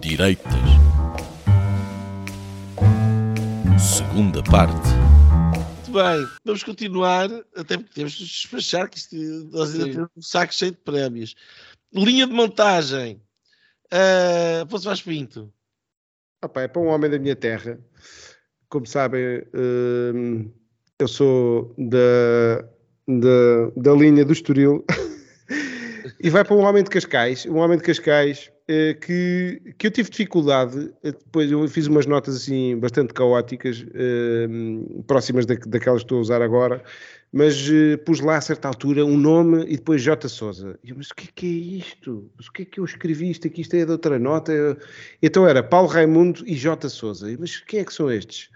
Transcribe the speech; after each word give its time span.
Direitas. 0.00 0.52
Segunda 3.78 4.42
parte. 4.42 4.88
Muito 5.74 5.92
bem, 5.92 6.28
vamos 6.44 6.62
continuar, 6.62 7.30
até 7.56 7.76
porque 7.76 7.94
temos 7.94 8.12
de 8.12 8.24
despachar, 8.24 8.88
que 8.88 8.98
isto, 8.98 9.16
nós 9.52 9.72
ainda 9.72 9.84
Sim. 9.84 9.92
temos 9.92 10.08
um 10.16 10.22
saco 10.22 10.54
cheio 10.54 10.72
de 10.72 10.78
prémios. 10.78 11.34
Linha 11.92 12.26
de 12.26 12.32
montagem. 12.32 13.20
Uh, 13.92 14.64
Afonso 14.64 14.84
Vaz 14.84 15.02
Pinto. 15.02 15.52
Opa, 16.42 16.62
é 16.62 16.68
para 16.68 16.82
um 16.82 16.86
homem 16.86 17.10
da 17.10 17.18
minha 17.18 17.36
terra. 17.36 17.78
Como 18.68 18.86
sabem, 18.86 19.42
hum, 19.54 20.50
eu 20.98 21.08
sou 21.08 21.74
da, 21.78 22.62
da, 23.06 23.70
da 23.76 23.92
linha 23.92 24.24
do 24.24 24.32
Estoril. 24.32 24.84
e 26.20 26.30
vai 26.30 26.44
para 26.44 26.56
um 26.56 26.60
homem 26.60 26.82
de 26.82 26.90
Cascais. 26.90 27.46
Um 27.46 27.56
homem 27.56 27.78
de 27.78 27.84
Cascais 27.84 28.50
que, 28.94 29.74
que 29.78 29.86
eu 29.86 29.90
tive 29.90 30.10
dificuldade. 30.10 30.92
eh, 31.02 31.12
Depois 31.12 31.50
eu 31.50 31.66
fiz 31.68 31.86
umas 31.86 32.06
notas 32.06 32.36
assim 32.36 32.76
bastante 32.78 33.14
caóticas, 33.14 33.84
hum, 34.48 35.02
próximas 35.06 35.46
da, 35.46 35.54
daquelas 35.54 36.00
que 36.02 36.06
estou 36.06 36.18
a 36.18 36.20
usar 36.20 36.42
agora. 36.42 36.82
Mas 37.32 37.68
eh, 37.70 37.96
pus 37.98 38.20
lá 38.20 38.36
a 38.36 38.40
certa 38.40 38.68
altura 38.68 39.04
um 39.04 39.16
nome 39.16 39.64
e 39.64 39.76
depois 39.76 40.02
J. 40.02 40.28
Souza. 40.28 40.78
E 40.82 40.90
eu, 40.90 40.96
mas 40.96 41.10
o 41.10 41.14
que 41.14 41.24
é 41.28 41.30
que 41.34 41.46
é 41.46 41.50
isto? 41.78 42.30
Mas 42.36 42.46
o 42.48 42.52
que 42.52 42.62
é 42.62 42.64
que 42.64 42.80
eu 42.80 42.84
escrevi 42.84 43.30
isto 43.30 43.46
aqui? 43.46 43.60
Isto 43.60 43.74
é 43.76 43.84
de 43.84 43.90
outra 43.92 44.18
nota? 44.18 44.52
Eu- 44.52 44.76
Então 45.22 45.46
era 45.46 45.62
Paulo 45.62 45.88
Raimundo 45.88 46.42
e 46.46 46.54
J. 46.54 46.88
Souza. 46.88 47.26
Mas 47.38 47.58
quem 47.60 47.80
é 47.80 47.84
que 47.84 47.92
são 47.94 48.10
estes? 48.10 48.50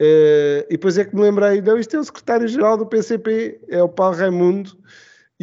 Eh, 0.00 0.66
e 0.68 0.72
depois 0.72 0.98
é 0.98 1.04
que 1.04 1.14
me 1.14 1.22
lembrei, 1.22 1.60
não, 1.60 1.78
isto 1.78 1.96
é 1.96 2.00
o 2.00 2.04
secretário-geral 2.04 2.76
do 2.76 2.86
PCP, 2.86 3.60
é 3.68 3.82
o 3.82 3.88
Paulo 3.88 4.16
Raimundo, 4.16 4.76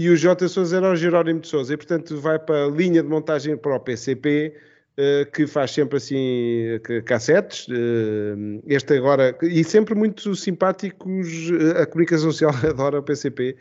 e 0.04 0.10
o 0.10 0.16
J. 0.16 0.48
Souza 0.48 0.78
era 0.78 0.92
o 0.92 0.96
Jerónimo 0.96 1.40
de 1.42 1.48
Souza. 1.48 1.74
E 1.74 1.78
portanto 1.78 2.18
vai 2.20 2.40
para 2.40 2.66
a 2.66 2.68
linha 2.70 3.02
de 3.04 3.10
montagem 3.10 3.58
para 3.58 3.76
o 3.76 3.80
PCP, 3.80 4.56
eh, 4.98 5.26
que 5.34 5.48
faz 5.48 5.72
sempre 5.72 5.98
assim 5.98 6.80
ca- 6.84 7.02
cassetes. 7.02 7.68
eh, 7.70 8.62
este 8.68 8.94
agora, 8.94 9.36
e 9.42 9.64
sempre 9.64 9.96
muito 9.96 10.36
simpáticos, 10.36 11.28
eh, 11.52 11.82
a 11.82 11.86
comunicação 11.86 12.32
social 12.32 12.52
adora 12.68 13.00
o 13.00 13.04
PCP. 13.04 13.56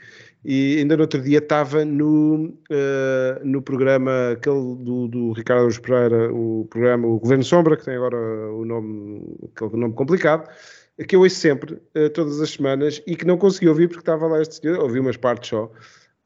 E 0.44 0.76
ainda 0.78 0.96
no 0.96 1.02
outro 1.02 1.20
dia 1.20 1.38
estava 1.38 1.84
no, 1.84 2.52
eh, 2.70 3.40
no 3.44 3.60
programa 3.60 4.30
aquele 4.32 4.76
do, 4.84 5.08
do 5.08 5.32
Ricardo 5.32 5.60
Araújo 5.60 5.82
Pereira, 5.82 6.32
o 6.32 6.66
programa 6.70 7.06
O 7.08 7.18
Governo 7.18 7.44
Sombra, 7.44 7.76
que 7.76 7.84
tem 7.84 7.96
agora 7.96 8.16
o 8.52 8.64
nome, 8.64 9.36
aquele 9.56 9.76
nome 9.76 9.94
complicado, 9.94 10.48
que 11.08 11.14
eu 11.16 11.20
ouço 11.20 11.36
sempre, 11.36 11.78
eh, 11.94 12.08
todas 12.08 12.40
as 12.40 12.50
semanas, 12.50 13.02
e 13.06 13.14
que 13.16 13.24
não 13.26 13.36
consegui 13.36 13.68
ouvir 13.68 13.88
porque 13.88 14.00
estava 14.00 14.26
lá 14.26 14.40
este 14.40 14.56
senhor, 14.60 14.78
ouvi 14.80 14.98
umas 15.00 15.16
partes 15.16 15.50
só, 15.50 15.70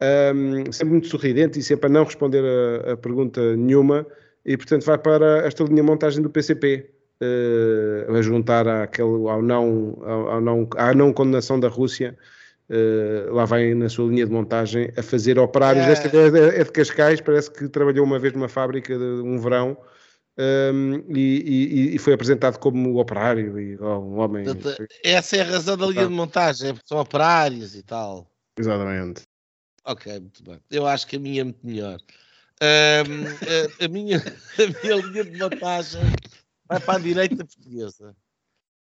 Ahm, 0.03 0.73
sempre 0.73 0.93
muito 0.95 1.07
sorridente 1.07 1.59
e 1.61 1.63
sempre 1.63 1.87
a 1.87 1.89
não 1.89 2.03
responder 2.05 2.43
a, 2.45 2.93
a 2.93 2.97
pergunta 2.97 3.55
nenhuma, 3.57 4.05
e 4.45 4.57
portanto 4.57 4.85
vai 4.85 4.99
para 4.99 5.47
esta 5.47 5.63
linha 5.63 5.77
de 5.77 5.83
montagem 5.83 6.21
do 6.21 6.29
PCP, 6.29 6.91
eh, 7.21 8.07
a 8.09 8.21
juntar 8.21 8.67
àquele, 8.67 9.29
ao 9.29 9.41
não, 9.41 9.97
ao, 10.03 10.29
ao 10.29 10.41
não, 10.41 10.69
à 10.77 10.93
não 10.93 11.13
condenação 11.13 11.61
da 11.61 11.69
Rússia, 11.69 12.19
eh, 12.69 13.27
lá 13.31 13.45
vai 13.45 13.75
na 13.75 13.89
sua 13.89 14.09
linha 14.09 14.27
de 14.27 14.33
montagem 14.33 14.91
a 14.97 15.03
fazer 15.03 15.39
operários. 15.39 15.87
É. 15.87 15.93
Esta 15.93 16.09
é 16.17 16.31
de- 16.31 16.57
é 16.61 16.65
de 16.65 16.73
Cascais, 16.73 17.21
parece 17.21 17.51
que 17.53 17.69
trabalhou 17.69 18.05
uma 18.05 18.19
vez 18.19 18.33
numa 18.33 18.49
fábrica 18.49 18.99
de 18.99 19.05
um 19.05 19.39
verão. 19.39 19.77
um, 20.39 21.05
e, 21.15 21.93
e- 21.93 21.95
e 21.95 21.99
foi 21.99 22.15
apresentado 22.15 22.59
como 22.59 22.99
operário 22.99 23.61
e 23.61 23.77
oh, 23.79 23.99
um 23.99 24.19
homem. 24.19 24.47
Essa 25.05 25.37
é 25.37 25.41
a 25.43 25.45
razão 25.45 25.77
da 25.77 25.87
linha 25.87 26.07
de 26.07 26.13
montagem, 26.13 26.71
é 26.71 26.75
são 26.87 26.99
operários 26.99 27.77
e 27.77 27.83
tal. 27.83 28.27
Exatamente. 28.59 29.25
Ok, 29.85 30.21
muito 30.21 30.43
bem. 30.45 30.61
Eu 30.71 30.87
acho 30.87 31.07
que 31.07 31.17
a 31.17 31.19
minha 31.19 31.41
é 31.41 31.45
muito 31.45 31.67
melhor. 31.67 31.99
Ahm, 32.61 33.25
a, 33.81 33.85
a 33.85 33.89
minha, 33.89 34.19
a 34.59 34.83
minha 34.83 34.97
linha 34.97 35.25
de 35.25 35.39
montagem 35.39 36.03
vai 36.69 36.79
para 36.81 36.95
a 36.95 37.03
direita 37.03 37.45
portuguesa. 37.45 38.17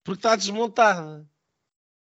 Porque 0.03 0.19
está 0.19 0.35
desmontada. 0.35 1.25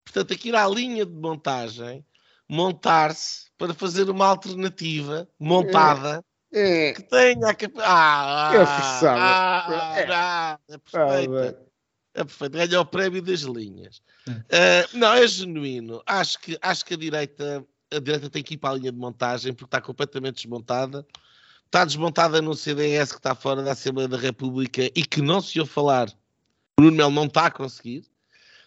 Portanto, 0.05 0.33
aqui 0.33 0.55
à 0.55 0.67
linha 0.69 1.05
de 1.05 1.13
montagem, 1.13 2.05
montar-se 2.49 3.51
para 3.59 3.75
fazer 3.75 4.09
uma 4.09 4.27
alternativa 4.27 5.29
montada 5.39 6.25
É, 6.53 6.93
que 6.93 7.03
tenha 7.03 7.49
a 7.49 7.55
capacidade. 7.55 7.85
Ah, 7.85 8.53
É 8.55 8.67
forçado. 8.67 9.21
ah, 9.21 9.99
É. 9.99 10.13
ah, 10.13 10.59
é 10.69 10.75
ah, 10.75 10.79
perfeita. 10.79 11.67
É 12.15 12.25
perfeito, 12.25 12.53
ganha 12.53 12.81
o 12.81 12.87
prémio 12.87 13.21
das 13.21 13.41
linhas. 13.41 14.01
Ah, 14.29 14.89
não, 14.95 15.13
é 15.13 15.27
genuíno. 15.27 16.03
Acho 16.07 16.39
que, 16.41 16.57
acho 16.63 16.85
que 16.85 16.95
a 16.95 16.97
direita, 16.97 17.67
a 17.93 17.99
direita 17.99 18.29
tem 18.29 18.43
que 18.43 18.55
ir 18.55 18.59
para 18.59 18.71
a 18.71 18.79
linha 18.79 18.93
de 18.93 18.99
montagem 18.99 19.53
porque 19.53 19.67
está 19.67 19.81
completamente 19.81 20.37
desmontada. 20.37 21.07
Está 21.67 21.85
desmontada 21.85 22.41
no 22.41 22.55
CDS 22.55 23.13
que 23.13 23.19
está 23.19 23.35
fora 23.35 23.63
da 23.63 23.73
Assembleia 23.73 24.09
da 24.09 24.17
República 24.17 24.85
e 24.95 25.05
que 25.05 25.21
não 25.21 25.41
se 25.41 25.59
ouve 25.59 25.71
falar. 25.71 26.09
O 26.79 26.83
Nuno 26.83 26.97
Melo 26.97 27.11
não 27.11 27.25
está 27.25 27.47
a 27.47 27.51
conseguir. 27.51 28.05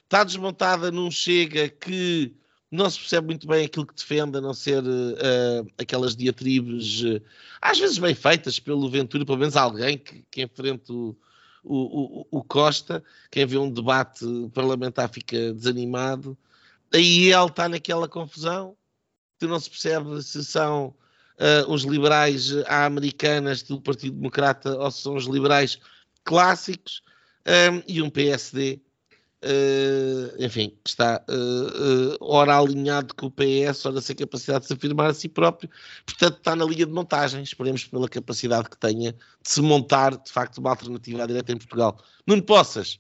Está 0.04 0.24
desmontada 0.24 0.92
num 0.92 1.10
Chega 1.12 1.70
que 1.70 2.36
não 2.72 2.90
se 2.90 3.00
percebe 3.00 3.28
muito 3.28 3.48
bem 3.48 3.66
aquilo 3.66 3.86
que 3.86 3.96
defende, 3.96 4.38
a 4.38 4.42
não 4.42 4.54
ser 4.54 4.84
ah, 4.84 5.66
aquelas 5.78 6.16
diatribes, 6.16 7.04
ah, 7.06 7.72
às 7.72 7.80
vezes 7.80 7.98
bem 7.98 8.14
feitas 8.14 8.60
pelo 8.60 8.90
Ventura, 8.90 9.26
pelo 9.26 9.38
menos 9.38 9.56
alguém 9.56 9.98
que, 9.98 10.24
que 10.30 10.44
enfrenta 10.44 10.94
o, 10.94 11.18
o, 11.64 12.22
o, 12.22 12.28
o 12.32 12.44
Costa, 12.44 13.04
quem 13.32 13.46
vê 13.46 13.58
um 13.58 13.72
debate 13.72 14.26
parlamentar 14.54 15.10
fica 15.10 15.54
desanimado. 15.54 16.38
Aí 16.94 17.32
ele 17.32 17.46
está 17.46 17.70
naquela 17.70 18.08
confusão, 18.08 18.76
que 19.40 19.48
não 19.48 19.60
se 19.60 19.70
percebe 19.70 20.22
se 20.22 20.44
são 20.44 20.94
ah, 21.40 21.66
os 21.68 21.84
liberais 21.84 22.52
à 22.68 22.86
americanas 22.86 23.64
do 23.64 23.80
Partido 23.82 24.16
Democrata 24.18 24.78
ou 24.78 24.92
se 24.92 25.02
são 25.02 25.16
os 25.16 25.26
liberais 25.26 25.80
clássicos 26.24 27.02
ah, 27.46 27.82
e 27.88 28.02
um 28.02 28.10
PSD. 28.10 28.82
ah, 29.42 30.36
enfim, 30.38 30.78
que 30.84 30.90
está 30.90 31.24
ah, 31.28 32.18
ora 32.20 32.58
alinhado 32.60 33.16
com 33.16 33.28
o 33.28 33.32
PS, 33.32 33.86
ora 33.86 34.02
sem 34.02 34.16
capacidade 34.16 34.62
de 34.62 34.68
se 34.68 34.74
afirmar 34.74 35.10
a 35.10 35.14
si 35.14 35.30
próprio, 35.30 35.70
portanto 36.06 36.38
está 36.38 36.56
na 36.56 36.66
linha 36.66 36.86
de 36.86 36.92
montagem. 36.92 37.42
Esperemos 37.42 37.86
pela 37.86 38.10
capacidade 38.10 38.70
que 38.70 38.78
tenha 38.78 39.14
de 39.14 39.50
se 39.50 39.62
montar 39.62 40.18
de 40.18 40.32
facto 40.32 40.58
uma 40.58 40.72
alternativa 40.72 41.24
à 41.24 41.26
direita 41.26 41.54
em 41.54 41.58
Portugal. 41.58 41.98
Nuno 42.28 42.44
Poças, 42.44 43.00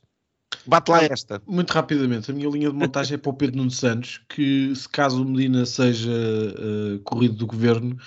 bate 0.66 0.92
lá 0.92 1.04
esta. 1.04 1.42
Muito 1.48 1.72
rapidamente, 1.72 2.32
a 2.32 2.34
minha 2.34 2.50
linha 2.50 2.70
de 2.70 2.76
montagem 2.76 3.16
é 3.16 3.18
para 3.18 3.30
o 3.30 3.34
Pedro 3.34 3.58
Nuno 3.58 3.72
Santos, 3.72 4.22
que 4.30 4.74
se 4.76 4.88
caso 4.88 5.22
o 5.22 5.26
Medina 5.26 5.66
seja 5.66 6.12
eh, 6.12 7.00
corrido 7.04 7.36
do 7.36 7.48
governo, 7.48 7.98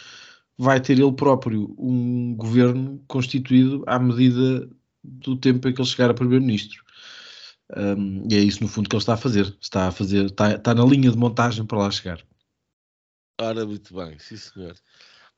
vai 0.57 0.81
ter 0.81 0.99
ele 0.99 1.13
próprio 1.13 1.75
um 1.79 2.35
governo 2.37 3.03
constituído 3.09 3.83
à 3.87 3.99
medida 3.99 4.69
do 5.03 5.37
tempo 5.37 5.69
em 5.69 5.75
que 5.75 5.81
ele 5.81 5.89
chegar 5.89 6.11
a 6.11 6.15
primeiro-ministro. 6.15 6.83
Um, 7.75 8.27
e 8.31 8.37
é 8.37 8.39
isso 8.39 8.63
no 8.63 8.69
fundo 8.69 8.89
que 8.89 8.95
ele 8.95 9.03
está 9.03 9.15
a 9.15 9.17
fazer. 9.17 9.57
Está 9.61 9.89
a 9.89 9.93
fazer, 9.93 10.27
está, 10.27 10.53
está 10.53 10.75
na 10.75 10.85
linha 10.85 11.11
de 11.11 11.17
montagem 11.17 11.65
para 11.65 11.79
lá 11.79 11.91
chegar. 11.91 12.23
Ora, 13.41 13.65
muito 13.65 13.95
bem, 13.95 14.19
sim 14.19 14.37
senhor. 14.37 14.77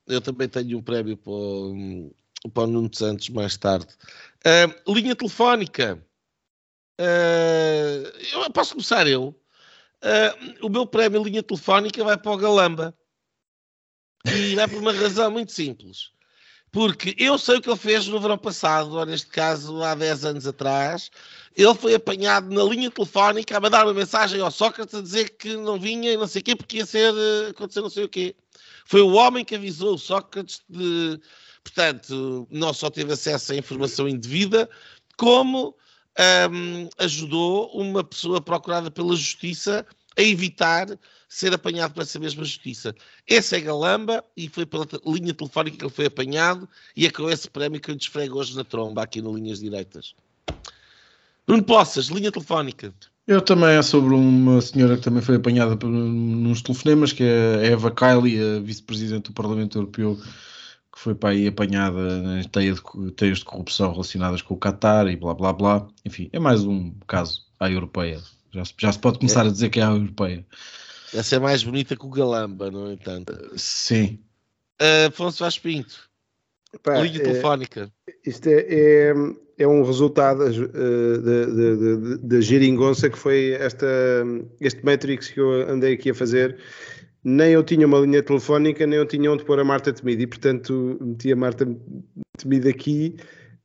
Eu 0.06 0.20
também 0.20 0.48
tenho 0.48 0.78
um 0.78 0.82
prémio 0.82 1.16
para 1.16 1.32
o, 1.32 2.14
para 2.52 2.64
o 2.64 2.66
Nuno 2.66 2.90
Santos 2.92 3.28
mais 3.30 3.56
tarde. 3.56 3.86
Ah, 4.44 4.92
linha 4.92 5.16
telefónica. 5.16 6.04
Ah, 6.98 8.12
eu 8.32 8.50
posso 8.50 8.72
começar 8.72 9.06
eu. 9.06 9.34
Ah, 10.02 10.34
o 10.62 10.68
meu 10.68 10.86
prémio 10.86 11.22
linha 11.22 11.42
telefónica 11.42 12.02
vai 12.04 12.16
para 12.16 12.32
o 12.32 12.36
Galamba. 12.36 12.96
E 14.26 14.54
vai 14.54 14.68
por 14.68 14.78
uma 14.78 14.92
razão 14.92 15.30
muito 15.30 15.52
simples. 15.52 16.12
Porque 16.70 17.14
eu 17.18 17.38
sei 17.38 17.58
o 17.58 17.62
que 17.62 17.70
ele 17.70 17.78
fez 17.78 18.06
no 18.08 18.20
verão 18.20 18.36
passado, 18.36 18.96
ou 18.96 19.06
neste 19.06 19.28
caso 19.28 19.82
há 19.82 19.94
10 19.94 20.24
anos 20.24 20.46
atrás. 20.46 21.10
Ele 21.56 21.74
foi 21.74 21.94
apanhado 21.94 22.52
na 22.52 22.64
linha 22.64 22.90
telefónica 22.90 23.56
a 23.56 23.60
mandar 23.60 23.86
uma 23.86 23.94
mensagem 23.94 24.40
ao 24.40 24.50
Sócrates 24.50 24.94
a 24.94 25.00
dizer 25.00 25.36
que 25.36 25.56
não 25.56 25.78
vinha 25.78 26.12
e 26.12 26.16
não 26.16 26.26
sei 26.26 26.40
o 26.40 26.44
quê, 26.44 26.56
porque 26.56 26.78
ia 26.78 26.86
ser, 26.86 27.14
eh, 27.14 27.50
acontecer 27.50 27.80
não 27.80 27.90
sei 27.90 28.04
o 28.04 28.08
quê. 28.08 28.34
Foi 28.86 29.00
o 29.02 29.12
homem 29.12 29.44
que 29.44 29.54
avisou 29.54 29.94
o 29.94 29.98
Sócrates 29.98 30.62
de. 30.68 31.20
Portanto, 31.62 32.46
não 32.50 32.74
só 32.74 32.90
teve 32.90 33.12
acesso 33.12 33.52
à 33.52 33.56
informação 33.56 34.08
indevida, 34.08 34.68
como 35.16 35.76
ahm, 36.18 36.88
ajudou 36.98 37.70
uma 37.72 38.04
pessoa 38.04 38.40
procurada 38.40 38.90
pela 38.90 39.14
justiça 39.16 39.86
a 40.16 40.22
evitar 40.22 40.86
ser 41.28 41.52
apanhado 41.52 41.94
por 41.94 42.02
essa 42.02 42.18
mesma 42.18 42.44
justiça. 42.44 42.94
Esse 43.26 43.56
é 43.56 43.60
Galamba 43.60 44.24
e 44.36 44.48
foi 44.48 44.64
pela 44.64 44.86
linha 45.04 45.34
telefónica 45.34 45.76
que 45.76 45.84
ele 45.84 45.92
foi 45.92 46.06
apanhado 46.06 46.68
e 46.96 47.06
é 47.06 47.10
com 47.10 47.28
esse 47.28 47.50
prémio 47.50 47.80
que 47.80 47.90
eu 47.90 47.94
lhe 47.94 48.00
esfrego 48.00 48.38
hoje 48.38 48.54
na 48.56 48.62
tromba 48.62 49.02
aqui 49.02 49.20
no 49.20 49.34
Linhas 49.34 49.58
Direitas. 49.58 50.14
Bruno 51.46 51.64
Poças, 51.64 52.06
linha 52.06 52.30
telefónica. 52.30 52.94
Eu 53.26 53.40
também 53.40 53.70
é 53.70 53.82
sobre 53.82 54.14
uma 54.14 54.60
senhora 54.60 54.96
que 54.96 55.02
também 55.02 55.22
foi 55.22 55.36
apanhada 55.36 55.76
por, 55.76 55.88
nos 55.88 56.62
telefonemas, 56.62 57.12
que 57.12 57.22
é 57.24 57.56
a 57.56 57.66
Eva 57.66 57.90
Kaili, 57.90 58.38
a 58.38 58.60
vice-presidente 58.60 59.30
do 59.30 59.32
Parlamento 59.32 59.78
Europeu, 59.78 60.18
que 60.94 61.00
foi 61.00 61.14
para 61.14 61.30
aí 61.30 61.48
apanhada 61.48 61.98
em 62.40 62.48
teia 62.48 62.72
de, 62.72 63.10
teias 63.12 63.38
de 63.38 63.44
corrupção 63.44 63.90
relacionadas 63.90 64.40
com 64.40 64.54
o 64.54 64.58
Qatar 64.58 65.08
e 65.08 65.16
blá 65.16 65.34
blá 65.34 65.52
blá. 65.52 65.88
Enfim, 66.04 66.30
é 66.32 66.38
mais 66.38 66.62
um 66.64 66.92
caso 67.08 67.44
à 67.58 67.68
europeia. 67.68 68.20
Já 68.52 68.64
se, 68.64 68.74
já 68.78 68.92
se 68.92 68.98
pode 69.00 69.18
começar 69.18 69.44
a 69.44 69.50
dizer 69.50 69.70
que 69.70 69.80
é 69.80 69.82
à 69.82 69.90
europeia. 69.90 70.46
Essa 71.12 71.36
é 71.36 71.38
mais 71.40 71.64
bonita 71.64 71.96
que 71.96 72.06
o 72.06 72.10
Galamba, 72.10 72.70
no 72.70 72.92
entanto. 72.92 73.34
Sim. 73.56 74.20
Uh, 74.80 75.08
Afonso 75.08 75.42
Vaz 75.42 75.58
Pinto. 75.58 76.08
Pá, 76.82 77.00
linha 77.00 77.18
é, 77.18 77.22
telefónica. 77.22 77.92
Isto 78.24 78.48
é, 78.48 78.66
é, 78.68 79.14
é 79.58 79.66
um 79.66 79.82
resultado 79.82 80.44
uh, 80.44 82.18
da 82.18 82.40
geringonça 82.40 83.10
que 83.10 83.18
foi 83.18 83.52
esta, 83.52 83.86
este 84.60 84.84
Matrix 84.84 85.28
que 85.28 85.40
eu 85.40 85.68
andei 85.68 85.94
aqui 85.94 86.10
a 86.10 86.14
fazer. 86.14 86.56
Nem 87.24 87.52
eu 87.52 87.62
tinha 87.62 87.86
uma 87.86 87.98
linha 88.00 88.22
telefónica, 88.22 88.86
nem 88.86 88.98
eu 88.98 89.06
tinha 89.06 89.32
onde 89.32 89.44
pôr 89.44 89.58
a 89.58 89.64
Marta 89.64 89.92
Temido 89.92 90.22
e, 90.22 90.26
portanto, 90.26 90.98
meti 91.00 91.32
a 91.32 91.36
Marta 91.36 91.66
Temido 92.36 92.68
aqui 92.68 93.16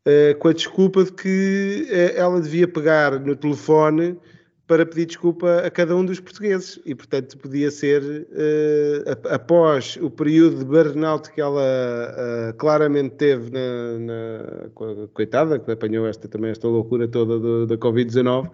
uh, 0.07 0.37
com 0.39 0.47
a 0.47 0.53
desculpa 0.53 1.03
de 1.03 1.11
que 1.11 1.87
uh, 1.91 2.17
ela 2.17 2.39
devia 2.39 2.67
pegar 2.67 3.19
no 3.19 3.35
telefone 3.35 4.17
para 4.65 4.85
pedir 4.85 5.07
desculpa 5.07 5.57
a 5.65 5.69
cada 5.69 5.93
um 5.93 6.05
dos 6.05 6.21
portugueses 6.21 6.79
e, 6.85 6.95
portanto, 6.95 7.37
podia 7.37 7.69
ser 7.69 8.01
uh, 8.01 9.27
após 9.29 9.97
o 10.01 10.09
período 10.09 10.59
de 10.59 10.65
burnout 10.65 11.29
que 11.29 11.41
ela 11.41 12.53
claramente 12.57 13.15
teve 13.15 13.51
na, 13.51 13.99
na, 13.99 15.07
coitada, 15.13 15.59
que 15.59 15.69
apanhou 15.69 16.07
esta, 16.07 16.29
também 16.29 16.51
esta 16.51 16.67
loucura 16.67 17.09
toda 17.09 17.37
do, 17.39 17.67
da 17.67 17.77
Covid-19. 17.77 18.49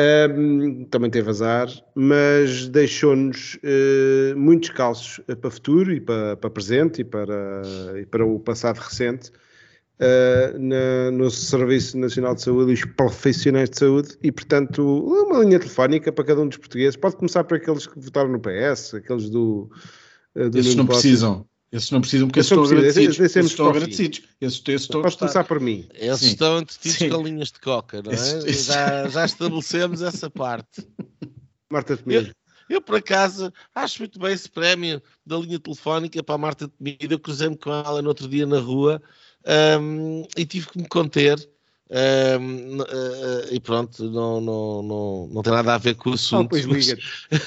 Um, 0.00 0.84
também 0.84 1.10
teve 1.10 1.28
azar, 1.28 1.68
mas 1.94 2.68
deixou-nos 2.68 3.56
uh, 3.56 4.36
muitos 4.36 4.70
calços 4.70 5.20
para 5.26 5.48
o 5.48 5.50
futuro 5.50 5.92
e 5.92 6.00
para, 6.00 6.36
para 6.36 6.48
presente 6.48 7.02
e 7.02 7.04
para, 7.04 7.62
e 8.00 8.06
para 8.06 8.24
o 8.24 8.38
passado 8.40 8.78
recente 8.78 9.30
uh, 9.30 10.58
na, 10.58 11.10
no 11.10 11.30
Serviço 11.30 11.98
Nacional 11.98 12.34
de 12.34 12.42
Saúde 12.42 12.70
e 12.70 12.74
os 12.74 12.84
profissionais 12.84 13.68
de 13.68 13.78
saúde 13.78 14.16
e, 14.22 14.32
portanto, 14.32 14.82
uma 14.82 15.44
linha 15.44 15.58
telefónica 15.58 16.10
para 16.10 16.24
cada 16.24 16.40
um 16.40 16.48
dos 16.48 16.56
portugueses. 16.56 16.96
Pode 16.96 17.16
começar 17.16 17.44
por 17.44 17.56
aqueles 17.58 17.86
que 17.86 17.98
votaram 17.98 18.30
no 18.30 18.40
PS, 18.40 18.94
aqueles 18.94 19.28
do. 19.28 19.70
Uh, 20.34 20.48
do 20.48 20.58
Esses 20.58 20.76
não 20.76 20.86
precisam. 20.86 21.46
Esses 21.72 21.90
não 21.92 22.00
precisam 22.00 22.26
porque 22.26 22.40
esses 22.40 22.50
estão 22.50 22.64
agradecidos. 22.64 23.20
Esses, 23.20 23.36
esses 23.36 23.50
estão 23.52 23.68
agradecidos. 23.68 24.22
Esses, 24.40 24.58
esses 24.60 24.82
estão 24.82 25.02
Podes 25.02 25.16
começar 25.16 25.44
por 25.44 25.60
mim. 25.60 25.88
Esses 25.94 26.20
Sim. 26.20 26.26
estão 26.32 26.58
entretidos 26.58 27.16
com 27.16 27.22
linhas 27.22 27.52
de 27.52 27.60
coca, 27.60 28.02
não 28.02 28.10
é? 28.10 28.14
Esses, 28.14 28.66
já, 28.66 29.08
já 29.08 29.24
estabelecemos 29.24 30.02
essa 30.02 30.28
parte. 30.28 30.84
Marta 31.70 31.96
Temido. 31.96 32.28
Eu, 32.68 32.76
eu, 32.76 32.82
por 32.82 32.96
acaso, 32.96 33.52
acho 33.72 34.00
muito 34.00 34.18
bem 34.18 34.32
esse 34.32 34.48
prémio 34.48 35.00
da 35.24 35.36
linha 35.36 35.60
telefónica 35.60 36.22
para 36.24 36.34
a 36.34 36.38
Marta 36.38 36.68
Temido. 36.68 37.14
Eu 37.14 37.20
cruzei-me 37.20 37.56
com 37.56 37.72
ela 37.72 38.02
no 38.02 38.08
outro 38.08 38.28
dia 38.28 38.46
na 38.46 38.58
rua 38.58 39.00
um, 39.80 40.24
e 40.36 40.44
tive 40.44 40.68
que 40.68 40.78
me 40.78 40.88
conter. 40.88 41.38
Um, 41.92 42.78
uh, 42.78 42.82
uh, 42.82 43.52
e 43.52 43.58
pronto, 43.58 44.08
não, 44.10 44.40
não, 44.40 44.82
não, 44.82 45.28
não 45.32 45.42
tem 45.42 45.52
nada 45.52 45.74
a 45.74 45.78
ver 45.78 45.96
com 45.96 46.10
o 46.10 46.14
assunto. 46.14 46.46
Ah, 46.46 46.48
pois 46.48 46.64
liga 46.64 46.96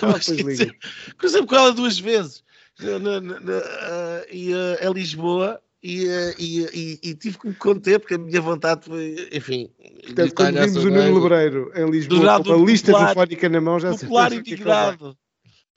ah, 0.01 0.19
pois 0.25 0.27
liga 0.27 0.75
Cruzei-me 1.17 1.47
com 1.47 1.55
ela 1.55 1.71
duas 1.71 1.97
vezes 1.97 2.43
na, 2.83 2.99
na, 2.99 3.39
na, 3.39 3.57
uh, 3.57 4.25
e, 4.31 4.53
uh, 4.53 4.87
a 4.87 4.89
Lisboa 4.89 5.61
e, 5.81 6.05
uh, 6.07 6.35
e, 6.39 6.61
e, 6.73 6.99
e, 7.09 7.15
tive 7.15 7.37
que 7.37 7.47
me 7.47 7.55
conter 7.55 7.99
porque 7.99 8.15
a 8.15 8.17
minha 8.17 8.41
vontade 8.41 8.85
foi, 8.85 9.29
enfim. 9.31 9.69
Portanto, 10.05 10.33
quando 10.35 10.59
vimos 10.59 10.83
o 10.83 10.89
Nuno 10.89 11.19
Lebreiro 11.19 11.71
em 11.75 11.89
Lisboa 11.89 12.43
com 12.43 12.53
a 12.53 12.57
lista 12.57 12.93
telefónica 12.93 13.49
na 13.49 13.61
mão, 13.61 13.79
já 13.79 13.91
popular 13.91 14.31
se 14.31 14.37
indignado. 14.37 15.17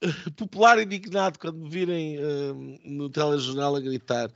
popular 0.36 0.82
indignado 0.82 1.38
quando 1.38 1.58
me 1.58 1.70
virem 1.70 2.18
uh, 2.18 2.78
no 2.84 3.08
telejornal 3.08 3.76
a 3.76 3.80
gritar. 3.80 4.30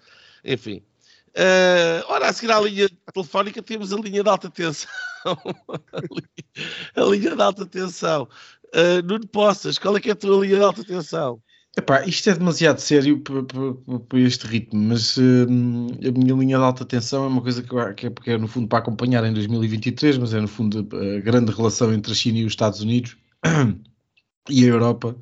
Enfim, 0.44 0.82
Uh, 1.30 2.02
ora, 2.08 2.28
a 2.28 2.32
seguir 2.32 2.50
à 2.50 2.60
linha 2.60 2.88
telefónica 3.14 3.62
temos 3.62 3.92
a 3.92 3.96
linha 3.96 4.22
de 4.22 4.28
alta 4.28 4.50
tensão. 4.50 4.90
a 6.96 7.02
linha 7.02 7.36
de 7.36 7.42
alta 7.42 7.64
tensão. 7.66 8.28
Uh, 8.74 9.00
Nuno 9.04 9.26
Poças, 9.28 9.78
qual 9.78 9.96
é 9.96 10.00
que 10.00 10.08
é 10.08 10.12
a 10.12 10.16
tua 10.16 10.44
linha 10.44 10.56
de 10.56 10.64
alta 10.64 10.84
tensão? 10.84 11.40
Epá, 11.78 12.04
isto 12.04 12.28
é 12.28 12.34
demasiado 12.34 12.80
sério 12.80 13.20
para 13.20 14.18
este 14.18 14.46
ritmo, 14.46 14.80
mas 14.82 15.16
uh, 15.16 15.46
a 15.46 16.10
minha 16.18 16.34
linha 16.34 16.58
de 16.58 16.64
alta 16.64 16.84
tensão 16.84 17.24
é 17.24 17.28
uma 17.28 17.40
coisa 17.40 17.62
que, 17.62 17.68
que, 17.94 18.06
é, 18.08 18.10
que 18.10 18.30
é 18.30 18.38
no 18.38 18.48
fundo 18.48 18.66
para 18.66 18.80
acompanhar 18.80 19.24
em 19.24 19.32
2023, 19.32 20.18
mas 20.18 20.34
é 20.34 20.40
no 20.40 20.48
fundo 20.48 20.80
a 20.80 21.20
grande 21.20 21.52
relação 21.52 21.92
entre 21.92 22.12
a 22.12 22.14
China 22.14 22.38
e 22.38 22.44
os 22.44 22.52
Estados 22.52 22.80
Unidos 22.80 23.16
e 24.50 24.64
a 24.64 24.66
Europa 24.66 25.16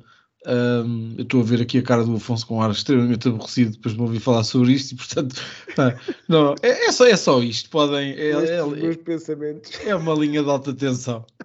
um, 0.47 1.15
eu 1.17 1.23
estou 1.23 1.41
a 1.41 1.43
ver 1.43 1.61
aqui 1.61 1.79
a 1.79 1.83
cara 1.83 2.03
do 2.03 2.15
Afonso 2.15 2.47
com 2.47 2.57
um 2.57 2.61
ar 2.61 2.71
extremamente 2.71 3.27
aborrecido 3.27 3.71
depois 3.71 3.93
de 3.93 3.99
me 3.99 4.07
ouvir 4.07 4.19
falar 4.21 4.43
sobre 4.43 4.71
isto 4.71 4.93
e 4.93 4.95
portanto 4.95 5.35
não, 6.29 6.55
é, 6.61 6.85
é, 6.85 6.91
só, 6.93 7.05
é 7.05 7.17
só 7.17 7.41
isto 7.43 7.69
podem 7.69 8.13
é, 8.13 8.29
é, 8.29 8.65
meus 8.65 8.95
pensamentos. 8.97 9.71
é 9.85 9.93
uma 9.93 10.13
linha 10.13 10.41
de 10.41 10.49
alta 10.49 10.73
tensão. 10.73 11.25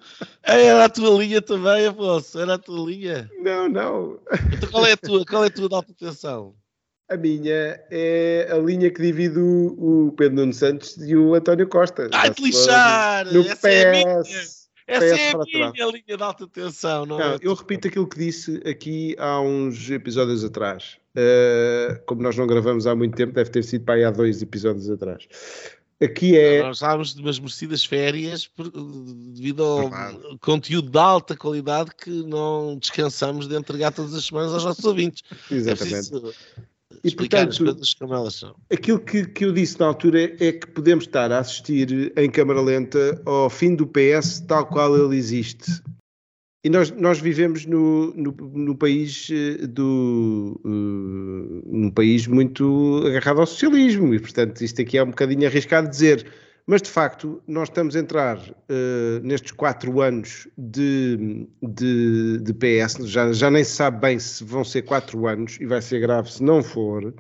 É, 0.46 0.66
era 0.66 0.84
a 0.84 0.88
tua 0.90 1.18
linha 1.18 1.40
também 1.40 1.86
Afonso 1.86 2.38
era 2.38 2.54
a 2.54 2.58
tua 2.58 2.90
linha. 2.90 3.30
Não, 3.40 3.66
não. 3.66 4.18
Então 4.52 4.68
qual 4.70 4.84
é 4.84 4.92
a 4.92 4.96
tua, 4.96 5.24
qual 5.24 5.42
é 5.42 5.46
a 5.46 5.50
tua 5.50 5.70
de 5.70 5.74
alta 5.74 5.94
tensão? 5.94 6.54
A 7.08 7.16
minha 7.16 7.80
é 7.90 8.48
a 8.50 8.56
linha 8.58 8.90
que 8.90 9.00
divide 9.00 9.38
o, 9.38 10.08
o 10.08 10.12
Pedro 10.12 10.36
Nuno 10.36 10.52
Santos 10.52 10.98
e 10.98 11.16
o 11.16 11.34
António 11.34 11.66
Costa. 11.66 12.10
Ai 12.12 12.30
te 12.30 12.42
lixar! 12.42 13.24
no 13.32 13.40
Essa 13.40 13.56
PS 13.56 13.64
é 13.64 13.88
a 13.88 13.92
minha. 13.92 14.22
Essa 14.86 15.04
é 15.04 15.32
a 15.62 15.72
minha 15.72 15.86
linha 15.86 16.16
de 16.16 16.22
alta 16.22 16.46
tensão, 16.46 17.06
não, 17.06 17.18
não 17.18 17.24
é? 17.24 17.38
Eu 17.40 17.54
repito 17.54 17.88
aquilo 17.88 18.06
que 18.06 18.18
disse 18.18 18.60
aqui 18.68 19.16
há 19.18 19.40
uns 19.40 19.90
episódios 19.90 20.44
atrás. 20.44 20.98
Uh, 21.16 22.04
como 22.06 22.22
nós 22.22 22.36
não 22.36 22.46
gravamos 22.46 22.86
há 22.86 22.94
muito 22.94 23.16
tempo, 23.16 23.32
deve 23.32 23.50
ter 23.50 23.62
sido 23.64 23.84
para 23.84 23.94
aí 23.94 24.04
há 24.04 24.10
dois 24.10 24.42
episódios 24.42 24.90
atrás. 24.90 25.26
Aqui 26.02 26.36
é. 26.36 26.62
Nós 26.62 26.76
estávamos 26.76 27.14
de 27.14 27.22
umas 27.22 27.38
merecidas 27.38 27.84
férias 27.84 28.46
por, 28.46 28.70
devido 28.70 29.64
ao 29.64 30.38
conteúdo 30.38 30.90
de 30.90 30.98
alta 30.98 31.36
qualidade 31.36 31.92
que 31.96 32.10
não 32.10 32.76
descansamos 32.76 33.48
de 33.48 33.56
entregar 33.56 33.92
todas 33.92 34.12
as 34.12 34.26
semanas 34.26 34.52
aos 34.52 34.64
nossos 34.64 34.84
ouvintes. 34.84 35.22
É 35.50 35.54
Exatamente. 35.54 36.10
É 36.14 36.73
e, 37.04 37.14
portanto, 37.14 37.76
como 37.98 38.14
elas 38.14 38.34
são. 38.34 38.56
Aquilo 38.72 38.98
que, 38.98 39.26
que 39.26 39.44
eu 39.44 39.52
disse 39.52 39.78
na 39.78 39.86
altura 39.86 40.22
é, 40.40 40.52
que 40.52 40.66
podemos 40.68 41.04
estar 41.04 41.30
a 41.30 41.40
assistir 41.40 42.12
em 42.16 42.30
câmara 42.30 42.62
lenta 42.62 43.20
ao 43.26 43.50
fim 43.50 43.74
do 43.74 43.86
PS 43.86 44.40
tal 44.40 44.66
qual 44.66 44.96
ele 44.96 45.16
existe. 45.16 45.70
E 46.64 46.70
nós, 46.70 46.90
nós 46.92 47.20
vivemos 47.20 47.66
no, 47.66 48.14
no, 48.14 48.32
no 48.32 48.74
país 48.74 49.28
eh, 49.30 49.66
do 49.66 50.58
uh, 50.64 51.62
num 51.66 51.90
país 51.90 52.26
muito 52.26 53.02
agarrado 53.06 53.40
ao 53.40 53.46
socialismo 53.46 54.14
e 54.14 54.18
portanto 54.18 54.62
isto 54.62 54.80
aqui 54.80 54.96
é 54.96 55.02
um 55.02 55.08
bocadinho 55.08 55.46
arriscado 55.46 55.90
dizer 55.90 56.26
mas, 56.66 56.80
de 56.80 56.90
facto, 56.90 57.42
nós 57.46 57.68
estamos 57.68 57.94
a 57.94 57.98
entrar 57.98 58.38
uh, 58.38 59.20
nestes 59.22 59.52
quatro 59.52 60.00
anos 60.00 60.48
de, 60.56 61.46
de, 61.62 62.38
de, 62.38 62.54
PS, 62.54 63.06
já, 63.06 63.32
já 63.32 63.50
nem 63.50 63.62
se 63.62 63.72
sabe 63.72 64.00
bem 64.00 64.18
se 64.18 64.42
vão 64.44 64.64
ser 64.64 64.82
quatro 64.82 65.26
anos, 65.26 65.58
e 65.60 65.66
vai 65.66 65.82
ser 65.82 66.00
grave 66.00 66.32
se 66.32 66.42
não 66.42 66.62
for, 66.62 67.04
um, 67.04 67.14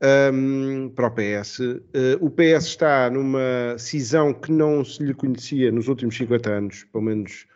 ehm, 0.00 0.88
para 0.90 1.08
o 1.08 1.10
PS. 1.10 1.58
Uh, 1.58 1.82
eh, 1.94 2.18
o 2.20 2.30
PS 2.30 2.66
está 2.66 3.10
numa 3.10 3.76
cisão 3.76 4.32
que 4.32 4.52
não 4.52 4.84
se 4.84 5.02
lhe 5.02 5.14
conhecia 5.14 5.72
nos 5.72 5.88
últimos 5.88 6.16
50 6.16 6.50
anos, 6.50 6.84
pelo 6.92 7.04
menos 7.04 7.46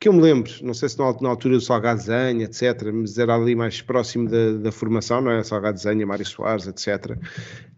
que 0.00 0.08
eu 0.08 0.14
me 0.14 0.22
lembro, 0.22 0.50
não 0.62 0.72
sei 0.72 0.88
se 0.88 0.98
na, 0.98 1.04
altura 1.04 1.56
do 1.56 1.60
Salgado 1.60 2.00
Zenha, 2.00 2.46
etc., 2.46 2.90
mas 2.90 3.18
era 3.18 3.34
ali 3.34 3.54
mais 3.54 3.82
próximo 3.82 4.30
da, 4.30 4.52
da 4.52 4.72
formação, 4.72 5.20
não 5.20 5.30
é? 5.30 5.44
Salgado 5.44 5.78
Zenha, 5.78 6.06
Mário 6.06 6.24
Soares, 6.24 6.66
etc. 6.66 7.10
Uh, 7.10 7.18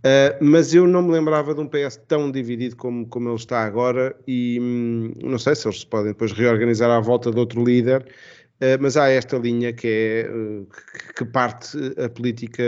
eh, 0.05 0.39
mas 0.41 0.73
eu 0.73 0.87
não 0.87 1.03
me 1.03 1.11
lembrava 1.11 1.53
de 1.53 1.61
um 1.61 1.67
PS 1.67 2.01
tão 2.07 2.31
dividido 2.31 2.77
como, 2.77 3.09
como 3.09 3.29
ele 3.29 3.35
está 3.35 3.65
agora 3.65 4.15
e 4.25 4.57
hum, 4.61 5.13
não 5.21 5.37
sei 5.37 5.57
se 5.57 5.67
eles 5.67 5.83
podem 5.85 6.13
depois 6.13 6.31
reorganizar 6.31 6.89
à 6.91 7.01
volta 7.01 7.29
de 7.33 7.41
outro 7.41 7.65
líder, 7.65 8.03
uh, 8.03 8.79
mas 8.81 8.97
há 8.97 9.09
esta 9.09 9.37
linha 9.37 9.73
que 9.73 9.89
é 9.89 10.31
uh, 10.31 10.69
que 11.17 11.25
parte 11.25 11.77
a 12.01 12.09
política 12.09 12.63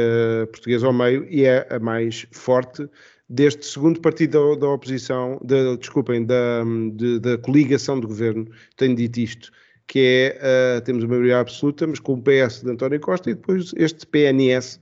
portuguesa 0.50 0.88
ao 0.88 0.92
meio 0.92 1.28
e 1.30 1.44
é 1.44 1.64
a 1.70 1.78
mais 1.78 2.26
forte 2.32 2.88
deste 3.34 3.66
segundo 3.66 4.00
partido 4.00 4.54
da, 4.54 4.60
da 4.60 4.68
oposição, 4.68 5.40
de, 5.44 5.76
desculpem, 5.76 6.24
da, 6.24 6.62
de, 6.94 7.18
da 7.18 7.36
coligação 7.36 7.98
de 7.98 8.06
governo, 8.06 8.48
tenho 8.76 8.94
dito 8.94 9.18
isto, 9.18 9.50
que 9.88 9.98
é, 10.40 10.78
uh, 10.78 10.80
temos 10.82 11.02
a 11.02 11.08
maioria 11.08 11.40
absoluta, 11.40 11.86
mas 11.86 11.98
com 11.98 12.14
o 12.14 12.22
PS 12.22 12.62
de 12.62 12.70
António 12.70 13.00
Costa 13.00 13.30
e 13.30 13.34
depois 13.34 13.72
este 13.76 14.06
PNS, 14.06 14.78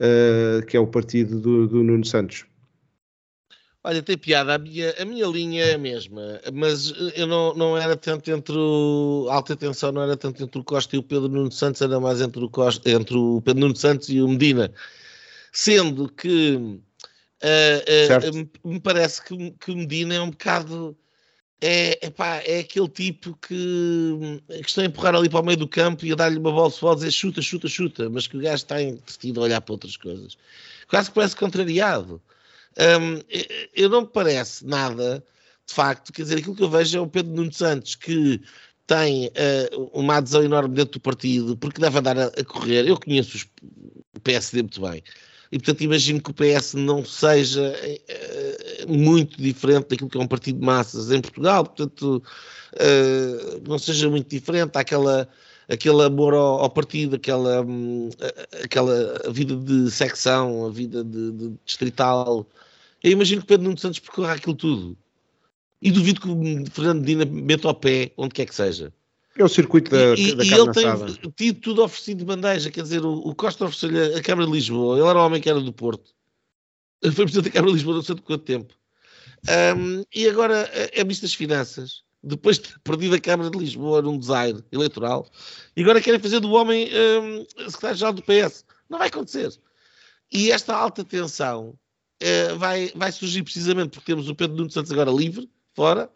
uh, 0.00 0.64
que 0.66 0.76
é 0.76 0.80
o 0.80 0.86
partido 0.86 1.40
do, 1.40 1.66
do, 1.66 1.82
Nuno 1.82 2.04
Santos. 2.04 2.46
Olha, 3.82 4.02
tem 4.02 4.16
piada, 4.16 4.54
a 4.54 4.58
minha, 4.58 4.94
a 5.00 5.04
minha 5.04 5.26
linha 5.26 5.64
é 5.64 5.74
a 5.74 5.78
mesma, 5.78 6.40
mas 6.52 6.92
eu 7.16 7.26
não, 7.26 7.54
não 7.54 7.76
era 7.76 7.96
tanto 7.96 8.30
entre 8.30 8.56
o 8.56 9.26
alta 9.30 9.56
tensão, 9.56 9.90
não 9.90 10.02
era 10.02 10.16
tanto 10.16 10.42
entre 10.42 10.60
o 10.60 10.64
Costa 10.64 10.94
e 10.94 10.98
o 10.98 11.02
Pedro 11.02 11.28
Nuno 11.28 11.50
Santos, 11.50 11.80
era 11.80 11.98
mais 11.98 12.20
entre 12.20 12.44
o, 12.44 12.48
Costa, 12.48 12.90
entre 12.90 13.16
o 13.16 13.40
Pedro 13.40 13.60
Nuno 13.60 13.76
Santos 13.76 14.08
e 14.08 14.20
o 14.20 14.28
Medina. 14.28 14.70
Sendo 15.52 16.08
que 16.08 16.80
Uh, 17.42 18.68
me 18.68 18.80
parece 18.80 19.22
que, 19.22 19.50
que 19.52 19.74
Medina 19.74 20.14
é 20.14 20.20
um 20.20 20.30
bocado. 20.30 20.96
É, 21.60 22.06
epá, 22.06 22.36
é 22.36 22.60
aquele 22.60 22.88
tipo 22.88 23.36
que, 23.36 24.40
que 24.46 24.68
está 24.68 24.82
a 24.82 24.84
empurrar 24.84 25.16
ali 25.16 25.28
para 25.28 25.40
o 25.40 25.44
meio 25.44 25.58
do 25.58 25.66
campo 25.66 26.06
e 26.06 26.12
a 26.12 26.14
dar-lhe 26.14 26.38
uma 26.38 26.52
bola 26.52 26.68
de 26.68 26.74
futebol 26.74 26.94
dizer 26.94 27.10
chuta, 27.10 27.42
chuta, 27.42 27.66
chuta, 27.66 28.08
mas 28.08 28.28
que 28.28 28.36
o 28.36 28.40
gajo 28.40 28.54
está 28.54 28.80
entretido 28.80 29.40
a 29.40 29.44
olhar 29.44 29.60
para 29.60 29.72
outras 29.72 29.96
coisas. 29.96 30.38
Quase 30.88 31.08
que 31.08 31.16
parece 31.16 31.34
contrariado. 31.34 32.22
Um, 32.78 33.20
eu 33.74 33.88
não 33.88 34.02
me 34.02 34.06
parece 34.06 34.64
nada, 34.64 35.24
de 35.66 35.74
facto, 35.74 36.12
quer 36.12 36.22
dizer, 36.22 36.38
aquilo 36.38 36.54
que 36.54 36.62
eu 36.62 36.70
vejo 36.70 36.96
é 36.96 37.00
o 37.00 37.08
Pedro 37.08 37.34
Nuno 37.34 37.52
Santos 37.52 37.96
que 37.96 38.40
tem 38.86 39.26
uh, 39.26 39.90
uma 39.92 40.18
adesão 40.18 40.44
enorme 40.44 40.76
dentro 40.76 40.92
do 40.92 41.00
partido, 41.00 41.56
porque 41.56 41.80
deve 41.80 41.98
andar 41.98 42.16
a, 42.16 42.26
a 42.26 42.44
correr. 42.44 42.86
Eu 42.86 42.98
conheço 42.98 43.36
os, 43.36 43.42
o 44.16 44.20
PSD 44.20 44.62
muito 44.62 44.80
bem 44.80 45.02
e 45.50 45.58
portanto 45.58 45.82
imagino 45.82 46.20
que 46.20 46.30
o 46.30 46.34
PS 46.34 46.74
não 46.74 47.04
seja 47.04 47.74
uh, 47.74 48.92
muito 48.92 49.40
diferente 49.40 49.88
daquilo 49.88 50.10
que 50.10 50.18
é 50.18 50.20
um 50.20 50.26
partido 50.26 50.58
de 50.60 50.66
massas 50.66 51.10
em 51.10 51.20
Portugal, 51.20 51.64
portanto 51.64 52.22
uh, 52.74 53.68
não 53.68 53.78
seja 53.78 54.08
muito 54.10 54.28
diferente 54.28 54.76
àquela 54.76 55.28
aquele 55.68 56.02
amor 56.02 56.34
ao, 56.34 56.60
ao 56.60 56.70
partido, 56.70 57.16
aquela, 57.16 57.62
um, 57.62 58.08
aquela 58.64 59.30
vida 59.30 59.54
de 59.54 59.90
secção, 59.90 60.66
a 60.66 60.70
vida 60.70 61.04
de, 61.04 61.30
de 61.32 61.54
distrital. 61.64 62.48
Eu 63.02 63.12
imagino 63.12 63.42
que 63.42 63.46
Pedro 63.46 63.64
Nuno 63.64 63.78
Santos 63.78 63.98
percorra 63.98 64.32
aquilo 64.32 64.54
tudo. 64.54 64.96
E 65.80 65.92
duvido 65.92 66.20
que 66.20 66.28
o 66.28 66.66
Fernando 66.72 67.00
Medina 67.00 67.24
meta 67.24 67.68
ao 67.68 67.74
pé, 67.74 68.12
onde 68.16 68.34
quer 68.34 68.46
que 68.46 68.54
seja. 68.54 68.92
É 69.38 69.44
o 69.44 69.48
circuito 69.48 69.90
da, 69.92 70.14
e, 70.14 70.34
da 70.34 70.44
e 70.44 70.52
ele 70.52 70.72
tem 70.72 71.30
tido 71.36 71.60
tudo 71.60 71.84
oferecido 71.84 72.18
de 72.18 72.24
bandeja, 72.24 72.72
quer 72.72 72.82
dizer, 72.82 73.04
o, 73.04 73.12
o 73.12 73.34
Costa 73.36 73.64
ofereceu-lhe 73.64 74.16
a 74.16 74.20
Câmara 74.20 74.48
de 74.48 74.52
Lisboa, 74.52 74.98
ele 74.98 75.06
era 75.06 75.18
o 75.18 75.24
homem 75.24 75.40
que 75.40 75.48
era 75.48 75.60
do 75.60 75.72
Porto. 75.72 76.12
Foi 77.00 77.24
presidente 77.24 77.44
da 77.44 77.50
Câmara 77.50 77.70
de 77.70 77.76
Lisboa 77.76 77.94
não 77.94 78.02
sei 78.02 78.16
de 78.16 78.22
quanto 78.22 78.44
tempo. 78.44 78.74
Um, 79.76 80.02
e 80.12 80.28
agora 80.28 80.68
é 80.92 81.04
Ministro 81.04 81.28
das 81.28 81.34
Finanças, 81.34 82.02
depois 82.20 82.58
de 82.58 82.64
ter 82.64 82.80
perdido 82.80 83.14
a 83.14 83.20
Câmara 83.20 83.48
de 83.48 83.56
Lisboa 83.56 84.02
num 84.02 84.18
desaire 84.18 84.64
eleitoral, 84.72 85.30
e 85.76 85.82
agora 85.82 86.00
querem 86.00 86.18
fazer 86.18 86.40
do 86.40 86.50
homem 86.50 86.88
um, 86.88 87.44
secretário-geral 87.70 88.12
do 88.12 88.22
PS. 88.22 88.64
Não 88.90 88.98
vai 88.98 89.06
acontecer. 89.06 89.52
E 90.32 90.50
esta 90.50 90.74
alta 90.74 91.04
tensão 91.04 91.78
uh, 92.22 92.58
vai, 92.58 92.90
vai 92.94 93.12
surgir 93.12 93.44
precisamente 93.44 93.90
porque 93.90 94.12
temos 94.12 94.28
o 94.28 94.34
Pedro 94.34 94.56
Nuno 94.56 94.70
Santos 94.70 94.90
agora 94.90 95.12
livre, 95.12 95.48
fora, 95.74 96.10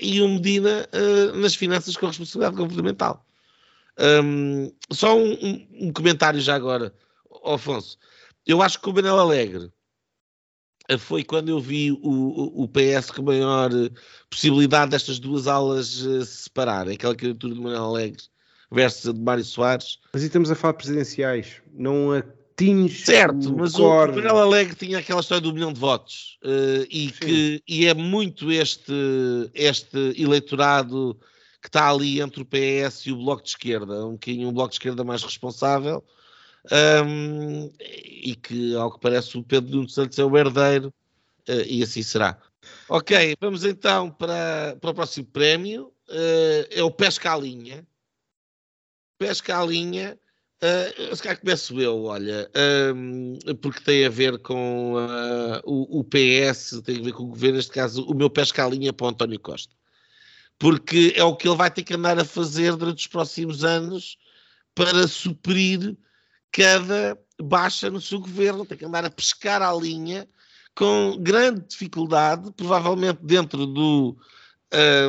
e 0.00 0.20
o 0.20 0.28
Medina 0.28 0.88
uh, 0.92 1.36
nas 1.36 1.54
finanças 1.54 1.96
com 1.96 2.06
responsabilidade 2.06 2.56
governamental. 2.56 3.24
Um, 3.98 4.72
só 4.90 5.16
um, 5.16 5.66
um, 5.72 5.92
comentário 5.92 6.40
já 6.40 6.54
agora, 6.54 6.94
Afonso. 7.44 7.98
Eu 8.46 8.60
acho 8.60 8.80
que 8.80 8.88
o 8.88 8.92
Benel 8.92 9.18
Alegre 9.18 9.72
uh, 10.90 10.98
foi 10.98 11.24
quando 11.24 11.48
eu 11.48 11.60
vi 11.60 11.92
o, 11.92 12.62
o, 12.62 12.68
PS 12.68 13.10
com 13.10 13.22
maior 13.22 13.70
possibilidade 14.30 14.90
destas 14.90 15.18
duas 15.18 15.46
aulas 15.46 15.88
se 15.88 16.26
separarem, 16.26 16.94
aquela 16.94 17.14
criatura 17.14 17.54
de 17.54 17.60
Manuel 17.60 17.84
Alegre 17.84 18.22
versus 18.70 19.08
a 19.08 19.12
de 19.12 19.20
Mário 19.20 19.44
Soares. 19.44 19.98
Mas 20.12 20.22
aí 20.22 20.26
estamos 20.26 20.50
a 20.50 20.54
falar 20.54 20.74
presidenciais, 20.74 21.62
não 21.72 22.12
a 22.12 22.22
atinge 22.54 23.04
certo, 23.04 23.54
mas 23.56 23.72
core. 23.72 24.12
o 24.12 24.14
Manuel 24.14 24.38
Alegre 24.38 24.76
tinha 24.76 24.98
aquela 24.98 25.20
história 25.20 25.40
do 25.40 25.52
milhão 25.52 25.72
de 25.72 25.80
votos 25.80 26.38
uh, 26.44 26.86
e, 26.88 27.10
que, 27.10 27.62
e 27.66 27.86
é 27.86 27.94
muito 27.94 28.50
este, 28.50 28.92
este 29.52 30.14
eleitorado 30.16 31.18
que 31.60 31.68
está 31.68 31.90
ali 31.90 32.20
entre 32.20 32.42
o 32.42 32.46
PS 32.46 33.06
e 33.06 33.12
o 33.12 33.16
Bloco 33.16 33.42
de 33.42 33.50
Esquerda, 33.50 34.06
um 34.06 34.12
bocadinho 34.12 34.48
um 34.48 34.52
Bloco 34.52 34.70
de 34.70 34.76
Esquerda 34.76 35.02
mais 35.02 35.22
responsável 35.22 36.04
um, 37.06 37.70
e 37.78 38.34
que, 38.36 38.74
ao 38.76 38.92
que 38.92 39.00
parece, 39.00 39.36
o 39.36 39.42
Pedro 39.42 39.76
Nuno 39.76 39.88
Santos 39.88 40.18
é 40.18 40.24
o 40.24 40.36
herdeiro 40.36 40.92
uh, 41.48 41.66
e 41.66 41.82
assim 41.82 42.02
será. 42.02 42.38
Ok, 42.88 43.34
vamos 43.40 43.64
então 43.64 44.10
para, 44.10 44.76
para 44.80 44.90
o 44.90 44.94
próximo 44.94 45.26
prémio, 45.26 45.92
uh, 46.08 46.66
é 46.70 46.82
o 46.82 46.90
Pesca 46.90 47.32
à 47.32 47.36
Linha. 47.36 47.86
Pesca 49.18 49.58
à 49.58 49.64
Linha 49.64 50.18
Uh, 50.62 51.14
se 51.14 51.22
calhar 51.22 51.40
começo 51.40 51.78
eu, 51.78 52.04
olha, 52.04 52.50
porque 53.60 53.80
tem 53.80 54.06
a 54.06 54.08
ver 54.08 54.38
com 54.38 54.94
uh, 54.94 55.60
o, 55.64 56.00
o, 56.00 56.04
PS, 56.04 56.80
tem 56.82 57.00
a 57.00 57.02
ver 57.02 57.12
com 57.12 57.24
o 57.24 57.28
governo, 57.28 57.56
neste 57.56 57.72
caso, 57.72 58.02
o 58.04 58.14
meu 58.14 58.30
pesca 58.30 58.64
à 58.64 58.68
linha 58.68 58.92
para 58.92 59.06
o 59.06 59.10
António 59.10 59.38
Costa. 59.40 59.74
Porque 60.58 61.12
é 61.16 61.24
o 61.24 61.36
que 61.36 61.48
ele 61.48 61.56
vai 61.56 61.70
ter 61.70 61.82
que 61.82 61.94
andar 61.94 62.18
a 62.18 62.24
fazer 62.24 62.76
durante 62.76 62.98
os 62.98 63.06
próximos 63.06 63.64
anos 63.64 64.16
para 64.74 65.06
suprir 65.06 65.96
cada 66.50 67.18
baixa 67.42 67.90
no 67.90 68.00
seu 68.00 68.20
governo. 68.20 68.64
Tem 68.64 68.78
que 68.78 68.84
andar 68.84 69.04
a 69.04 69.10
pescar 69.10 69.60
à 69.60 69.72
linha 69.74 70.26
com 70.74 71.16
grande 71.20 71.66
dificuldade, 71.68 72.50
provavelmente 72.56 73.20
dentro 73.22 73.66
do, 73.66 74.16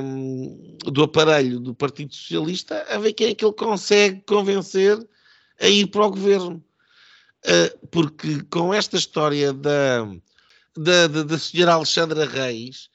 um, 0.02 0.78
do 0.86 1.04
aparelho 1.04 1.60
do 1.60 1.74
Partido 1.74 2.14
Socialista, 2.14 2.86
a 2.90 2.98
ver 2.98 3.14
quem 3.14 3.30
é 3.30 3.36
que 3.36 3.44
ele 3.44 3.54
consegue 3.54 4.22
convencer 4.22 4.98
a 5.60 5.68
ir 5.68 5.88
para 5.88 6.06
o 6.06 6.12
governo. 6.12 6.64
Uh, 7.46 7.88
porque 7.88 8.42
com 8.50 8.74
esta 8.74 8.98
história 8.98 9.54
da, 9.54 10.06
da, 10.76 11.08
da, 11.08 11.24
da 11.24 11.38
senhora 11.38 11.74
Alexandra 11.74 12.26
Reis, 12.26 12.90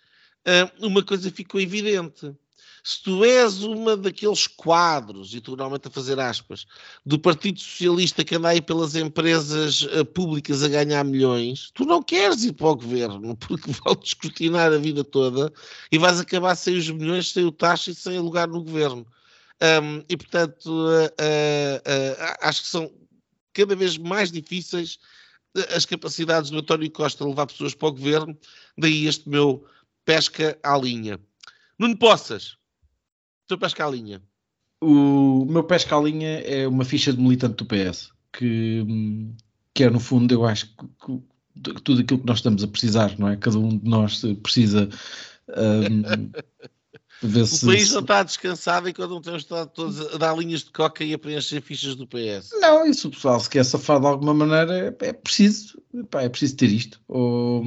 uh, 0.47 0.87
uma 0.87 1.05
coisa 1.05 1.31
ficou 1.31 1.61
evidente. 1.61 2.35
Se 2.83 3.03
tu 3.03 3.25
és 3.25 3.63
uma 3.63 3.97
daqueles 3.97 4.47
quadros, 4.47 5.35
e 5.35 5.41
tu 5.41 5.51
normalmente 5.51 5.89
a 5.89 5.91
fazer 5.91 6.19
aspas, 6.19 6.67
do 7.05 7.19
Partido 7.19 7.61
Socialista 7.61 8.25
que 8.25 8.35
anda 8.35 8.49
aí 8.49 8.61
pelas 8.61 8.95
empresas 8.97 9.83
uh, 9.83 10.05
públicas 10.05 10.63
a 10.63 10.69
ganhar 10.69 11.05
milhões, 11.05 11.71
tu 11.75 11.85
não 11.85 12.03
queres 12.03 12.43
ir 12.43 12.55
para 12.55 12.69
o 12.69 12.77
governo, 12.77 13.37
porque 13.39 13.71
vão-te 13.85 14.09
escrutinar 14.09 14.73
a 14.73 14.79
vida 14.79 15.05
toda 15.05 15.53
e 15.93 15.99
vais 15.99 16.19
acabar 16.19 16.55
sem 16.57 16.77
os 16.77 16.91
milhões, 16.91 17.31
sem 17.31 17.45
o 17.45 17.53
taxa 17.53 17.91
e 17.91 17.95
sem 17.95 18.19
lugar 18.19 18.49
no 18.49 18.65
governo. 18.65 19.07
Um, 19.63 20.03
e, 20.09 20.17
portanto, 20.17 20.67
uh, 20.69 21.07
uh, 21.07 22.37
acho 22.41 22.63
que 22.63 22.69
são 22.69 22.91
cada 23.53 23.77
vez 23.77 23.99
mais 23.99 24.33
difíceis 24.33 24.99
as 25.75 25.85
capacidades 25.85 26.51
do 26.51 26.59
António 26.59 26.91
Costa 26.91 27.27
levar 27.27 27.47
pessoas 27.47 27.75
para 27.75 27.89
o 27.89 27.93
governo, 27.93 28.39
daí 28.79 29.07
este 29.07 29.29
meu 29.29 29.67
pesca 30.05 30.59
à 30.63 30.79
linha. 30.79 31.21
Nuno 31.79 31.97
Poças, 31.99 32.57
teu 33.47 33.59
pesca 33.59 33.87
à 33.87 33.91
linha. 33.91 34.23
O 34.81 35.45
meu 35.45 35.65
pesca 35.65 35.97
à 35.97 36.01
linha 36.01 36.41
é 36.41 36.67
uma 36.67 36.85
ficha 36.85 37.13
de 37.13 37.21
militante 37.21 37.57
do 37.57 37.67
PS, 37.67 38.13
que, 38.33 38.85
que 39.75 39.85
é 39.85 39.91
no 39.91 40.01
fundo, 40.01 40.33
eu 40.33 40.47
acho 40.47 40.67
que, 40.69 41.21
tudo 41.85 42.01
aquilo 42.01 42.21
que 42.21 42.27
nós 42.27 42.39
estamos 42.39 42.63
a 42.63 42.69
precisar, 42.69 43.19
não 43.19 43.29
é? 43.29 43.37
Cada 43.37 43.59
um 43.59 43.77
de 43.77 43.89
nós 43.89 44.23
precisa 44.43 44.89
um, 45.49 46.31
o 47.23 47.47
se, 47.47 47.67
país 47.67 47.93
não 47.93 48.01
está 48.01 48.23
descansado 48.23 48.89
enquanto 48.89 49.11
não 49.11 49.21
temos 49.21 49.43
estado 49.43 49.69
todos 49.69 50.15
a 50.15 50.17
dar 50.17 50.37
linhas 50.37 50.61
de 50.65 50.71
coca 50.71 51.05
e 51.05 51.13
a 51.13 51.19
preencher 51.19 51.61
fichas 51.61 51.95
do 51.95 52.07
PS. 52.07 52.51
Não, 52.61 52.87
isso 52.87 53.09
o 53.09 53.11
pessoal 53.11 53.39
se 53.39 53.51
quer 53.51 53.65
safar 53.65 54.01
de 54.01 54.07
alguma 54.07 54.33
maneira 54.33 54.97
é, 55.01 55.07
é 55.09 55.13
preciso, 55.13 55.83
pá, 56.11 56.23
é 56.23 56.29
preciso 56.29 56.57
ter 56.57 56.71
isto. 56.71 57.01
Ou, 57.09 57.63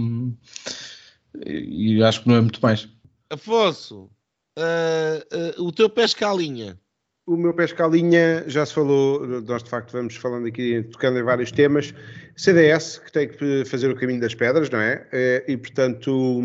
e 1.46 2.04
acho 2.04 2.24
que 2.24 2.28
não 2.28 2.36
é 2.36 2.42
muito 2.42 2.60
mais. 2.62 2.88
Afonso, 3.30 4.10
uh, 4.58 5.60
uh, 5.60 5.64
o 5.64 5.72
teu 5.72 5.90
pesca 5.90 6.30
à 6.30 6.34
linha. 6.34 6.80
O 7.26 7.38
meu 7.38 7.54
pesca 7.54 7.86
à 7.86 7.88
linha, 7.88 8.44
já 8.48 8.66
se 8.66 8.74
falou, 8.74 9.26
nós 9.44 9.64
de 9.64 9.70
facto 9.70 9.92
vamos 9.94 10.16
falando 10.16 10.46
aqui, 10.48 10.84
tocando 10.92 11.20
em 11.20 11.24
vários 11.24 11.52
temas. 11.52 11.94
CDS, 12.36 12.98
que 12.98 13.12
tem 13.12 13.30
que 13.30 13.64
fazer 13.66 13.90
o 13.90 13.96
caminho 13.96 14.20
das 14.20 14.36
pedras, 14.36 14.70
não 14.70 14.80
é? 14.80 15.08
Eh, 15.12 15.46
e 15.48 15.58
portanto. 15.58 16.42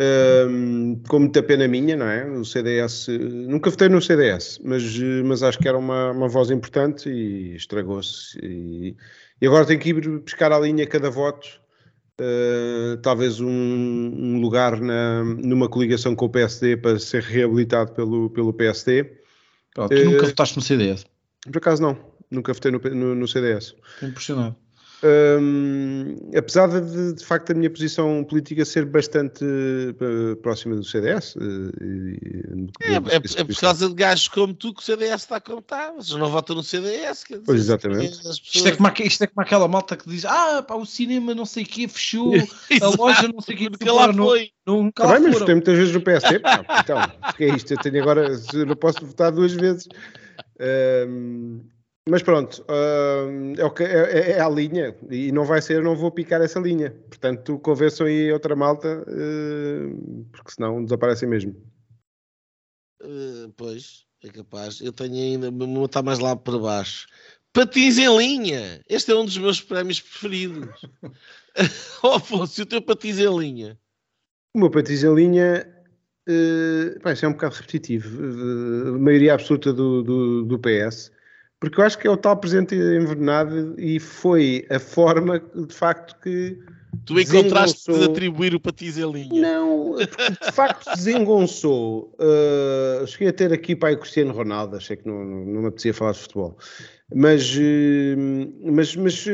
Um, 0.00 1.00
com 1.08 1.20
muita 1.20 1.42
pena 1.42 1.68
minha, 1.68 1.96
não 1.96 2.06
é? 2.06 2.26
O 2.26 2.44
CDS, 2.44 3.06
nunca 3.08 3.70
votei 3.70 3.88
no 3.88 4.02
CDS, 4.02 4.58
mas, 4.64 4.82
mas 5.24 5.42
acho 5.42 5.58
que 5.58 5.68
era 5.68 5.78
uma, 5.78 6.10
uma 6.10 6.28
voz 6.28 6.50
importante 6.50 7.08
e 7.08 7.54
estragou-se. 7.54 8.38
E, 8.42 8.96
e, 9.40 9.46
agora 9.46 9.64
tem 9.64 9.78
que 9.78 9.90
ir 9.90 10.20
pescar 10.20 10.50
a 10.52 10.58
linha 10.58 10.86
cada 10.86 11.10
voto, 11.10 11.46
uh, 12.20 12.96
talvez 13.02 13.40
um, 13.40 13.48
um, 13.48 14.40
lugar 14.40 14.80
na, 14.80 15.22
numa 15.22 15.68
coligação 15.68 16.16
com 16.16 16.26
o 16.26 16.30
PSD 16.30 16.76
para 16.76 16.98
ser 16.98 17.22
reabilitado 17.22 17.92
pelo, 17.92 18.30
pelo 18.30 18.52
PSD. 18.52 19.18
Oh, 19.78 19.88
tu 19.88 19.94
uh, 19.94 20.04
nunca 20.04 20.26
votaste 20.26 20.56
no 20.56 20.62
CDS? 20.62 21.04
Por 21.44 21.58
acaso 21.58 21.82
não, 21.82 21.96
nunca 22.30 22.52
votei 22.52 22.72
no, 22.72 22.78
no, 22.78 23.14
no 23.14 23.28
CDS. 23.28 23.76
Impressionado. 24.02 24.56
Um, 25.04 26.16
apesar 26.34 26.68
de, 26.68 27.12
de 27.12 27.24
facto, 27.24 27.50
a 27.50 27.54
minha 27.54 27.68
posição 27.68 28.24
política 28.24 28.64
ser 28.64 28.86
bastante 28.86 29.44
uh, 29.44 30.36
próxima 30.36 30.74
do 30.76 30.82
CDS. 30.82 31.36
Uh, 31.36 32.70
é, 32.80 32.94
é, 32.94 33.16
é, 33.16 33.44
por 33.44 33.56
causa 33.60 33.88
de 33.88 33.94
gajos 33.94 34.28
como 34.28 34.54
tu 34.54 34.72
que 34.72 34.80
o 34.80 34.82
CDS 34.82 35.22
está 35.22 35.38
como 35.40 35.58
está. 35.58 35.92
Vocês 35.92 36.18
não 36.18 36.30
votam 36.30 36.56
no 36.56 36.62
CDS. 36.62 37.22
Quer 37.22 37.34
dizer, 37.34 37.44
pois, 37.44 37.60
exatamente. 37.60 38.16
Pessoas... 38.16 38.40
Isto, 38.42 38.68
é 38.68 38.72
como, 38.76 38.92
isto 39.00 39.24
é 39.24 39.26
como 39.26 39.44
aquela 39.44 39.68
malta 39.68 39.94
que 39.94 40.08
diz: 40.08 40.24
Ah, 40.24 40.62
pá, 40.62 40.74
o 40.74 40.86
cinema 40.86 41.34
não 41.34 41.44
sei 41.44 41.64
o 41.64 41.66
quê 41.66 41.86
fechou, 41.86 42.32
a 42.80 42.86
loja 42.96 43.28
não 43.28 43.42
sei 43.42 43.56
o 43.56 43.58
quê. 43.58 43.70
Porque 43.70 43.90
lá 43.90 44.10
foi. 44.10 44.52
Não, 44.66 44.84
nunca 44.84 45.02
tá 45.02 45.12
bem, 45.12 45.28
mas 45.28 45.38
votei 45.38 45.54
muitas 45.54 45.76
vezes 45.76 45.92
no 45.92 46.00
PSD. 46.00 46.38
Pá, 46.38 46.64
então, 46.82 46.98
o 47.28 47.32
que 47.34 47.44
é 47.44 47.54
isto? 47.54 47.70
Eu 47.74 47.78
tenho 47.78 48.00
agora, 48.00 48.30
não 48.66 48.76
posso 48.76 49.04
votar 49.04 49.30
duas 49.30 49.52
vezes. 49.52 49.86
Um, 50.58 51.60
mas 52.06 52.22
pronto, 52.22 52.62
uh, 52.68 53.54
é, 53.58 53.70
que, 53.70 53.82
é, 53.82 54.30
é, 54.32 54.40
a 54.40 54.48
linha 54.48 54.94
e 55.10 55.32
não 55.32 55.44
vai 55.44 55.62
ser, 55.62 55.82
não 55.82 55.96
vou 55.96 56.10
picar 56.10 56.42
essa 56.42 56.60
linha. 56.60 56.90
Portanto, 57.08 57.58
convençam 57.60 58.06
aí 58.06 58.30
outra 58.30 58.54
malta, 58.54 59.02
uh, 59.08 60.24
porque 60.30 60.52
senão 60.52 60.84
desaparecem 60.84 61.26
mesmo. 61.26 61.56
Uh, 63.02 63.50
pois, 63.56 64.04
é 64.22 64.28
capaz. 64.28 64.82
Eu 64.82 64.92
tenho 64.92 65.14
ainda, 65.14 65.50
vou 65.50 65.86
estar 65.86 66.02
mais 66.02 66.18
lá 66.18 66.36
para 66.36 66.58
baixo. 66.58 67.06
Patins 67.54 67.96
em 67.96 68.14
linha! 68.18 68.82
Este 68.86 69.12
é 69.12 69.14
um 69.14 69.24
dos 69.24 69.38
meus 69.38 69.62
prémios 69.62 70.00
preferidos. 70.00 70.68
oh, 72.02 72.08
Afonso, 72.08 72.62
o 72.62 72.66
teu 72.66 72.82
patins 72.82 73.18
em 73.18 73.38
linha? 73.38 73.78
O 74.54 74.58
meu 74.58 74.70
patins 74.70 75.04
em 75.04 75.14
linha 75.14 75.66
uh, 76.28 77.08
é 77.22 77.28
um 77.28 77.32
bocado 77.32 77.54
repetitivo. 77.54 78.18
a 78.88 78.98
maioria 78.98 79.32
absoluta 79.32 79.72
do, 79.72 80.02
do, 80.02 80.44
do 80.44 80.58
PS 80.58 81.13
porque 81.64 81.80
eu 81.80 81.84
acho 81.84 81.98
que 81.98 82.06
é 82.06 82.10
o 82.10 82.16
tal 82.16 82.36
presente 82.36 82.74
envenenado 82.74 83.74
e 83.78 83.98
foi 83.98 84.66
a 84.70 84.78
forma, 84.78 85.40
de 85.40 85.74
facto, 85.74 86.14
que. 86.20 86.58
Tu 87.06 87.18
encontraste 87.18 87.90
de 87.90 88.04
atribuir 88.04 88.54
o 88.54 88.60
patiz 88.60 88.98
em 88.98 89.10
linha. 89.10 89.40
Não, 89.40 89.96
de 89.96 90.52
facto 90.52 90.94
desengonçou. 90.94 92.14
Uh, 92.20 93.06
cheguei 93.06 93.28
a 93.28 93.32
ter 93.32 93.52
aqui 93.52 93.74
para 93.74 93.94
o 93.94 93.98
Cristiano 93.98 94.32
Ronaldo, 94.32 94.76
achei 94.76 94.96
que 94.96 95.08
não, 95.08 95.24
não, 95.24 95.44
não 95.44 95.60
me 95.62 95.68
apetecia 95.68 95.94
falar 95.94 96.12
de 96.12 96.18
futebol. 96.18 96.56
Mas, 97.14 97.56
uh, 97.56 98.70
mas, 98.70 98.94
mas 98.94 99.26
uh, 99.26 99.30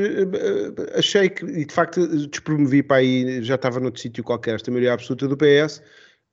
achei 0.95 1.29
que, 1.29 1.45
e 1.45 1.65
de 1.65 1.75
facto, 1.75 2.07
despromovi 2.29 2.83
para 2.83 2.99
aí, 2.99 3.43
já 3.43 3.57
estava 3.57 3.81
noutro 3.81 4.01
sítio 4.01 4.23
qualquer, 4.25 4.55
esta 4.55 4.71
maioria 4.71 4.93
absoluta 4.93 5.29
do 5.29 5.37
PS, 5.37 5.83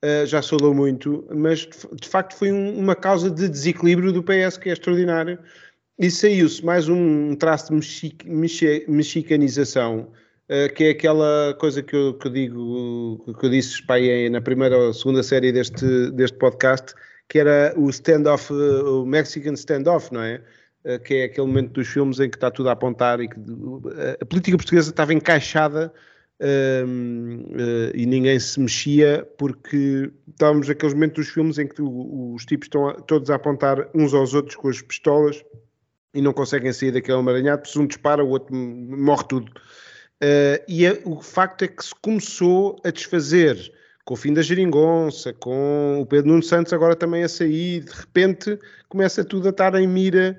uh, 0.04 0.26
já 0.26 0.40
soldou 0.40 0.72
muito, 0.72 1.26
mas 1.34 1.60
de, 1.60 1.68
de 2.00 2.08
facto 2.08 2.36
foi 2.36 2.52
um, 2.52 2.78
uma 2.78 2.94
causa 2.94 3.30
de 3.30 3.48
desequilíbrio 3.48 4.12
do 4.12 4.22
PS 4.22 4.56
que 4.56 4.70
é 4.70 4.72
extraordinário 4.72 5.38
e 5.98 6.10
saiu-se 6.10 6.64
mais 6.64 6.88
um 6.88 7.34
traço 7.34 7.74
de 7.74 8.14
mexicanização, 8.86 10.12
uh, 10.48 10.72
que 10.74 10.84
é 10.84 10.90
aquela 10.90 11.56
coisa 11.58 11.82
que 11.82 11.94
eu, 11.94 12.14
que 12.14 12.28
eu 12.28 12.32
digo, 12.32 13.34
que 13.38 13.46
eu 13.46 13.50
disse 13.50 13.84
pai, 13.84 14.28
na 14.28 14.40
primeira 14.40 14.78
ou 14.78 14.94
segunda 14.94 15.22
série 15.24 15.50
deste, 15.50 16.10
deste 16.12 16.38
podcast, 16.38 16.94
que 17.28 17.40
era 17.40 17.74
o 17.76 17.90
standoff, 17.90 18.52
o 18.52 19.04
Mexican 19.04 19.54
standoff, 19.54 20.12
não 20.14 20.22
é? 20.22 20.40
Uh, 20.84 21.00
que 21.00 21.14
é 21.14 21.24
aquele 21.24 21.48
momento 21.48 21.72
dos 21.72 21.88
filmes 21.88 22.20
em 22.20 22.30
que 22.30 22.36
está 22.36 22.48
tudo 22.48 22.68
a 22.68 22.72
apontar 22.72 23.20
e 23.20 23.28
que 23.28 23.36
a 24.20 24.24
política 24.24 24.56
portuguesa 24.56 24.90
estava 24.90 25.12
encaixada 25.12 25.92
uh, 26.40 27.90
e 27.92 28.06
ninguém 28.06 28.38
se 28.38 28.60
mexia 28.60 29.28
porque 29.36 30.12
estávamos 30.28 30.68
naqueles 30.68 30.94
momentos 30.94 31.26
dos 31.26 31.34
filmes 31.34 31.58
em 31.58 31.66
que 31.66 31.82
os 31.82 32.46
tipos 32.46 32.66
estão 32.66 32.88
a, 32.88 32.94
todos 32.94 33.28
a 33.30 33.34
apontar 33.34 33.90
uns 33.92 34.14
aos 34.14 34.32
outros 34.34 34.54
com 34.54 34.68
as 34.68 34.80
pistolas 34.80 35.44
e 36.14 36.20
não 36.20 36.32
conseguem 36.32 36.72
sair 36.72 36.92
daquele 36.92 37.18
emaranhado, 37.18 37.62
porque 37.62 37.72
se 37.72 37.78
um 37.78 37.86
dispara, 37.86 38.24
o 38.24 38.28
outro 38.30 38.54
morre 38.54 39.24
tudo. 39.28 39.52
Uh, 40.22 40.58
e 40.66 40.84
é, 40.84 41.00
o 41.04 41.20
facto 41.22 41.62
é 41.62 41.68
que 41.68 41.84
se 41.84 41.94
começou 42.02 42.76
a 42.84 42.90
desfazer 42.90 43.72
com 44.08 44.14
o 44.14 44.16
fim 44.16 44.32
da 44.32 44.40
geringonça, 44.40 45.34
com 45.34 46.00
o 46.00 46.06
Pedro 46.06 46.30
Nuno 46.30 46.42
Santos 46.42 46.72
agora 46.72 46.96
também 46.96 47.22
a 47.22 47.28
sair, 47.28 47.84
de 47.84 47.92
repente 47.92 48.58
começa 48.88 49.22
tudo 49.22 49.48
a 49.48 49.50
estar 49.50 49.74
em 49.74 49.86
mira 49.86 50.34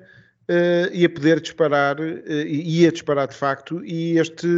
uh, 0.50 0.92
e 0.92 1.04
a 1.04 1.08
poder 1.08 1.40
disparar, 1.40 2.00
uh, 2.00 2.28
e 2.28 2.84
a 2.84 2.90
disparar 2.90 3.28
de 3.28 3.36
facto, 3.36 3.80
e 3.84 4.18
este, 4.18 4.48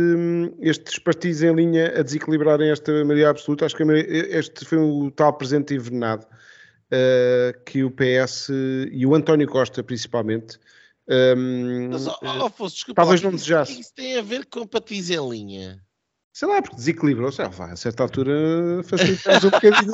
estes 0.62 0.98
partidos 0.98 1.42
em 1.42 1.54
linha 1.54 1.92
a 1.94 2.02
desequilibrarem 2.02 2.70
esta 2.70 2.90
maioria 3.04 3.28
absoluta, 3.28 3.66
acho 3.66 3.76
que 3.76 3.82
este 3.82 4.64
foi 4.64 4.78
o 4.78 5.10
tal 5.10 5.34
presente 5.34 5.74
envenenado 5.74 6.24
uh, 6.24 7.64
que 7.66 7.84
o 7.84 7.90
PS 7.90 8.48
e 8.90 9.04
o 9.04 9.14
António 9.14 9.46
Costa 9.46 9.82
principalmente 9.82 10.58
um, 11.08 11.88
Mas, 11.90 12.06
oh, 12.06 12.16
oh, 12.22 12.46
Afonso, 12.46 12.76
desculpa, 12.76 13.02
talvez 13.02 13.20
não 13.22 13.32
desejasse. 13.32 13.80
Isso 13.80 13.92
tem 13.94 14.18
a 14.18 14.22
ver 14.22 14.46
com 14.46 14.66
patins 14.66 15.10
em 15.10 15.28
linha. 15.28 15.82
Sei 16.32 16.48
lá, 16.48 16.62
porque 16.62 16.76
desequilibrou-se. 16.76 17.42
A 17.42 17.76
certa 17.76 18.04
altura 18.04 18.82
facilitamos 18.84 19.44
um 19.44 19.50
bocadinho. 19.50 19.92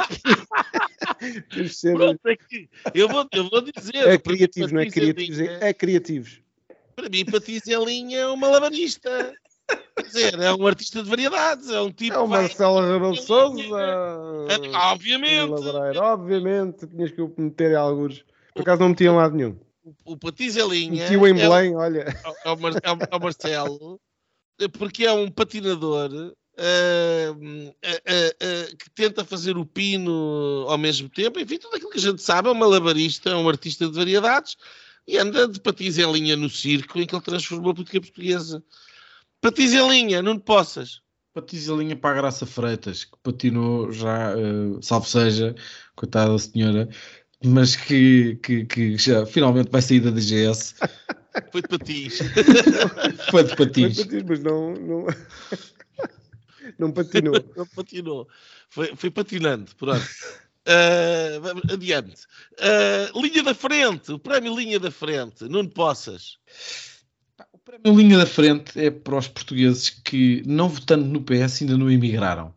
ser... 1.68 1.94
Pronto, 1.94 2.20
é 2.26 2.36
que 2.36 2.68
eu, 2.94 3.08
vou, 3.08 3.26
eu 3.32 3.50
vou 3.50 3.60
dizer. 3.60 4.06
É 4.06 4.18
criativos, 4.18 4.70
não 4.70 4.80
é 4.80 4.90
criativos, 4.90 5.38
linha, 5.38 5.58
é 5.60 5.74
criativos. 5.74 6.40
Para 6.94 7.08
mim, 7.08 7.24
patins 7.24 7.66
em 7.66 7.84
linha 7.84 8.18
é 8.18 8.28
um 8.28 8.36
malabarista. 8.36 9.34
Quer 9.96 10.02
dizer, 10.02 10.38
é 10.38 10.54
um 10.54 10.66
artista 10.66 11.02
de 11.02 11.10
variedades, 11.10 11.68
é 11.70 11.80
um 11.80 11.90
tipo. 11.90 12.14
É 12.14 12.18
o 12.18 12.28
Marcelo 12.28 12.80
Rebelo 12.80 13.14
de 13.14 13.22
Souza. 13.22 13.62
Obviamente. 14.74 15.98
Obviamente, 15.98 16.86
tinhas 16.86 17.10
que 17.10 17.28
meter 17.36 17.74
alguns. 17.74 18.24
Por 18.54 18.62
acaso 18.62 18.80
não 18.80 18.90
metiam 18.90 19.16
lado 19.16 19.34
nenhum 19.34 19.58
o 20.04 20.16
Patiz 20.16 20.56
em 20.56 20.68
linha. 20.68 21.02
Metiu 21.04 21.26
em 21.26 21.30
é 21.30 21.34
Belém, 21.34 21.76
olha. 21.76 22.16
É 22.44 22.50
o, 22.50 22.56
é 23.12 23.16
o 23.16 23.20
Marcelo, 23.20 24.00
porque 24.78 25.04
é 25.04 25.12
um 25.12 25.30
patinador 25.30 26.10
uh, 26.58 27.32
uh, 27.32 27.70
uh, 27.78 28.76
que 28.76 28.90
tenta 28.94 29.24
fazer 29.24 29.56
o 29.56 29.64
pino 29.64 30.66
ao 30.68 30.78
mesmo 30.78 31.08
tempo. 31.08 31.38
Enfim, 31.38 31.58
tudo 31.58 31.76
aquilo 31.76 31.90
que 31.90 31.98
a 31.98 32.02
gente 32.02 32.22
sabe. 32.22 32.48
É 32.48 32.52
um 32.52 32.54
malabarista, 32.54 33.30
é 33.30 33.36
um 33.36 33.48
artista 33.48 33.86
de 33.86 33.94
variedades 33.94 34.56
e 35.06 35.16
anda 35.16 35.48
de 35.48 35.60
patins 35.60 35.96
em 35.96 36.12
linha 36.12 36.36
no 36.36 36.50
circo 36.50 36.98
em 36.98 37.06
que 37.06 37.14
ele 37.14 37.22
transformou 37.22 37.70
a 37.70 37.74
política 37.74 38.00
portuguesa. 38.00 38.62
Patins 39.40 39.72
em 39.72 39.88
linha, 39.88 40.20
não 40.20 40.38
te 40.38 40.44
possas. 40.44 41.00
Patins 41.32 41.68
em 41.68 41.76
linha 41.78 41.96
para 41.96 42.10
a 42.10 42.14
Graça 42.14 42.44
Freitas, 42.44 43.04
que 43.04 43.16
patinou 43.22 43.90
já, 43.92 44.36
uh, 44.36 44.82
salvo 44.82 45.06
seja, 45.06 45.54
coitada 45.94 46.32
da 46.32 46.38
senhora, 46.38 46.88
mas 47.44 47.76
que, 47.76 48.36
que, 48.42 48.64
que, 48.64 48.96
já 48.96 49.24
finalmente 49.26 49.70
vai 49.70 49.82
sair 49.82 50.00
da 50.00 50.10
DGS. 50.10 50.74
Foi 51.52 51.62
de 51.62 51.68
patins. 51.68 52.18
Foi 53.30 53.44
de 53.44 53.54
patins. 53.56 53.96
Foi 53.96 54.04
de 54.04 54.04
patins, 54.04 54.22
mas 54.28 54.40
não, 54.40 54.74
não, 54.74 55.06
não 56.78 56.92
patinou. 56.92 57.34
Não 57.56 57.66
patinou. 57.66 58.28
Foi, 58.68 58.96
foi 58.96 59.10
patinando, 59.10 59.70
pronto. 59.76 60.04
Uh, 60.66 61.72
adiante. 61.72 62.26
Uh, 62.58 63.20
linha 63.22 63.42
da 63.42 63.54
frente, 63.54 64.12
o 64.12 64.18
prémio 64.18 64.54
Linha 64.54 64.80
da 64.80 64.90
Frente, 64.90 65.44
não 65.44 65.66
possas. 65.66 66.38
O 67.52 67.58
prémio 67.58 67.98
Linha 67.98 68.18
da 68.18 68.26
Frente 68.26 68.78
é 68.78 68.90
para 68.90 69.16
os 69.16 69.28
portugueses 69.28 69.90
que, 69.90 70.42
não 70.44 70.68
votando 70.68 71.06
no 71.06 71.22
PS, 71.22 71.62
ainda 71.62 71.78
não 71.78 71.90
emigraram. 71.90 72.52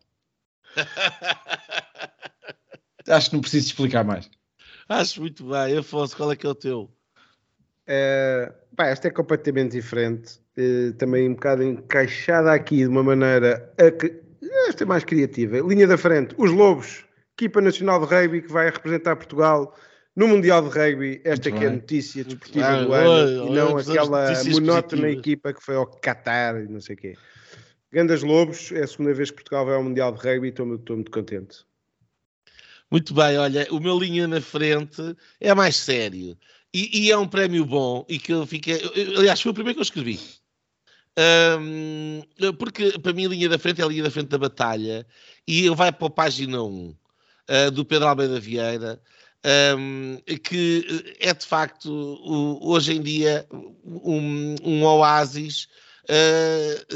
Acho 3.08 3.30
que 3.30 3.36
não 3.36 3.42
preciso 3.42 3.68
explicar 3.68 4.04
mais. 4.04 4.30
Acho 4.92 5.22
muito 5.22 5.46
bem. 5.46 5.78
Afonso, 5.78 6.18
qual 6.18 6.34
é 6.34 6.36
que 6.36 6.46
é 6.46 6.50
o 6.50 6.56
teu? 6.56 6.92
É, 7.88 8.54
pá, 8.76 8.88
esta 8.88 9.08
é 9.08 9.12
completamente 9.12 9.72
diferente. 9.72 10.42
É, 10.58 10.92
também 10.98 11.30
um 11.30 11.34
bocado 11.34 11.64
encaixada 11.64 12.52
aqui 12.52 12.80
de 12.80 12.88
uma 12.88 13.02
maneira. 13.02 13.74
A, 13.80 14.68
esta 14.68 14.84
é 14.84 14.86
mais 14.86 15.06
criativa. 15.06 15.60
Linha 15.60 15.88
da 15.88 15.98
frente. 15.98 16.36
Os 16.38 16.52
Lobos, 16.52 17.06
equipa 17.38 17.62
nacional 17.62 18.06
de 18.06 18.14
rugby 18.14 18.42
que 18.42 18.52
vai 18.52 18.70
representar 18.70 19.16
Portugal 19.16 19.74
no 20.14 20.28
Mundial 20.28 20.62
de 20.62 20.78
Rugby. 20.78 21.22
Esta 21.24 21.50
muito 21.50 21.54
que 21.54 21.60
bem. 21.60 21.64
é 21.64 21.68
a 21.68 21.72
notícia 21.74 22.24
desportiva 22.26 22.68
ah, 22.68 22.84
do 22.84 22.94
ano 22.94 23.48
e 23.48 23.56
não 23.56 23.78
aquela 23.78 24.44
monótona 24.44 25.10
equipa 25.10 25.54
que 25.54 25.64
foi 25.64 25.76
ao 25.76 25.88
Qatar 25.88 26.58
e 26.58 26.68
não 26.68 26.82
sei 26.82 26.96
o 26.96 26.98
quê. 26.98 27.14
Gandas 27.94 28.24
Lobos, 28.24 28.74
é 28.74 28.84
a 28.84 28.88
segunda 28.88 29.14
vez 29.14 29.30
que 29.30 29.38
Portugal 29.38 29.66
vai 29.66 29.76
ao 29.76 29.84
Mundial 29.84 30.12
de 30.12 30.18
Rugby 30.18 30.48
e 30.48 30.50
estou 30.50 30.66
muito 30.66 31.12
contente. 31.12 31.71
Muito 32.92 33.14
bem, 33.14 33.38
olha, 33.38 33.66
o 33.72 33.80
meu 33.80 33.98
linha 33.98 34.28
na 34.28 34.42
frente 34.42 35.02
é 35.40 35.54
mais 35.54 35.78
sério. 35.78 36.38
E, 36.74 37.06
e 37.06 37.12
é 37.12 37.18
um 37.18 37.28
prémio 37.28 37.66
bom 37.66 38.06
e 38.10 38.20
que 38.20 38.34
eu 38.34 38.46
fiquei. 38.46 38.82
Aliás, 39.18 39.42
foi 39.42 39.52
o 39.52 39.54
primeiro 39.54 39.76
que 39.76 39.80
eu 39.80 39.84
escrevi. 39.84 40.20
Um, 41.18 42.22
porque 42.58 42.98
para 43.00 43.14
mim 43.14 43.26
a 43.26 43.30
linha 43.30 43.50
da 43.50 43.60
frente 43.60 43.82
é 43.82 43.84
a 43.84 43.88
linha 43.88 44.04
da 44.04 44.12
frente 44.12 44.30
da 44.30 44.38
batalha 44.38 45.06
e 45.46 45.66
ele 45.66 45.76
vai 45.76 45.92
para 45.92 46.08
a 46.08 46.10
página 46.10 46.64
1 46.64 46.88
uh, 46.88 46.98
ah, 47.50 47.70
do 47.70 47.84
Pedro 47.86 48.08
Almeida 48.08 48.40
Vieira. 48.40 49.02
Um, 49.78 50.18
que 50.44 51.16
é 51.20 51.34
de 51.34 51.46
facto 51.46 51.90
o, 51.90 52.72
hoje 52.72 52.94
em 52.94 53.02
dia 53.02 53.46
um, 53.84 54.56
um 54.64 54.84
oásis 54.84 55.68
uh, 56.04 56.96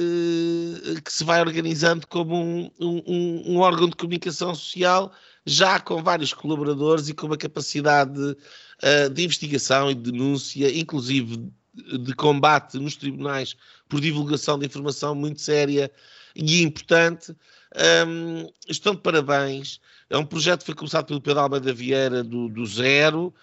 uh, 0.97 1.01
que 1.01 1.11
se 1.11 1.23
vai 1.23 1.41
organizando 1.41 2.05
como 2.05 2.35
um, 2.35 2.71
um, 2.79 3.57
órgão 3.57 3.89
de 3.89 3.95
comunicação 3.95 4.53
social 4.53 5.11
já 5.45 5.79
com 5.79 6.01
vários 6.01 6.33
colaboradores 6.33 7.07
e 7.07 7.13
com 7.13 7.27
uma 7.27 7.37
capacidade 7.37 8.19
uh, 8.19 9.09
de 9.13 9.23
investigação 9.23 9.91
e 9.91 9.95
de 9.95 10.11
denúncia, 10.11 10.75
inclusive 10.77 11.51
de 11.73 12.13
combate 12.15 12.77
nos 12.77 12.95
tribunais 12.95 13.55
por 13.87 13.99
divulgação 13.99 14.57
de 14.57 14.65
informação 14.65 15.13
muito 15.13 15.41
séria 15.41 15.91
e 16.35 16.61
importante. 16.61 17.35
Um, 18.07 18.49
estão 18.67 18.95
de 18.95 19.01
parabéns. 19.01 19.79
É 20.09 20.17
um 20.17 20.25
projeto 20.25 20.61
que 20.61 20.67
foi 20.67 20.75
começado 20.75 21.05
pelo 21.05 21.21
Pedro 21.21 21.41
Almeida 21.41 21.73
Vieira 21.73 22.23
do, 22.23 22.47
do 22.47 22.65
zero. 22.65 23.33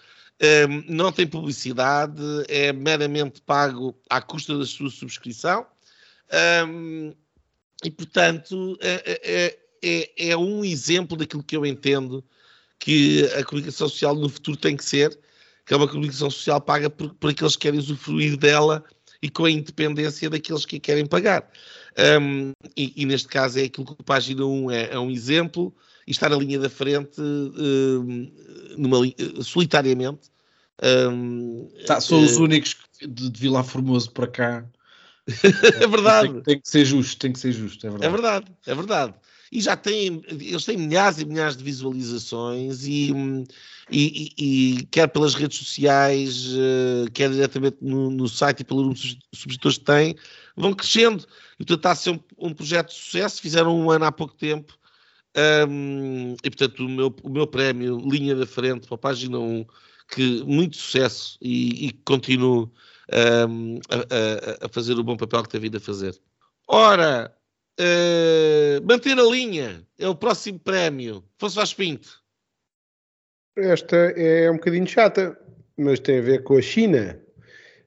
Um, 0.41 0.83
não 0.93 1.11
tem 1.11 1.27
publicidade, 1.27 2.21
é 2.47 2.73
meramente 2.73 3.41
pago 3.41 3.95
à 4.09 4.21
custa 4.21 4.57
da 4.57 4.65
sua 4.65 4.89
subscrição. 4.89 5.65
Um, 6.67 7.13
e, 7.83 7.91
portanto, 7.91 8.77
é, 8.81 9.19
é, 9.23 9.59
é, 9.83 10.29
é 10.29 10.37
um 10.37 10.63
exemplo 10.63 11.17
daquilo 11.17 11.43
que 11.43 11.57
eu 11.57 11.65
entendo 11.65 12.23
que 12.79 13.25
a 13.37 13.43
comunicação 13.43 13.87
social 13.87 14.15
no 14.15 14.29
futuro 14.29 14.57
tem 14.57 14.75
que 14.75 14.83
ser, 14.83 15.17
que 15.65 15.73
é 15.73 15.77
uma 15.77 15.87
comunicação 15.87 16.29
social 16.29 16.59
paga 16.59 16.89
por, 16.89 17.13
por 17.13 17.29
aqueles 17.29 17.55
que 17.55 17.61
querem 17.61 17.79
usufruir 17.79 18.37
dela 18.37 18.83
e 19.21 19.29
com 19.29 19.45
a 19.45 19.51
independência 19.51 20.29
daqueles 20.29 20.65
que 20.65 20.77
a 20.77 20.79
querem 20.79 21.05
pagar. 21.05 21.49
Um, 22.21 22.51
e, 22.75 22.93
e, 22.95 23.05
neste 23.05 23.27
caso 23.27 23.59
é 23.59 23.63
aquilo 23.63 23.85
que 23.85 23.95
a 23.97 24.03
página 24.03 24.45
1 24.45 24.71
é, 24.71 24.89
é 24.91 24.99
um 24.99 25.09
exemplo, 25.09 25.73
e 26.05 26.11
estar 26.11 26.29
na 26.29 26.35
linha 26.35 26.59
da 26.59 26.69
frente 26.69 27.21
um, 27.21 28.31
numa, 28.77 28.97
solitariamente. 29.41 30.29
Um, 30.83 31.69
tá, 31.85 32.01
são 32.01 32.21
os 32.21 32.35
uh, 32.35 32.43
únicos 32.43 32.75
de, 32.99 33.29
de 33.29 33.39
Vila 33.39 33.63
Formoso 33.63 34.11
para 34.11 34.27
cá. 34.27 34.65
é 35.81 35.87
verdade. 35.87 36.33
Tem, 36.33 36.43
tem, 36.43 36.59
que 36.59 36.67
ser 36.67 36.83
justo, 36.83 37.17
tem 37.17 37.31
que 37.31 37.39
ser 37.39 37.53
justo, 37.53 37.87
é 37.87 37.89
verdade. 37.89 38.05
É 38.05 38.11
verdade, 38.11 38.51
é 38.67 38.75
verdade 38.75 39.13
e 39.53 39.61
já 39.61 39.77
têm, 39.77 40.23
eles 40.27 40.65
têm 40.65 40.75
milhares 40.75 41.19
e 41.19 41.25
milhares 41.25 41.55
de 41.55 41.63
visualizações 41.63 42.87
e, 42.87 43.11
e, 43.91 44.33
e, 44.35 44.77
e 44.79 44.85
quer 44.87 45.07
pelas 45.09 45.35
redes 45.35 45.59
sociais, 45.59 46.47
uh, 46.47 47.11
quer 47.13 47.29
diretamente 47.29 47.77
no, 47.79 48.09
no, 48.09 48.27
site 48.27 48.61
e 48.61 48.63
pelos 48.63 49.15
subscritores 49.31 49.77
que 49.77 49.85
têm, 49.85 50.15
vão 50.57 50.73
crescendo. 50.73 51.23
E 51.53 51.57
portanto 51.57 51.77
está 51.77 51.91
a 51.91 51.95
ser 51.95 52.09
um, 52.09 52.19
um, 52.39 52.51
projeto 52.51 52.87
de 52.87 52.95
sucesso, 52.95 53.39
fizeram 53.39 53.79
um 53.79 53.91
ano 53.91 54.05
há 54.05 54.11
pouco 54.11 54.33
tempo, 54.33 54.75
um, 55.69 56.35
e 56.43 56.49
portanto 56.49 56.79
o 56.79 56.89
meu, 56.89 57.15
o 57.21 57.29
meu 57.29 57.45
prémio, 57.45 57.99
linha 58.09 58.35
da 58.35 58.47
frente, 58.47 58.87
para 58.87 58.95
a 58.95 58.97
página 58.97 59.37
1, 59.37 59.65
que 60.09 60.43
muito 60.45 60.77
sucesso 60.77 61.37
e, 61.39 61.89
e 61.89 61.91
continuo 62.03 62.71
um, 63.47 63.79
a, 63.87 64.63
a, 64.63 64.65
a, 64.65 64.69
fazer 64.69 64.97
o 64.97 65.03
bom 65.03 65.15
papel 65.15 65.43
que 65.43 65.49
tem 65.49 65.61
vindo 65.61 65.77
a 65.77 65.79
fazer. 65.79 66.19
Ora, 66.67 67.31
uh, 67.79 68.85
manter 68.85 69.17
a 69.17 69.23
linha 69.23 69.85
é 69.99 70.07
o 70.07 70.15
próximo 70.15 70.59
prémio. 70.59 71.23
Fosse 71.37 71.55
Vaz 71.55 71.73
Pinto. 71.73 72.21
Esta 73.55 73.95
é 73.95 74.49
um 74.49 74.55
bocadinho 74.55 74.87
chata, 74.87 75.37
mas 75.77 75.99
tem 75.99 76.19
a 76.19 76.21
ver 76.21 76.43
com 76.43 76.57
a 76.57 76.61
China. 76.61 77.19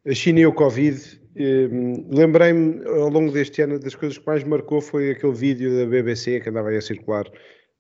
A 0.07 0.15
China 0.15 0.41
e 0.41 0.47
o 0.47 0.53
Covid. 0.53 1.21
Um, 1.39 2.09
Lembrei-me 2.11 2.85
ao 2.87 3.11
longo 3.11 3.31
deste 3.31 3.61
ano 3.61 3.79
das 3.79 3.95
coisas 3.95 4.17
que 4.17 4.27
mais 4.27 4.43
marcou 4.43 4.81
foi 4.81 5.11
aquele 5.11 5.35
vídeo 5.35 5.77
da 5.77 5.85
BBC 5.85 6.41
que 6.41 6.49
andava 6.49 6.71
aí 6.71 6.79
a 6.79 6.81
circular 6.81 7.31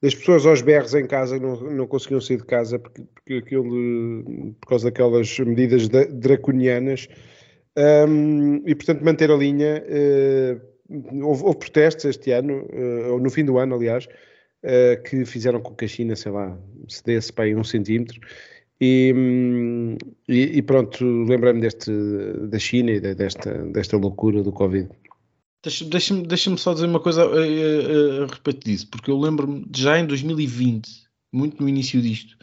das 0.02 0.14
pessoas 0.14 0.44
aos 0.44 0.60
berros 0.60 0.94
em 0.94 1.06
casa 1.06 1.38
não, 1.38 1.56
não 1.56 1.86
conseguiam 1.86 2.20
sair 2.20 2.36
de 2.36 2.44
casa 2.44 2.78
porque, 2.78 3.02
porque 3.14 3.34
aquilo, 3.34 4.54
por 4.60 4.68
causa 4.68 4.90
daquelas 4.90 5.38
medidas 5.38 5.88
draconianas 5.88 7.08
um, 8.08 8.62
e 8.66 8.74
portanto 8.74 9.02
manter 9.02 9.30
a 9.30 9.36
linha 9.36 9.82
uh, 9.86 10.75
houve, 10.88 11.44
houve, 11.44 11.58
protestos 11.58 12.04
este 12.04 12.30
ano 12.32 12.64
uh, 12.64 13.12
ou 13.12 13.20
no 13.20 13.30
fim 13.30 13.44
do 13.44 13.58
ano 13.58 13.74
aliás 13.74 14.06
uh, 14.06 15.02
que 15.02 15.24
fizeram 15.24 15.60
com 15.60 15.74
que 15.74 15.84
a 15.84 15.88
China 15.88 16.16
sei 16.16 16.32
lá 16.32 16.58
se 16.88 17.02
desse 17.04 17.32
para 17.32 17.44
aí 17.44 17.54
um 17.54 17.64
centímetro. 17.64 18.20
E, 18.78 19.12
um, 19.16 19.96
e, 20.28 20.60
pronto 20.60 21.02
lembrei-me 21.02 21.62
deste 21.62 21.90
da 22.50 22.58
China 22.58 22.90
e 22.90 23.00
desta, 23.00 23.50
desta 23.72 23.96
loucura 23.96 24.42
do 24.42 24.52
Covid. 24.52 24.90
Deixa-me 25.62 25.90
deixa 25.90 26.14
deixa 26.14 26.56
só 26.58 26.74
dizer 26.74 26.86
uma 26.86 27.00
coisa 27.00 27.22
a, 27.22 27.26
a, 27.26 28.24
a, 28.24 28.26
respeito 28.26 28.64
disso, 28.64 28.88
porque 28.88 29.10
eu 29.10 29.18
lembro-me 29.18 29.66
já 29.74 29.98
em 29.98 30.06
2020, 30.06 30.88
muito 31.32 31.60
no 31.60 31.68
início 31.68 32.00
disto, 32.02 32.36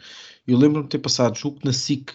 eu 0.46 0.58
lembro-me 0.58 0.84
de 0.84 0.90
ter 0.90 0.98
passado, 0.98 1.38
julgo 1.38 1.60
que 1.60 1.66
na 1.66 1.72
SIC, 1.72 2.12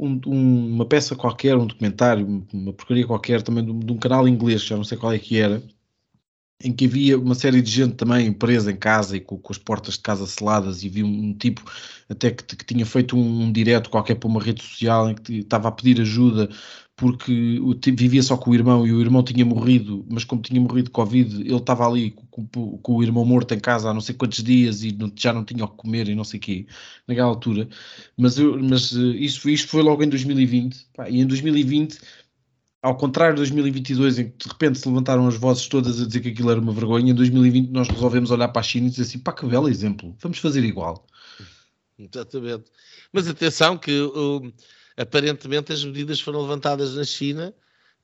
um, 0.00 0.18
um, 0.26 0.74
uma 0.74 0.86
peça 0.86 1.14
qualquer, 1.14 1.56
um 1.56 1.66
documentário, 1.66 2.46
uma 2.52 2.72
porcaria 2.72 3.06
qualquer, 3.06 3.42
também 3.42 3.64
de, 3.64 3.72
de 3.84 3.92
um 3.92 3.98
canal 3.98 4.26
inglês, 4.26 4.62
já 4.64 4.76
não 4.76 4.84
sei 4.84 4.96
qual 4.96 5.12
é 5.12 5.18
que 5.18 5.36
era, 5.36 5.62
em 6.62 6.72
que 6.72 6.86
havia 6.86 7.18
uma 7.18 7.34
série 7.34 7.60
de 7.60 7.70
gente 7.70 7.94
também 7.94 8.32
presa 8.32 8.72
em 8.72 8.76
casa 8.76 9.16
e 9.16 9.20
com, 9.20 9.38
com 9.38 9.52
as 9.52 9.58
portas 9.58 9.94
de 9.94 10.00
casa 10.00 10.26
seladas 10.26 10.82
e 10.82 10.88
havia 10.88 11.04
um, 11.04 11.28
um 11.30 11.34
tipo 11.34 11.62
até 12.08 12.30
que, 12.30 12.56
que, 12.56 12.64
tinha 12.64 12.84
feito 12.84 13.16
um, 13.16 13.42
um 13.44 13.52
direto 13.52 13.90
qualquer 13.90 14.14
para 14.16 14.28
uma 14.28 14.42
rede 14.42 14.62
social 14.62 15.10
em 15.10 15.14
que 15.14 15.38
estava 15.38 15.68
a 15.68 15.72
pedir 15.72 16.00
ajuda 16.00 16.48
porque 17.00 17.58
vivia 17.96 18.22
só 18.22 18.36
com 18.36 18.50
o 18.50 18.54
irmão 18.54 18.86
e 18.86 18.92
o 18.92 19.00
irmão 19.00 19.22
tinha 19.22 19.42
morrido, 19.42 20.04
mas 20.10 20.22
como 20.22 20.42
tinha 20.42 20.60
morrido 20.60 20.88
de 20.88 20.90
Covid, 20.90 21.40
ele 21.40 21.56
estava 21.56 21.88
ali 21.88 22.10
com, 22.10 22.46
com, 22.76 22.94
o 22.94 23.02
irmão 23.02 23.24
morto 23.24 23.54
em 23.54 23.58
casa 23.58 23.88
há 23.88 23.94
não 23.94 24.02
sei 24.02 24.14
quantos 24.14 24.44
dias 24.44 24.84
e 24.84 24.92
não, 24.92 25.10
já 25.16 25.32
não 25.32 25.42
tinha 25.42 25.64
o 25.64 25.68
que 25.68 25.78
comer 25.78 26.10
e 26.10 26.14
não 26.14 26.24
sei 26.24 26.36
o 26.36 26.42
quê, 26.42 26.66
naquela 27.08 27.28
altura. 27.28 27.66
Mas, 28.18 28.38
eu, 28.38 28.62
mas 28.62 28.94
eh, 28.94 29.16
isso, 29.16 29.48
isto 29.48 29.68
foi 29.68 29.82
logo 29.82 30.02
em 30.02 30.10
2020, 30.10 30.88
pá, 30.94 31.08
e 31.08 31.22
em 31.22 31.26
2020 31.26 31.98
ao 32.82 32.94
contrário 32.98 33.34
de 33.34 33.40
2022, 33.40 34.18
em 34.18 34.30
que 34.30 34.44
de 34.44 34.52
repente 34.52 34.78
se 34.78 34.86
levantaram 34.86 35.26
as 35.26 35.36
vozes 35.36 35.66
todas 35.68 36.02
a 36.02 36.06
dizer 36.06 36.20
que 36.20 36.28
aquilo 36.28 36.50
era 36.50 36.60
uma 36.60 36.72
vergonha, 36.72 37.12
em 37.12 37.14
2020 37.14 37.70
nós 37.70 37.88
resolvemos 37.88 38.30
olhar 38.30 38.48
para 38.48 38.60
a 38.60 38.62
China 38.62 38.88
e 38.88 38.90
dizer 38.90 39.02
assim: 39.04 39.18
pá, 39.18 39.32
que 39.32 39.46
belo 39.46 39.70
exemplo, 39.70 40.14
vamos 40.20 40.36
fazer 40.36 40.62
igual. 40.64 41.06
Exatamente. 41.98 42.70
Mas 43.10 43.26
atenção 43.26 43.78
que 43.78 44.00
uh, 44.02 44.52
aparentemente 45.00 45.72
as 45.72 45.84
medidas 45.84 46.20
foram 46.20 46.42
levantadas 46.42 46.94
na 46.94 47.04
China 47.04 47.54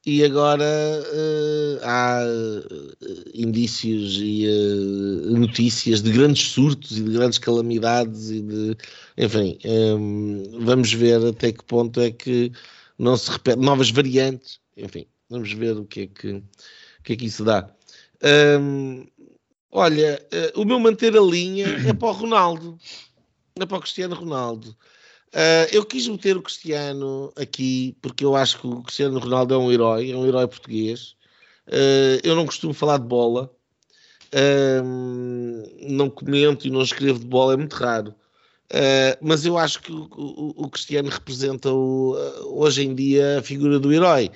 e 0.04 0.24
agora 0.24 0.64
uh, 0.64 1.80
há 1.82 2.20
uh, 2.24 3.30
indícios 3.34 4.18
e 4.20 4.46
uh, 4.46 5.38
notícias 5.38 6.00
de 6.02 6.12
grandes 6.12 6.48
surtos 6.48 6.96
e 6.96 7.02
de 7.02 7.10
grandes 7.10 7.38
calamidades 7.38 8.30
e 8.30 8.40
de 8.40 8.76
enfim 9.18 9.58
um, 9.64 10.60
vamos 10.60 10.92
ver 10.92 11.24
até 11.26 11.52
que 11.52 11.64
ponto 11.64 12.00
é 12.00 12.10
que 12.10 12.52
não 12.98 13.16
se 13.16 13.30
repete 13.30 13.60
novas 13.60 13.90
variantes 13.90 14.60
enfim, 14.76 15.06
vamos 15.30 15.52
ver 15.52 15.76
o 15.76 15.84
que 15.84 16.02
é 16.02 16.06
que, 16.06 16.32
o 16.32 16.42
que, 17.02 17.12
é 17.14 17.16
que 17.16 17.24
isso 17.24 17.44
dá. 17.44 17.68
Um, 18.60 19.06
olha, 19.72 20.22
uh, 20.54 20.60
o 20.60 20.64
meu 20.64 20.78
manter 20.78 21.16
a 21.16 21.20
linha 21.20 21.66
é 21.88 21.94
para 21.94 22.08
o 22.08 22.12
Ronaldo, 22.12 22.78
é 23.58 23.64
para 23.64 23.78
o 23.78 23.80
Cristiano 23.80 24.14
Ronaldo. 24.14 24.76
Uh, 25.34 25.68
eu 25.70 25.84
quis 25.84 26.08
meter 26.08 26.36
o 26.36 26.42
Cristiano 26.42 27.32
aqui 27.36 27.96
porque 28.00 28.24
eu 28.24 28.34
acho 28.34 28.60
que 28.60 28.66
o 28.66 28.82
Cristiano 28.82 29.18
Ronaldo 29.18 29.54
é 29.54 29.58
um 29.58 29.70
herói, 29.70 30.10
é 30.10 30.16
um 30.16 30.26
herói 30.26 30.46
português. 30.46 31.16
Uh, 31.68 32.20
eu 32.22 32.34
não 32.34 32.46
costumo 32.46 32.72
falar 32.72 32.98
de 32.98 33.06
bola, 33.06 33.50
não 35.88 36.10
comento 36.10 36.66
e 36.66 36.70
não 36.70 36.82
escrevo 36.82 37.18
de 37.18 37.26
bola, 37.26 37.54
é 37.54 37.56
muito 37.56 37.74
raro. 37.74 38.14
Uh, 38.72 39.16
mas 39.20 39.44
eu 39.46 39.56
acho 39.56 39.80
que 39.80 39.92
o, 39.92 40.08
o, 40.16 40.64
o 40.64 40.70
Cristiano 40.70 41.08
representa 41.08 41.72
o, 41.72 42.16
hoje 42.46 42.84
em 42.84 42.94
dia 42.94 43.38
a 43.38 43.42
figura 43.42 43.78
do 43.78 43.92
herói 43.92 44.30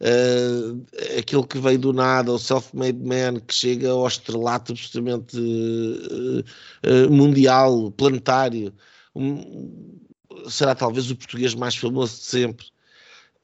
uh, 0.00 0.86
aquele 1.18 1.46
que 1.46 1.58
veio 1.58 1.78
do 1.78 1.92
nada, 1.92 2.32
o 2.32 2.38
self-made 2.38 2.98
man 2.98 3.40
que 3.40 3.54
chega 3.54 3.90
ao 3.90 4.06
estrelato 4.06 4.72
absolutamente 4.72 5.38
uh, 5.38 6.40
uh, 6.40 7.12
mundial, 7.12 7.90
planetário, 7.92 8.72
um, 9.14 10.05
será 10.48 10.74
talvez 10.74 11.10
o 11.10 11.16
português 11.16 11.54
mais 11.54 11.76
famoso 11.76 12.16
de 12.16 12.24
sempre. 12.24 12.66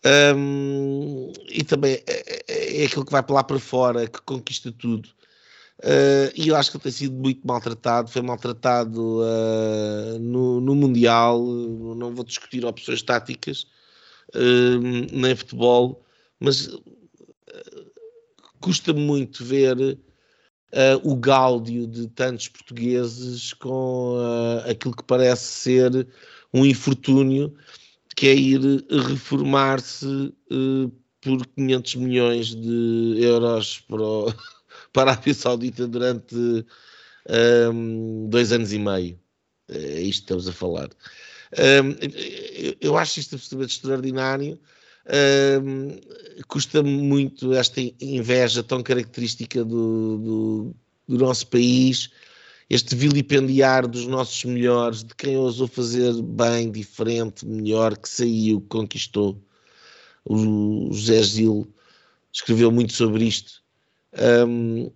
Um, 0.05 1.33
e 1.49 1.63
também 1.63 2.03
é, 2.07 2.43
é, 2.49 2.83
é 2.83 2.87
aquele 2.87 3.05
que 3.05 3.13
vai 3.13 3.23
para 3.23 3.35
lá 3.37 3.45
para 3.45 3.59
fora, 3.59 4.07
que 4.09 4.21
conquista 4.23 4.73
tudo. 4.73 5.09
Uh, 5.79 6.31
e 6.37 6.49
eu 6.49 6.57
acho 6.57 6.71
que 6.71 6.77
ele 6.77 6.83
tem 6.85 6.93
sido 6.93 7.15
muito 7.17 7.45
maltratado, 7.45 8.09
foi 8.09 8.23
maltratado 8.23 9.21
uh, 9.21 10.19
no, 10.21 10.61
no, 10.61 10.77
Mundial, 10.77 11.45
não 11.45 12.15
vou 12.15 12.25
discutir 12.25 12.65
opções 12.65 13.03
táticas, 13.03 13.67
uh, 14.35 14.79
nem 15.13 15.35
futebol, 15.35 16.05
mas 16.39 16.67
uh, 16.67 16.83
custa 18.61 18.93
muito 18.93 19.45
ver 19.45 19.99
o 21.03 21.15
gáudio 21.17 21.87
de 21.87 22.09
tantos 22.09 22.49
portugueses 22.49 23.53
com 23.53 24.17
aquilo 24.67 24.97
que 24.97 25.03
parece 25.03 25.45
ser 25.45 26.09
um 26.53 26.65
infortúnio, 26.65 27.55
que 28.15 28.29
é 28.29 28.35
ir 28.35 28.61
reformar-se 28.91 30.33
por 31.21 31.47
500 31.47 31.95
milhões 31.97 32.55
de 32.55 33.17
euros 33.21 33.81
para, 33.81 34.03
o, 34.03 34.35
para 34.93 35.11
a 35.11 35.15
Arábia 35.15 35.35
Saudita 35.35 35.87
durante 35.87 36.35
um, 37.73 38.29
dois 38.29 38.53
anos 38.53 38.73
e 38.73 38.79
meio. 38.79 39.19
É 39.69 40.01
isto 40.01 40.27
que 40.27 40.33
estamos 40.35 40.49
a 40.49 40.53
falar. 40.53 40.91
Um, 41.53 42.77
eu 42.81 42.97
acho 42.97 43.21
isto 43.21 43.35
absolutamente 43.35 43.75
extraordinário 43.75 44.59
custa 46.49 46.83
muito 46.83 47.53
esta 47.53 47.81
inveja 48.01 48.63
tão 48.63 48.83
característica 48.83 49.65
do, 49.65 50.19
do, 50.19 50.77
do, 51.09 51.19
nosso 51.19 51.47
país, 51.49 52.11
este 52.69 52.95
vilipendiar 52.95 53.87
dos 53.87 54.07
nossos 54.07 54.45
melhores, 54.45 55.05
de 55.05 55.15
quem 55.15 55.37
ousou 55.37 55.67
fazer 55.67 56.13
bem, 56.23 56.71
diferente, 56.71 57.47
melhor, 57.47 57.97
que 57.97 58.09
saiu, 58.09 58.61
que 58.61 58.69
conquistou. 58.69 59.43
O 60.25 60.93
José 60.93 61.23
Gil 61.23 61.73
escreveu 62.33 62.71
muito 62.71 62.93
sobre 62.93 63.25
isto. 63.25 63.63
Um, 64.47 64.91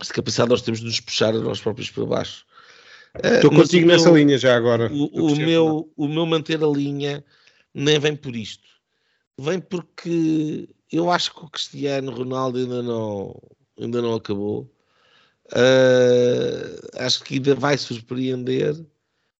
esta 0.00 0.14
capacidade 0.14 0.50
nós 0.50 0.62
temos 0.62 0.80
de 0.80 0.86
nos 0.86 1.00
puxar 1.00 1.34
a 1.34 1.38
nós 1.38 1.60
próprios 1.60 1.90
para 1.90 2.06
baixo. 2.06 2.46
Estou 3.22 3.50
uh, 3.50 3.54
contigo 3.54 3.86
nessa 3.86 4.10
meu, 4.10 4.16
linha 4.16 4.38
já 4.38 4.56
agora. 4.56 4.90
O, 4.92 5.32
o 5.32 5.36
meu, 5.36 5.92
o 5.96 6.08
meu 6.08 6.24
manter 6.24 6.62
a 6.62 6.66
linha 6.68 7.24
nem 7.74 7.98
vem 7.98 8.14
por 8.14 8.36
isto 8.36 8.70
vem 9.40 9.58
porque 9.58 10.68
eu 10.92 11.10
acho 11.10 11.34
que 11.34 11.44
o 11.44 11.48
Cristiano 11.48 12.12
Ronaldo 12.12 12.58
ainda 12.58 12.82
não, 12.82 13.40
ainda 13.78 14.02
não 14.02 14.14
acabou. 14.14 14.70
Uh, 15.52 17.04
acho 17.04 17.22
que 17.24 17.34
ainda 17.34 17.54
vai 17.54 17.76
surpreender. 17.76 18.74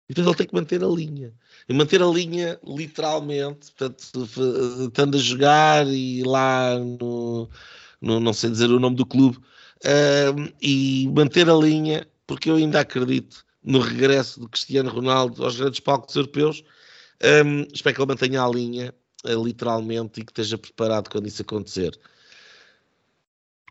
E 0.09 0.15
portanto 0.15 0.29
ele 0.29 0.37
tem 0.37 0.47
que 0.47 0.55
manter 0.55 0.83
a 0.83 0.89
linha. 0.89 1.33
E 1.69 1.75
manter 1.75 2.03
a 2.03 2.07
linha 2.07 2.59
literalmente, 2.67 3.71
portanto, 3.73 4.29
estando 4.87 5.17
a 5.17 5.21
jogar 5.21 5.87
e 5.87 6.23
lá 6.25 6.79
no, 6.79 7.49
no 8.01 8.19
não 8.19 8.33
sei 8.33 8.51
dizer 8.51 8.71
o 8.71 8.81
nome 8.81 8.97
do 8.97 9.07
clube, 9.07 9.39
uh, 9.39 10.53
e 10.61 11.09
manter 11.15 11.49
a 11.49 11.55
linha, 11.55 12.07
porque 12.27 12.51
eu 12.51 12.57
ainda 12.57 12.81
acredito 12.81 13.45
no 13.63 13.79
regresso 13.79 14.41
do 14.41 14.49
Cristiano 14.49 14.91
Ronaldo 14.91 15.45
aos 15.45 15.57
grandes 15.57 15.81
palcos 15.81 16.17
europeus. 16.17 16.65
Um, 17.23 17.67
espero 17.73 17.95
que 17.95 18.03
ele 18.03 18.09
mantenha 18.09 18.43
a 18.43 18.49
linha 18.49 18.95
literalmente 19.25 20.21
e 20.21 20.25
que 20.25 20.33
esteja 20.33 20.57
preparado 20.57 21.11
quando 21.11 21.27
isso 21.27 21.43
acontecer. 21.43 21.99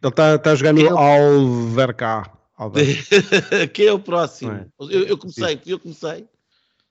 Ele 0.01 0.09
está 0.09 0.37
tá 0.37 0.51
a 0.51 0.55
jogar 0.55 0.73
no 0.73 0.97
Alvercar. 0.97 2.33
Quem 3.73 3.87
é 3.87 3.93
o 3.93 3.99
próximo? 3.99 4.51
É. 4.51 4.65
Eu, 4.79 5.03
eu, 5.05 5.17
comecei, 5.17 5.59
eu 5.65 5.79
comecei. 5.79 6.25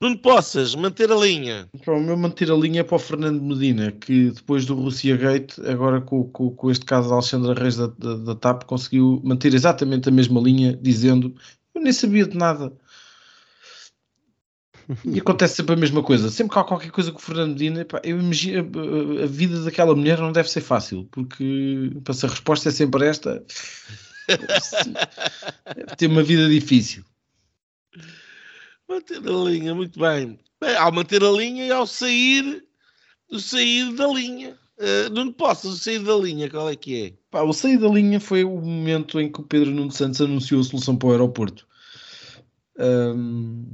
Não 0.01 0.15
possas 0.15 0.73
manter 0.75 1.11
a 1.11 1.15
linha. 1.15 1.67
O 1.85 1.99
meu 1.99 2.15
manter 2.15 2.49
a 2.49 2.55
linha 2.55 2.81
é 2.81 2.83
para 2.83 2.95
o 2.95 2.99
Fernando 2.99 3.41
Medina, 3.41 3.91
que 3.91 4.31
depois 4.31 4.65
do 4.65 4.73
Rússia 4.73 5.17
Gate, 5.17 5.59
agora 5.59 5.99
com, 5.99 6.23
com, 6.23 6.49
com 6.51 6.71
este 6.71 6.85
caso 6.85 7.09
da 7.09 7.15
Alexandra 7.15 7.53
Reis 7.53 7.75
da, 7.75 7.87
da, 7.87 8.15
da, 8.15 8.35
TAP, 8.35 8.63
conseguiu 8.63 9.21
manter 9.23 9.53
exatamente 9.53 10.07
a 10.07 10.11
mesma 10.11 10.39
linha, 10.39 10.77
dizendo 10.81 11.35
eu 11.75 11.81
nem 11.81 11.91
sabia 11.91 12.25
de 12.25 12.37
nada. 12.37 12.71
E 15.05 15.19
acontece 15.19 15.55
sempre 15.57 15.73
a 15.73 15.77
mesma 15.77 16.01
coisa. 16.01 16.29
Sempre 16.29 16.53
que 16.53 16.59
há 16.59 16.63
qualquer 16.63 16.89
coisa 16.91 17.11
com 17.11 17.19
o 17.19 17.21
Fernando 17.21 17.51
Medina, 17.51 17.85
pá, 17.85 18.01
eu 18.03 18.19
imagino 18.19 18.59
a, 18.59 19.23
a, 19.23 19.27
vida 19.27 19.63
daquela 19.63 19.95
mulher 19.95 20.17
não 20.17 20.31
deve 20.31 20.49
ser 20.49 20.61
fácil, 20.61 21.07
porque 21.11 21.91
pá, 22.03 22.11
se 22.11 22.25
a 22.25 22.29
resposta 22.29 22.69
é 22.69 22.71
sempre 22.71 23.05
esta, 23.05 23.43
deve 25.75 25.95
ter 25.95 26.07
uma 26.07 26.23
vida 26.23 26.49
difícil. 26.49 27.03
Manter 28.87 29.17
a 29.17 29.49
linha, 29.49 29.75
muito 29.75 29.99
bem. 29.99 30.39
bem. 30.59 30.75
Ao 30.75 30.91
manter 30.91 31.23
a 31.23 31.29
linha 31.29 31.67
e 31.67 31.71
ao 31.71 31.85
sair, 31.85 32.63
sair 33.37 33.93
da 33.93 34.07
linha. 34.07 34.57
Uh, 34.79 35.13
não 35.13 35.31
posso 35.31 35.75
sair 35.75 35.99
da 35.99 36.15
linha, 36.15 36.49
qual 36.49 36.69
é 36.69 36.75
que 36.75 37.03
é? 37.03 37.13
Pá, 37.29 37.43
o 37.43 37.53
sair 37.53 37.77
da 37.77 37.89
linha 37.89 38.19
foi 38.19 38.43
o 38.43 38.55
momento 38.59 39.19
em 39.19 39.31
que 39.31 39.41
o 39.41 39.43
Pedro 39.43 39.69
Nuno 39.69 39.91
Santos 39.91 40.21
anunciou 40.21 40.61
a 40.61 40.63
solução 40.63 40.95
para 40.95 41.09
o 41.09 41.11
aeroporto. 41.11 41.67
Um, 42.79 43.65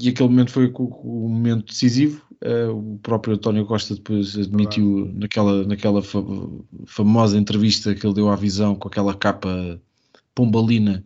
e 0.00 0.08
aquele 0.08 0.28
momento 0.28 0.52
foi 0.52 0.66
o, 0.66 0.84
o 0.84 1.28
momento 1.28 1.66
decisivo. 1.66 2.22
Uh, 2.44 2.94
o 2.94 2.98
próprio 2.98 3.34
António 3.34 3.64
Costa 3.64 3.94
depois 3.94 4.36
admitiu 4.36 5.10
naquela, 5.14 5.64
naquela 5.64 6.02
fa 6.02 6.18
famosa 6.86 7.38
entrevista 7.38 7.94
que 7.94 8.04
ele 8.04 8.14
deu 8.14 8.28
à 8.28 8.36
visão 8.36 8.74
com 8.74 8.88
aquela 8.88 9.14
capa 9.14 9.80
pombalina 10.34 11.04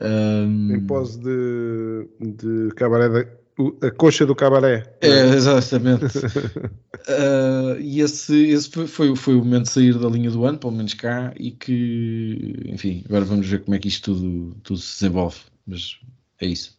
um... 0.00 0.74
Em 0.74 0.80
pose 0.86 1.20
de, 1.20 2.08
de 2.20 2.74
cabaré, 2.74 3.08
de, 3.08 3.86
a 3.86 3.90
coxa 3.90 4.24
do 4.24 4.34
cabaré. 4.34 4.96
É, 5.00 5.28
exatamente. 5.34 6.18
uh, 6.18 7.76
e 7.80 8.00
esse, 8.00 8.46
esse 8.46 8.70
foi, 8.70 8.86
foi, 8.86 9.16
foi, 9.16 9.34
o 9.34 9.38
momento 9.38 9.64
de 9.64 9.70
sair 9.70 9.98
da 9.98 10.08
linha 10.08 10.30
do 10.30 10.44
ano, 10.44 10.58
pelo 10.58 10.72
menos 10.72 10.94
cá, 10.94 11.34
e 11.38 11.50
que, 11.50 12.54
enfim, 12.66 13.02
agora 13.06 13.24
vamos 13.24 13.46
ver 13.46 13.62
como 13.62 13.74
é 13.74 13.78
que 13.78 13.88
isto 13.88 14.14
tudo, 14.14 14.56
tudo 14.62 14.78
se 14.78 15.00
desenvolve. 15.00 15.40
Mas 15.66 15.98
é 16.42 16.46
isso. 16.46 16.76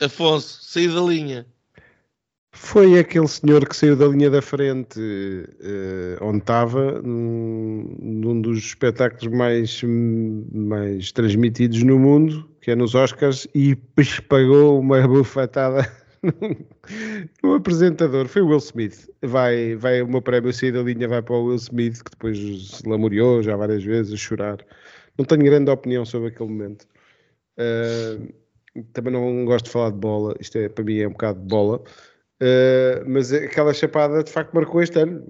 Afonso, 0.00 0.62
sair 0.62 0.92
da 0.92 1.00
linha. 1.00 1.46
Foi 2.52 2.98
aquele 2.98 3.28
senhor 3.28 3.66
que 3.66 3.76
saiu 3.76 3.96
da 3.96 4.06
linha 4.08 4.28
da 4.28 4.42
frente 4.42 4.98
uh, 5.00 6.24
onde 6.24 6.38
estava, 6.38 7.00
num, 7.00 7.96
num, 8.00 8.40
dos 8.40 8.58
espetáculos 8.58 9.32
mais, 9.32 9.80
mais 10.52 11.12
transmitidos 11.12 11.82
no 11.84 11.98
mundo, 11.98 12.50
que 12.60 12.72
é 12.72 12.74
nos 12.74 12.94
Oscars, 12.94 13.46
e 13.54 13.76
pagou 14.28 14.80
uma 14.80 15.06
bufetada 15.06 15.90
no 17.42 17.54
apresentador. 17.54 18.26
Foi 18.26 18.42
o 18.42 18.48
Will 18.48 18.58
Smith. 18.58 19.08
Vai, 19.22 19.76
vai 19.76 20.02
o 20.02 20.08
meu 20.08 20.20
prémio 20.20 20.52
sair 20.52 20.72
da 20.72 20.82
linha, 20.82 21.06
vai 21.06 21.22
para 21.22 21.36
o 21.36 21.46
Will 21.46 21.56
Smith, 21.56 22.02
que 22.02 22.10
depois 22.10 22.36
se 22.36 22.86
lamuriou 22.86 23.42
já 23.42 23.56
várias 23.56 23.84
vezes 23.84 24.12
a 24.12 24.16
chorar. 24.16 24.58
Não 25.16 25.24
tenho 25.24 25.44
grande 25.44 25.70
opinião 25.70 26.04
sobre 26.04 26.28
aquele 26.28 26.50
momento. 26.50 26.84
Uh, 27.56 28.39
também 28.92 29.12
não 29.12 29.44
gosto 29.44 29.66
de 29.66 29.70
falar 29.70 29.90
de 29.90 29.98
bola, 29.98 30.34
isto 30.40 30.58
é, 30.58 30.68
para 30.68 30.84
mim 30.84 30.98
é 30.98 31.08
um 31.08 31.12
bocado 31.12 31.40
de 31.40 31.46
bola. 31.46 31.82
Uh, 32.42 33.04
mas 33.06 33.30
aquela 33.34 33.74
chapada 33.74 34.24
de 34.24 34.30
facto 34.30 34.54
marcou 34.54 34.82
este 34.82 34.98
ano. 34.98 35.22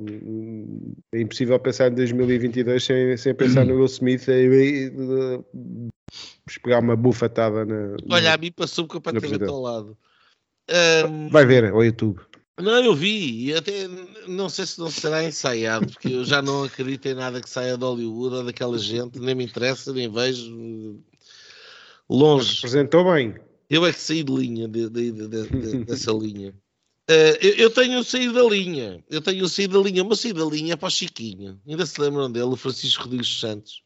É 1.13 1.21
impossível 1.21 1.59
pensar 1.59 1.91
em 1.91 1.95
2022 1.95 2.85
sem, 2.85 3.17
sem 3.17 3.35
pensar 3.35 3.65
no 3.67 3.75
Will 3.75 3.87
Smith 3.87 4.29
e, 4.29 4.33
e, 4.33 4.87
e 4.87 6.61
pegar 6.63 6.79
uma 6.79 6.95
bufatada 6.95 7.65
na. 7.65 7.97
Olha, 8.09 8.35
a 8.35 8.37
mim 8.37 8.53
passou 8.53 8.87
completamente 8.87 9.45
ao 9.45 9.61
lado. 9.61 9.99
Um, 11.09 11.29
Vai 11.29 11.45
ver 11.45 11.73
ao 11.73 11.85
YouTube. 11.85 12.21
Não, 12.61 12.85
eu 12.85 12.95
vi, 12.95 13.47
e 13.47 13.55
até 13.55 13.89
não 14.29 14.49
sei 14.49 14.67
se 14.67 14.79
não 14.79 14.91
será 14.91 15.25
ensaiado, 15.25 15.87
porque 15.87 16.09
eu 16.09 16.25
já 16.25 16.43
não 16.43 16.65
acredito 16.65 17.07
em 17.07 17.15
nada 17.15 17.41
que 17.41 17.49
saia 17.49 17.77
de 17.77 17.83
Hollywood 17.83 18.37
ou 18.37 18.45
daquela 18.45 18.79
gente, 18.79 19.19
nem 19.19 19.35
me 19.35 19.45
interessa, 19.45 19.93
nem 19.93 20.13
vejo 20.13 21.01
longe. 22.11 22.57
Representou 22.57 23.13
bem. 23.13 23.35
Eu 23.69 23.87
é 23.87 23.93
que 23.93 24.01
saí 24.01 24.25
de 24.25 24.33
linha 24.33 24.67
de, 24.67 24.89
de, 24.89 25.13
de, 25.13 25.85
dessa 25.85 26.11
linha. 26.11 26.51
Uh, 27.09 27.39
eu, 27.41 27.55
eu, 27.55 27.71
tenho 27.71 28.03
saído 28.03 28.35
da 28.35 28.43
linha, 28.43 29.03
eu 29.09 29.21
tenho 29.21 29.49
saído 29.49 29.81
da 29.81 29.89
linha, 29.89 30.03
uma 30.03 30.17
saída 30.17 30.45
da 30.45 30.51
linha 30.51 30.77
para 30.77 30.89
o 30.89 30.91
Chiquinho. 30.91 31.61
Ainda 31.67 31.87
se 31.87 32.01
lembram 32.01 32.31
dele, 32.31 32.47
o 32.47 32.57
Francisco 32.57 33.05
Rodrigues 33.05 33.39
Santos. 33.39 33.83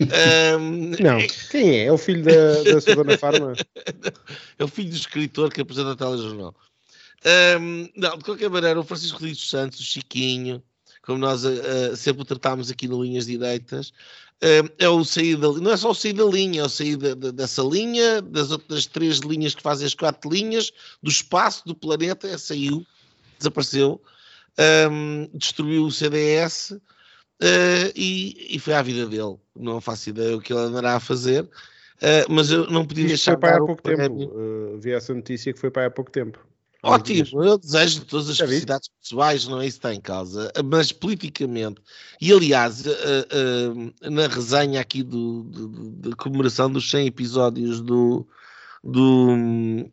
Um, 0.00 0.90
não, 1.02 1.18
quem 1.50 1.80
é? 1.80 1.84
É 1.86 1.92
o 1.92 1.98
filho 1.98 2.22
da, 2.22 2.62
da 2.62 2.80
Susana 2.80 3.16
Farma? 3.18 3.54
é 4.58 4.64
o 4.64 4.68
filho 4.68 4.90
do 4.90 4.96
escritor 4.96 5.52
que 5.52 5.60
apresenta 5.60 5.92
a 5.92 5.96
telejornal. 5.96 6.54
Um, 7.60 7.88
não, 7.96 8.16
de 8.16 8.24
qualquer 8.24 8.48
maneira, 8.48 8.78
o 8.78 8.84
Francisco 8.84 9.18
Rodrigues 9.18 9.48
Santos, 9.48 9.80
o 9.80 9.82
Chiquinho, 9.82 10.62
como 11.08 11.18
nós 11.18 11.42
uh, 11.42 11.96
sempre 11.96 12.20
o 12.20 12.24
tratámos 12.24 12.70
aqui 12.70 12.86
no 12.86 13.02
Linhas 13.02 13.24
Direitas, 13.24 13.94
é 14.78 14.88
o 14.88 15.02
sair 15.04 15.36
da 15.36 15.48
não 15.48 15.72
é 15.72 15.76
só 15.76 15.90
o 15.90 15.94
sair 15.94 16.12
da 16.12 16.24
linha, 16.24 16.60
é 16.60 16.64
o 16.64 16.68
sair 16.68 16.96
da, 16.96 17.14
da, 17.14 17.30
dessa 17.30 17.62
linha, 17.62 18.20
das 18.20 18.52
outras 18.52 18.84
três 18.84 19.18
linhas 19.18 19.54
que 19.54 19.62
fazem 19.62 19.86
as 19.86 19.94
quatro 19.94 20.30
linhas, 20.30 20.70
do 21.02 21.10
espaço 21.10 21.66
do 21.66 21.74
planeta, 21.74 22.28
é, 22.28 22.36
saiu, 22.36 22.86
desapareceu, 23.38 24.00
um, 24.92 25.28
destruiu 25.34 25.86
o 25.86 25.90
CDS 25.90 26.70
uh, 26.70 26.78
e, 27.96 28.54
e, 28.54 28.58
foi 28.58 28.74
à 28.74 28.82
vida 28.82 29.06
dele. 29.06 29.36
Não 29.56 29.80
faço 29.80 30.10
ideia 30.10 30.36
o 30.36 30.40
que 30.40 30.52
ele 30.52 30.60
andará 30.60 30.96
a 30.96 31.00
fazer, 31.00 31.44
uh, 31.44 31.48
mas 32.28 32.50
eu 32.50 32.70
não 32.70 32.86
podia 32.86 33.06
deixar. 33.06 33.32
Foi 33.32 33.40
para 33.40 33.56
há 33.56 33.58
pouco 33.58 33.82
tempo, 33.82 34.24
uh, 34.24 34.78
vi 34.78 34.92
essa 34.92 35.14
notícia 35.14 35.52
que 35.52 35.58
foi 35.58 35.70
para 35.70 35.86
há 35.86 35.90
pouco 35.90 36.10
tempo. 36.10 36.38
Ótimo, 36.82 37.42
eu 37.42 37.58
desejo 37.58 38.04
todas 38.04 38.30
as 38.30 38.38
felicidades 38.38 38.88
pessoais, 39.02 39.48
não 39.48 39.60
é 39.60 39.66
isso 39.66 39.80
que 39.80 39.86
está 39.86 39.94
em 39.94 40.00
causa, 40.00 40.52
mas 40.64 40.92
politicamente, 40.92 41.80
e 42.20 42.32
aliás, 42.32 42.86
uh, 42.86 42.90
uh, 42.92 44.10
na 44.10 44.28
resenha 44.28 44.80
aqui 44.80 45.02
do, 45.02 45.42
da 45.98 46.14
comemoração 46.14 46.70
dos 46.70 46.88
100 46.88 47.08
episódios 47.08 47.80
do, 47.80 48.24
do, 48.84 49.34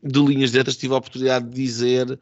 do 0.04 0.28
Linhas 0.28 0.52
Diretas, 0.52 0.78
tive 0.78 0.93
a 0.93 0.98
oportunidade 0.98 1.50
de 1.50 1.56
dizer, 1.56 2.08
uh, 2.12 2.19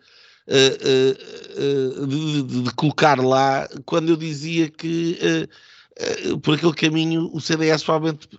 de, 2.08 2.44
de, 2.44 2.62
de, 2.62 2.74
colocar 2.74 3.20
lá, 3.20 3.68
quando 3.86 4.10
eu 4.10 4.16
dizia 4.16 4.70
que 4.70 5.50
por 6.42 6.56
aquele 6.56 6.74
caminho 6.74 7.30
o 7.34 7.42
CDS 7.42 7.84
provavelmente 7.84 8.30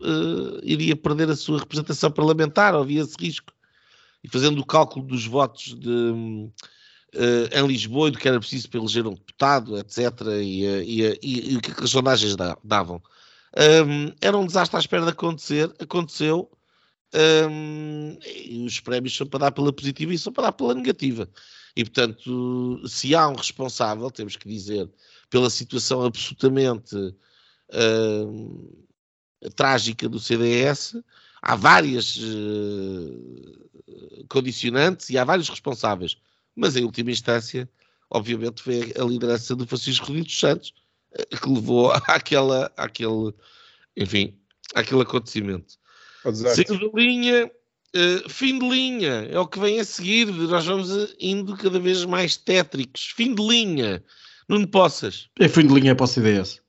iria 0.62 0.96
perder 0.96 1.28
a 1.28 1.36
sua 1.36 1.58
representação 1.58 2.10
parlamentar, 2.10 2.74
havia 2.74 3.02
esse 3.02 3.14
risco 3.20 3.53
e 4.24 4.28
fazendo 4.28 4.58
o 4.58 4.66
cálculo 4.66 5.06
dos 5.06 5.26
votos 5.26 5.74
de, 5.74 5.90
uh, 5.90 6.50
em 7.52 7.66
Lisboa 7.66 8.08
e 8.08 8.10
do 8.10 8.18
que 8.18 8.26
era 8.26 8.40
preciso 8.40 8.70
para 8.70 8.80
eleger 8.80 9.06
um 9.06 9.12
deputado, 9.12 9.78
etc., 9.78 9.98
e, 10.42 10.66
uh, 10.66 11.18
e, 11.22 11.56
o 11.56 11.60
que 11.60 11.84
as 11.84 11.90
sondagens 11.90 12.34
davam. 12.64 13.02
Um, 13.56 14.12
era 14.20 14.36
um 14.36 14.46
desastre 14.46 14.76
à 14.76 14.80
espera 14.80 15.04
de 15.04 15.10
acontecer, 15.10 15.70
aconteceu, 15.78 16.50
um, 17.48 18.18
e 18.24 18.64
os 18.66 18.80
prémios 18.80 19.14
são 19.14 19.26
para 19.26 19.40
dar 19.40 19.52
pela 19.52 19.72
positiva 19.72 20.12
e 20.12 20.18
são 20.18 20.32
para 20.32 20.44
dar 20.44 20.52
pela 20.52 20.74
negativa. 20.74 21.28
E, 21.76 21.84
portanto, 21.84 22.80
se 22.88 23.14
há 23.14 23.28
um 23.28 23.34
responsável, 23.34 24.10
temos 24.10 24.36
que 24.36 24.48
dizer, 24.48 24.90
pela 25.28 25.50
situação 25.50 26.02
absolutamente 26.02 26.96
uh, 26.96 28.86
trágica 29.54 30.08
do 30.08 30.18
CDS, 30.18 30.96
há 31.44 31.54
várias 31.54 32.16
uh, 32.16 33.68
condicionantes 34.28 35.10
e 35.10 35.18
há 35.18 35.24
vários 35.24 35.50
responsáveis, 35.50 36.16
mas 36.56 36.74
em 36.74 36.84
última 36.84 37.10
instância, 37.10 37.68
obviamente, 38.10 38.62
foi 38.62 38.94
a 38.98 39.04
liderança 39.04 39.54
do 39.54 39.66
Francisco 39.66 40.06
Rodrigues 40.06 40.38
Santos 40.38 40.72
uh, 41.12 41.36
que 41.36 41.48
levou 41.48 41.92
àquela, 42.08 42.72
àquele, 42.76 43.34
enfim, 43.94 44.34
àquele 44.74 45.02
acontecimento. 45.02 45.74
Segundo 46.54 46.90
linha, 46.94 47.46
uh, 47.46 48.30
fim 48.30 48.58
de 48.58 48.66
linha, 48.66 49.28
é 49.30 49.38
o 49.38 49.46
que 49.46 49.60
vem 49.60 49.78
a 49.78 49.84
seguir, 49.84 50.26
nós 50.28 50.64
vamos 50.64 51.14
indo 51.20 51.54
cada 51.58 51.78
vez 51.78 52.06
mais 52.06 52.38
tétricos. 52.38 53.12
Fim 53.14 53.34
de 53.34 53.46
linha, 53.46 54.02
não 54.48 54.66
possas. 54.66 55.28
É 55.38 55.46
fim 55.46 55.66
de 55.66 55.74
linha 55.74 55.94
para 55.94 56.04
o 56.04 56.06
CDS. 56.06 56.63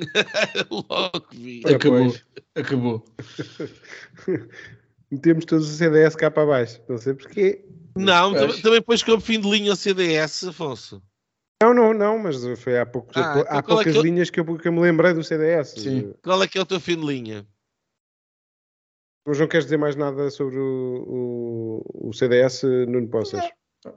Logo 0.70 1.26
vi. 1.32 1.62
Acabou. 1.66 2.14
Acabou. 2.54 3.04
Metemos 5.10 5.44
todos 5.44 5.68
o 5.68 5.76
CDS 5.76 6.14
cá 6.14 6.30
para 6.30 6.46
baixo. 6.46 6.80
Não 6.88 6.98
sei 6.98 7.14
porquê. 7.14 7.64
Não, 7.96 8.32
mas... 8.32 8.60
também 8.60 8.78
depois 8.80 9.02
que 9.02 9.10
eu 9.10 9.20
fim 9.20 9.40
de 9.40 9.50
linha 9.50 9.72
o 9.72 9.76
CDS, 9.76 10.44
Afonso. 10.44 11.02
Não, 11.62 11.74
não, 11.74 11.92
não, 11.92 12.18
mas 12.18 12.42
foi 12.58 12.78
há, 12.78 12.86
pouco, 12.86 13.10
ah, 13.16 13.34
há 13.34 13.40
então 13.40 13.58
é 13.58 13.62
poucas 13.62 13.94
é 13.94 13.98
eu... 13.98 14.02
linhas 14.02 14.30
que 14.30 14.40
eu, 14.40 14.56
que 14.56 14.66
eu, 14.66 14.72
me 14.72 14.80
lembrei 14.80 15.12
do 15.12 15.22
CDS. 15.22 15.74
Sim. 15.76 16.14
Qual 16.22 16.42
é 16.42 16.48
que 16.48 16.56
é 16.56 16.60
o 16.60 16.66
teu 16.66 16.80
fim 16.80 16.96
de 16.96 17.04
linha? 17.04 17.46
Mas 19.26 19.38
não 19.38 19.46
queres 19.46 19.66
dizer 19.66 19.76
mais 19.76 19.94
nada 19.94 20.30
sobre 20.30 20.58
o, 20.58 21.82
o, 21.92 22.08
o 22.08 22.12
CDS, 22.14 22.62
Nuno 22.88 23.08
Poças? 23.08 23.44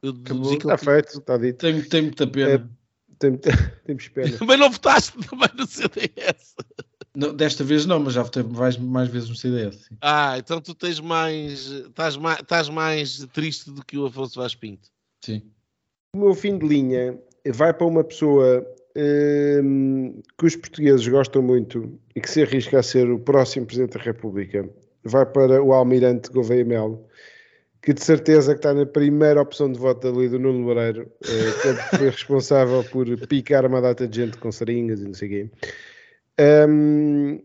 Está 0.03 0.77
feito, 0.77 1.19
está 1.19 1.37
dito. 1.37 1.59
Tem, 1.59 1.81
tem 1.81 2.01
muita 2.01 2.27
pena. 2.27 2.51
É, 2.51 2.82
tem, 3.19 3.37
temos 3.85 4.07
pena. 4.09 4.37
Também 4.37 4.57
não 4.57 4.71
votaste 4.71 5.17
também 5.27 5.49
no 5.57 5.65
CDS. 5.67 6.55
Não, 7.15 7.33
desta 7.33 7.63
vez 7.63 7.85
não, 7.85 7.99
mas 7.99 8.13
já 8.13 8.23
votei 8.23 8.43
mais, 8.43 8.75
mais 8.77 9.09
vezes 9.09 9.29
no 9.29 9.35
CDS. 9.35 9.85
Sim. 9.85 9.97
Ah, 10.01 10.37
então 10.37 10.59
tu 10.59 10.73
tens 10.73 10.99
mais. 10.99 11.67
Estás 11.67 12.17
mais, 12.17 12.39
estás 12.39 12.69
mais 12.69 13.25
triste 13.31 13.71
do 13.71 13.85
que 13.85 13.97
o 13.97 14.07
Afonso 14.07 14.39
Vaz 14.39 14.55
Pinto. 14.55 14.89
Sim. 15.23 15.43
O 16.15 16.19
meu 16.19 16.33
fim 16.33 16.57
de 16.57 16.67
linha 16.67 17.19
vai 17.53 17.73
para 17.73 17.87
uma 17.87 18.03
pessoa 18.03 18.65
hum, 19.63 20.21
que 20.37 20.45
os 20.45 20.55
portugueses 20.55 21.07
gostam 21.07 21.41
muito 21.41 21.99
e 22.15 22.21
que 22.21 22.29
se 22.29 22.41
arrisca 22.41 22.79
a 22.79 22.83
ser 22.83 23.09
o 23.09 23.19
próximo 23.19 23.65
Presidente 23.65 23.97
da 23.97 24.03
República. 24.03 24.67
Vai 25.03 25.25
para 25.25 25.61
o 25.61 25.73
Almirante 25.73 26.31
Gouveia 26.31 26.63
Melo, 26.63 27.05
que 27.83 27.93
de 27.93 28.01
certeza 28.01 28.53
que 28.53 28.59
está 28.59 28.73
na 28.73 28.85
primeira 28.85 29.41
opção 29.41 29.69
de 29.69 29.77
voto 29.77 30.07
ali 30.07 30.29
do 30.29 30.39
Nuno 30.39 30.65
Loureiro, 30.65 31.11
eh, 31.21 31.83
que 31.89 31.97
foi 31.97 32.09
responsável 32.09 32.81
por 32.85 33.05
picar 33.27 33.65
uma 33.65 33.81
data 33.81 34.07
de 34.07 34.21
gente 34.21 34.37
com 34.37 34.51
seringas 34.53 35.01
e 35.01 35.03
não 35.03 35.13
sei 35.13 35.27
o 35.27 35.31
quê. 35.31 35.49
Um, 36.39 37.39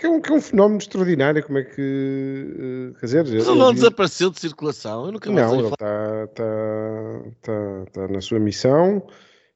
que, 0.00 0.04
é 0.04 0.08
um, 0.10 0.20
que 0.20 0.32
é 0.32 0.34
um 0.34 0.40
fenómeno 0.40 0.78
extraordinário, 0.78 1.42
como 1.44 1.58
é 1.58 1.62
que 1.62 2.90
uh, 2.90 2.98
quer 2.98 3.06
dizer? 3.06 3.24
Mas 3.24 3.46
ele 3.46 3.58
não 3.58 3.72
desapareceu 3.72 4.30
de 4.30 4.40
circulação, 4.40 5.06
eu 5.06 5.12
nunca 5.12 5.30
mais 5.30 5.46
Não, 5.46 5.58
ele 5.60 5.68
está 5.68 6.26
tá, 6.26 7.22
tá, 7.40 7.84
tá 7.92 8.08
na 8.08 8.20
sua 8.20 8.40
missão. 8.40 9.06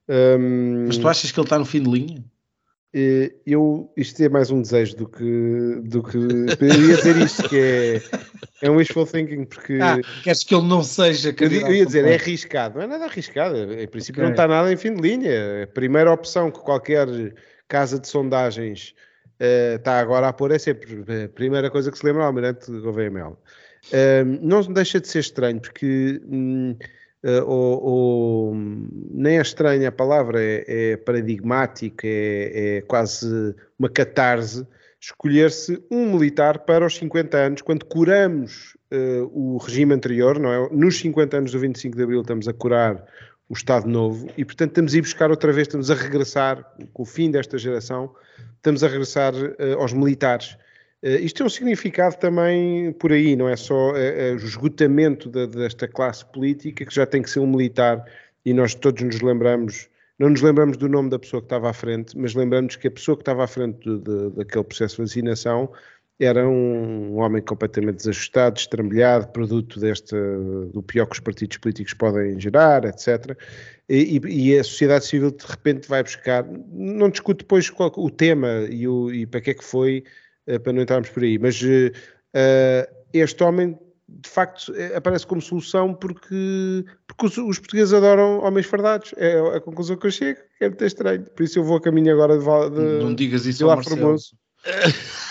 Um, 0.09 0.87
Mas 0.87 0.99
tu 0.99 1.09
achas 1.09 1.33
que 1.33 1.39
ele 1.39 1.47
está 1.47 1.59
no 1.59 1.67
fim 1.67 1.83
de 1.83 1.91
linha? 1.91 2.25
Eu, 3.47 3.93
isto 3.95 4.23
é 4.23 4.29
mais 4.31 4.51
um 4.51 4.63
desejo 4.63 4.97
do 4.97 5.07
que, 5.07 5.81
do 5.85 6.03
que 6.03 6.17
eu 6.17 6.67
ia 6.67 6.97
dizer 6.97 7.17
isto, 7.19 7.47
que 7.47 7.59
é, 7.59 8.03
é 8.63 8.71
um 8.71 8.77
wishful 8.77 9.07
thinking, 9.07 9.45
porque 9.45 9.79
ah, 9.83 9.99
queres 10.23 10.43
que 10.43 10.55
ele 10.55 10.67
não 10.67 10.83
seja 10.83 11.35
eu, 11.39 11.53
eu 11.53 11.75
ia 11.75 11.85
dizer, 11.85 12.07
é 12.07 12.15
arriscado, 12.15 12.77
não 12.77 12.85
é 12.85 12.87
nada 12.87 13.05
arriscado, 13.05 13.55
em 13.75 13.87
princípio 13.87 14.23
okay. 14.23 14.25
não 14.25 14.31
está 14.31 14.49
nada 14.49 14.73
em 14.73 14.79
fim 14.79 14.95
de 14.95 15.03
linha. 15.03 15.65
A 15.65 15.67
primeira 15.67 16.11
opção 16.11 16.51
que 16.51 16.61
qualquer 16.61 17.07
casa 17.69 18.01
de 18.01 18.09
sondagens 18.09 18.95
uh, 19.41 19.77
está 19.77 20.01
agora 20.01 20.29
a 20.29 20.33
pôr 20.33 20.51
é 20.53 20.59
sempre 20.59 21.05
a 21.25 21.29
primeira 21.29 21.71
coisa 21.71 21.91
que 21.91 21.99
se 21.99 22.07
lembra, 22.07 22.25
Almirante 22.25 22.71
Gouveia 22.81 23.11
Melo. 23.11 23.39
Uh, 23.89 24.39
não 24.41 24.63
deixa 24.73 24.99
de 24.99 25.09
ser 25.09 25.19
estranho, 25.19 25.61
porque 25.61 26.19
um, 26.25 26.75
ou, 27.45 27.83
ou, 27.83 28.55
nem 29.11 29.39
é 29.39 29.43
estranha 29.43 29.89
a 29.89 29.93
palavra, 29.93 30.43
é, 30.43 30.65
é 30.67 30.97
paradigmático, 30.97 32.03
é, 32.05 32.77
é, 32.77 32.81
quase 32.83 33.55
uma 33.79 33.89
catarse 33.89 34.67
escolher-se 35.01 35.83
um 35.91 36.13
militar 36.13 36.61
para 36.61 36.85
os 36.87 36.97
50 36.97 37.37
anos, 37.37 37.63
quando 37.63 37.85
curamos 37.85 38.77
uh, 38.93 39.31
o 39.33 39.57
regime 39.59 39.95
anterior, 39.95 40.39
não 40.39 40.53
é? 40.53 40.69
Nos 40.73 40.99
50 40.99 41.37
anos 41.37 41.53
do 41.53 41.59
25 41.59 41.97
de 41.97 42.03
Abril 42.03 42.21
estamos 42.23 42.49
a 42.49 42.53
curar 42.53 43.05
o 43.49 43.55
Estado 43.55 43.87
Novo 43.87 44.29
e, 44.37 44.45
portanto, 44.45 44.71
estamos 44.71 44.95
a 44.95 44.99
ir 44.99 45.03
buscar 45.03 45.31
outra 45.31 45.53
vez, 45.53 45.69
estamos 45.69 45.91
a 45.91 45.95
regressar, 45.95 46.65
com 46.93 47.03
o 47.03 47.07
fim 47.07 47.31
desta 47.31 47.57
geração, 47.57 48.13
estamos 48.57 48.83
a 48.83 48.89
regressar 48.89 49.35
uh, 49.35 49.81
aos 49.81 49.93
militares. 49.93 50.57
Uh, 51.07 51.23
isto 51.23 51.37
tem 51.37 51.47
um 51.47 51.51
significado 51.51 52.17
também 52.17 52.91
por 52.95 53.13
aí, 53.13 53.37
não 53.37 53.49
é 53.49 53.55
só 53.55 53.93
uh, 53.93 54.33
o 54.33 54.37
esgotamento 54.37 55.31
de, 55.31 55.47
desta 55.47 55.87
classe 55.87 56.25
política, 56.25 56.85
que 56.85 56.93
já 56.93 57.07
tem 57.07 57.23
que 57.23 57.31
ser 57.31 57.39
um 57.39 57.47
militar, 57.47 58.05
e 58.45 58.53
nós 58.53 58.75
todos 58.75 59.01
nos 59.05 59.21
lembramos, 59.21 59.89
não 60.19 60.31
nos 60.31 60.43
lembramos 60.43 60.77
do 60.77 60.89
nome 60.89 61.09
da 61.09 61.19
pessoa 61.19 61.41
que 61.41 61.47
estava 61.47 61.71
à 61.71 61.73
frente, 61.73 62.19
mas 62.19 62.35
lembramos 62.35 62.75
que 62.75 62.89
a 62.89 62.91
pessoa 62.91 63.17
que 63.17 63.23
estava 63.23 63.45
à 63.45 63.47
frente 63.47 63.79
de, 63.89 64.01
de, 64.01 64.31
daquele 64.31 64.65
processo 64.65 64.97
de 64.97 65.03
vacinação 65.03 65.71
era 66.19 66.49
um 66.49 67.19
homem 67.19 67.43
completamente 67.43 67.97
desajustado, 67.99 68.57
destrambelhado, 68.57 69.29
produto 69.29 69.79
deste, 69.79 70.17
do 70.73 70.83
pior 70.83 71.07
que 71.07 71.13
os 71.13 71.21
partidos 71.21 71.59
políticos 71.59 71.93
podem 71.93 72.41
gerar, 72.41 72.85
etc. 72.85 73.39
E, 73.89 74.19
e, 74.27 74.59
a 74.59 74.65
sociedade 74.65 75.05
civil 75.05 75.31
de 75.31 75.45
repente 75.47 75.87
vai 75.89 76.03
buscar, 76.03 76.45
não 76.73 77.11
discute 77.11 77.45
depois 77.45 77.69
qual, 77.69 77.93
o 77.97 78.11
tema 78.11 78.67
e, 78.71 78.89
o, 78.89 79.13
e, 79.13 79.27
para 79.27 79.41
que 79.43 79.51
é 79.51 79.55
que 79.55 79.63
foi, 79.63 80.03
para 80.63 80.73
não 80.73 80.83
entrarmos 80.83 81.09
por 81.11 81.23
aí, 81.23 81.39
mas 81.39 81.61
uh, 81.63 82.97
este 83.13 83.43
homem 83.43 83.79
de 84.09 84.29
facto 84.29 84.73
aparece 84.95 85.27
como 85.27 85.43
solução 85.43 85.93
porque, 85.93 86.85
porque 87.07 87.27
os, 87.27 87.37
os 87.39 87.59
portugueses 87.59 87.93
adoram 87.93 88.39
homens 88.39 88.67
fardados, 88.67 89.13
é 89.17 89.39
a 89.57 89.61
conclusão 89.61 89.97
que 89.97 90.07
eu 90.07 90.11
chego, 90.11 90.41
é 90.61 90.69
muito 90.69 90.85
estranho, 90.85 91.25
por 91.25 91.43
isso 91.43 91.59
eu 91.59 91.65
vou 91.65 91.77
a 91.77 91.81
caminho 91.81 92.13
agora 92.13 92.39
de, 92.39 92.45
de 92.45 93.05
Não 93.05 93.15
digas 93.15 93.47
isso 93.47 93.69
ao 93.69 93.77
Marcelo. 93.77 94.17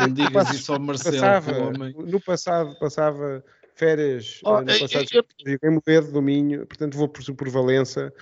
Não 0.00 0.14
digas 0.14 0.54
isso 0.54 0.72
ao 0.72 0.80
Marcelo. 0.80 1.16
Passava, 1.16 1.72
no 1.72 2.20
passado, 2.20 2.78
passava 2.78 3.44
férias 3.74 4.40
oh, 4.44 4.60
no 4.60 4.66
passado, 4.66 5.06
eu, 5.12 5.24
eu, 5.46 5.70
em 5.70 5.80
Moedo, 5.86 6.12
do 6.12 6.22
Minho, 6.22 6.66
portanto 6.66 6.96
vou 6.96 7.08
por, 7.08 7.22
por 7.34 7.48
Valença 7.48 8.12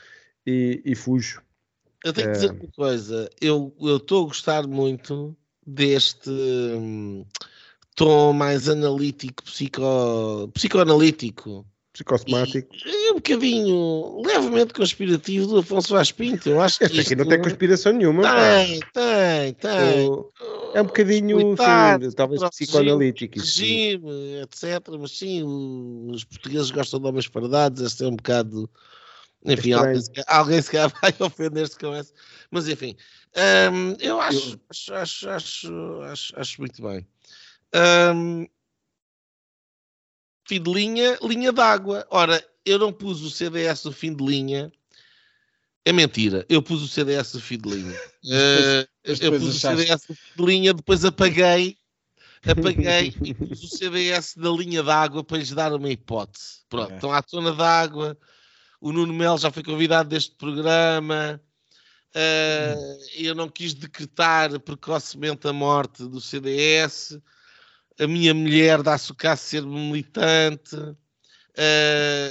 e, 0.46 0.80
e 0.84 0.94
fujo. 0.94 1.42
Eu 2.04 2.12
tenho 2.12 2.28
que 2.28 2.32
dizer 2.32 2.50
uma 2.52 2.68
coisa, 2.74 3.30
eu 3.40 3.74
estou 3.78 4.24
a 4.24 4.26
gostar 4.28 4.66
muito 4.66 5.36
deste 5.66 6.30
hum, 6.30 7.24
tom 7.94 8.32
mais 8.32 8.68
analítico, 8.68 9.44
psico, 9.44 10.50
psicoanalítico 10.54 11.66
psicossomático. 11.92 12.74
E, 12.86 13.08
e 13.08 13.10
um 13.10 13.14
bocadinho 13.16 14.22
levemente 14.24 14.72
conspirativo 14.72 15.46
do 15.46 15.58
Afonso 15.58 15.92
Vaz 15.92 16.12
Pinto. 16.12 16.48
Eu 16.48 16.60
acho 16.60 16.78
que 16.78 16.84
este 16.84 17.00
aqui 17.00 17.16
não 17.16 17.26
tem 17.26 17.40
conspiração 17.40 17.92
nenhuma. 17.92 18.22
Tem, 18.22 18.80
tem, 18.92 19.54
tem. 19.54 20.10
É 20.72 20.80
um 20.80 20.86
bocadinho, 20.86 21.40
Coitado, 21.40 22.10
sim, 22.10 22.16
talvez 22.16 22.42
psicoanalítico. 22.50 23.38
Regime, 23.38 24.40
etc. 24.42 24.80
Mas 24.98 25.18
sim, 25.18 25.42
os 26.10 26.24
portugueses 26.24 26.70
gostam 26.70 27.00
de 27.00 27.06
homens 27.06 27.28
parados. 27.28 27.82
Este 27.82 28.04
é 28.04 28.06
um 28.06 28.16
bocado. 28.16 28.70
Enfim, 29.44 29.72
alguém, 29.72 30.02
alguém 30.26 30.62
se 30.62 30.70
calhar 30.70 30.92
vai 31.00 31.14
ofender-se 31.18 31.78
com 31.78 31.94
essa. 31.94 32.12
Mas 32.50 32.68
enfim, 32.68 32.96
hum, 33.72 33.96
eu 33.98 34.20
acho, 34.20 34.54
eu... 34.54 34.60
Acho, 34.68 34.94
acho, 34.94 35.28
acho, 35.30 36.02
acho, 36.02 36.40
acho, 36.40 36.60
muito 36.60 36.82
bem. 36.82 37.06
Hum, 38.14 38.46
fim 40.46 40.60
de 40.60 40.70
linha, 40.70 41.18
linha 41.22 41.52
d'água. 41.52 42.06
Ora, 42.10 42.44
eu 42.64 42.78
não 42.78 42.92
pus 42.92 43.22
o 43.22 43.30
CDS 43.30 43.84
no 43.84 43.92
fim 43.92 44.14
de 44.14 44.24
linha. 44.24 44.70
É 45.84 45.92
mentira, 45.92 46.44
eu 46.48 46.62
pus 46.62 46.82
o 46.82 46.88
CDS 46.88 47.34
no 47.34 47.40
fim 47.40 47.56
de 47.56 47.70
linha. 47.70 47.96
uh, 48.24 48.88
eu 49.04 49.32
pus 49.32 49.56
o 49.56 49.58
CDS 49.58 50.06
no 50.06 50.14
fim 50.14 50.36
de 50.36 50.44
linha, 50.44 50.74
depois 50.74 51.02
apaguei, 51.06 51.78
apaguei 52.46 53.14
e 53.24 53.32
pus 53.32 53.62
o 53.62 53.68
CDS 53.78 54.36
na 54.36 54.50
linha 54.50 54.82
d'água 54.82 55.24
para 55.24 55.38
lhes 55.38 55.50
dar 55.52 55.72
uma 55.72 55.88
hipótese. 55.88 56.60
Pronto, 56.68 56.92
estão 56.92 57.10
à 57.10 57.22
tona 57.22 57.52
d'água. 57.52 58.18
O 58.80 58.92
Nuno 58.92 59.12
Melo 59.12 59.38
já 59.38 59.50
foi 59.50 59.62
convidado 59.62 60.08
deste 60.08 60.34
programa. 60.36 61.40
Uh, 62.10 62.98
eu 63.14 63.34
não 63.34 63.48
quis 63.48 63.74
decretar 63.74 64.58
precocemente 64.60 65.46
a 65.46 65.52
morte 65.52 66.04
do 66.04 66.20
CDS 66.20 67.20
a 68.00 68.06
minha 68.06 68.32
mulher 68.32 68.82
dá-se 68.82 69.12
o 69.12 69.14
caso 69.14 69.42
de 69.42 69.48
ser 69.48 69.62
militante 69.62 70.74
uh, 70.74 70.96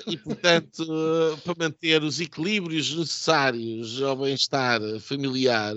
e, 0.08 0.18
portanto, 0.18 0.80
uh, 0.80 1.38
para 1.46 1.56
manter 1.68 2.04
os 2.04 2.20
equilíbrios 2.20 2.96
necessários 2.96 4.02
ao 4.02 4.16
bem-estar 4.16 4.82
familiar, 5.00 5.76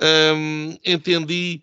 um, 0.00 0.78
entendi 0.82 1.62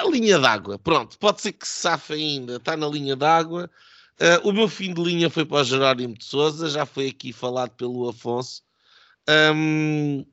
a 0.00 0.10
linha 0.10 0.38
d'água. 0.38 0.78
Pronto, 0.80 1.16
pode 1.16 1.40
ser 1.40 1.52
que 1.52 1.66
se 1.66 1.80
safe 1.82 2.14
ainda, 2.14 2.56
está 2.56 2.76
na 2.76 2.88
linha 2.88 3.14
d'água. 3.14 3.70
Uh, 4.18 4.48
o 4.48 4.52
meu 4.52 4.66
fim 4.66 4.94
de 4.94 5.02
linha 5.02 5.28
foi 5.28 5.44
para 5.44 5.58
o 5.58 5.64
Jerónimo 5.64 6.16
de 6.16 6.24
Souza, 6.24 6.70
já 6.70 6.86
foi 6.86 7.08
aqui 7.08 7.34
falado 7.34 7.70
pelo 7.72 8.08
Afonso. 8.08 8.62
Um, 9.54 10.24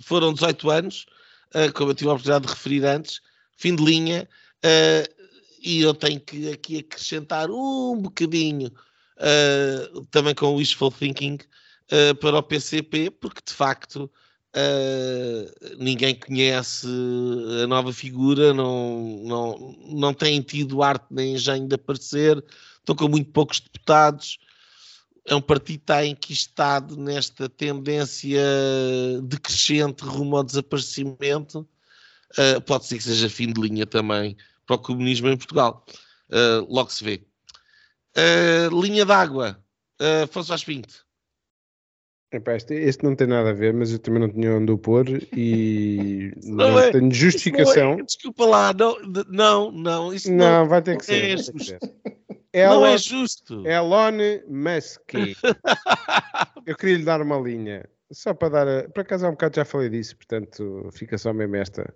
foram 0.00 0.32
18 0.32 0.70
anos, 0.70 1.06
uh, 1.54 1.70
como 1.74 1.90
eu 1.90 1.94
tive 1.94 2.08
a 2.08 2.14
oportunidade 2.14 2.46
de 2.46 2.52
referir 2.52 2.86
antes, 2.86 3.20
fim 3.58 3.76
de 3.76 3.84
linha, 3.84 4.26
uh, 4.64 5.20
e 5.60 5.82
eu 5.82 5.92
tenho 5.92 6.18
que 6.18 6.50
aqui 6.50 6.78
acrescentar 6.78 7.50
um 7.50 8.00
bocadinho 8.00 8.72
também 10.10 10.34
com 10.34 10.46
o 10.46 10.56
wishful 10.56 10.90
thinking 10.90 11.36
para 12.18 12.38
o 12.38 12.42
PCP, 12.42 13.10
porque 13.10 13.42
de 13.46 13.52
facto 13.52 14.10
ninguém 15.78 16.14
conhece 16.14 16.86
a 17.62 17.66
nova 17.66 17.92
figura, 17.92 18.52
não, 18.52 19.22
não, 19.24 19.76
não 19.88 20.14
têm 20.14 20.42
tido 20.42 20.82
arte 20.82 21.06
nem 21.10 21.34
engenho 21.34 21.68
de 21.68 21.74
aparecer, 21.74 22.44
estão 22.78 22.96
com 22.96 23.08
muito 23.08 23.30
poucos 23.30 23.60
deputados. 23.60 24.38
É 25.24 25.34
um 25.34 25.40
partido 25.40 25.78
que 25.78 25.84
está 25.84 26.04
enquistado 26.04 26.96
nesta 26.96 27.48
tendência 27.48 28.40
decrescente 29.22 30.02
rumo 30.02 30.36
ao 30.36 30.42
desaparecimento 30.42 31.68
uh, 32.38 32.60
pode 32.62 32.86
ser 32.86 32.98
que 32.98 33.04
seja 33.04 33.28
fim 33.28 33.52
de 33.52 33.60
linha 33.60 33.86
também 33.86 34.36
para 34.66 34.76
o 34.76 34.78
comunismo 34.78 35.28
em 35.28 35.36
Portugal. 35.36 35.84
Uh, 36.28 36.66
logo 36.72 36.90
se 36.90 37.02
vê. 37.02 37.22
Uh, 38.16 38.80
linha 38.80 39.04
d'água, 39.04 39.62
uh, 40.00 40.24
Afonso 40.24 40.64
Pinto. 40.64 41.06
Epá, 42.32 42.54
este, 42.54 42.74
este, 42.74 43.02
não 43.02 43.16
tem 43.16 43.26
nada 43.26 43.50
a 43.50 43.52
ver, 43.52 43.74
mas 43.74 43.90
eu 43.90 43.98
também 43.98 44.20
não 44.20 44.28
tinha 44.28 44.54
onde 44.54 44.70
o 44.70 44.78
pôr 44.78 45.04
e 45.36 46.32
não, 46.44 46.70
não 46.70 46.78
é, 46.78 46.92
tenho 46.92 47.12
justificação. 47.12 47.94
Não 47.94 47.98
é, 47.98 48.02
desculpa 48.04 48.46
lá, 48.46 48.72
não, 48.72 48.96
não, 49.28 49.72
não. 49.72 50.14
Isso 50.14 50.30
não, 50.32 50.60
não 50.60 50.68
vai 50.68 50.80
ter 50.80 50.96
que 50.96 51.06
ser. 51.06 51.24
É 51.24 51.36
justo. 51.36 51.90
Elon, 52.52 52.74
não 52.74 52.86
é 52.86 52.98
justo. 52.98 53.66
Elon 53.66 54.42
Musk. 54.48 55.12
eu 56.66 56.76
queria 56.76 56.98
lhe 56.98 57.04
dar 57.04 57.20
uma 57.20 57.36
linha. 57.36 57.88
só 58.12 58.32
para 58.32 58.48
dar. 58.48 58.68
A, 58.68 58.88
por 58.88 59.00
acaso 59.00 59.26
há 59.26 59.28
um 59.28 59.32
bocado 59.32 59.56
já 59.56 59.64
falei 59.64 59.88
disso, 59.88 60.16
portanto 60.16 60.88
fica 60.92 61.18
só 61.18 61.32
mesmo 61.32 61.56
esta. 61.56 61.92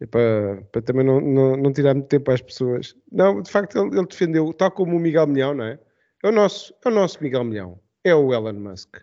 É 0.00 0.06
para, 0.06 0.62
para 0.70 0.82
também 0.82 1.06
não, 1.06 1.18
não, 1.18 1.56
não 1.56 1.72
tirar 1.72 1.94
muito 1.94 2.08
tempo 2.08 2.30
às 2.30 2.42
pessoas. 2.42 2.94
Não, 3.10 3.40
de 3.40 3.50
facto, 3.50 3.78
ele, 3.78 3.96
ele, 3.96 4.06
defendeu, 4.06 4.52
tal 4.52 4.70
como 4.70 4.96
o 4.96 5.00
Miguel 5.00 5.26
Milhão, 5.26 5.54
não 5.54 5.64
é? 5.64 5.78
É 6.22 6.28
o 6.28 6.32
nosso, 6.32 6.74
é 6.84 6.88
o 6.88 6.92
nosso 6.92 7.22
Miguel 7.22 7.44
Milhão. 7.44 7.80
É 8.04 8.14
o 8.14 8.34
Elon 8.34 8.54
Musk. 8.54 8.96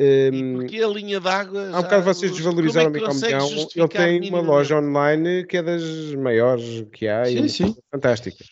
Um, 0.00 0.60
porque 0.60 0.82
a 0.82 0.88
linha 0.88 1.20
d'água. 1.20 1.68
Há 1.72 1.80
um 1.80 1.82
bocado 1.82 2.04
vocês 2.04 2.32
desvalorizaram 2.32 2.86
é 2.86 2.88
o 2.88 2.92
Miguel 2.92 3.14
Milhão. 3.14 3.68
Ele 3.76 3.88
tem 3.88 4.30
uma 4.30 4.40
loja 4.40 4.78
online 4.78 5.44
que 5.44 5.58
é 5.58 5.62
das 5.62 6.14
maiores 6.14 6.86
que 6.90 7.06
há 7.06 7.26
sim, 7.26 7.44
e 7.44 7.48
sim. 7.50 7.76
fantástica. 7.92 8.42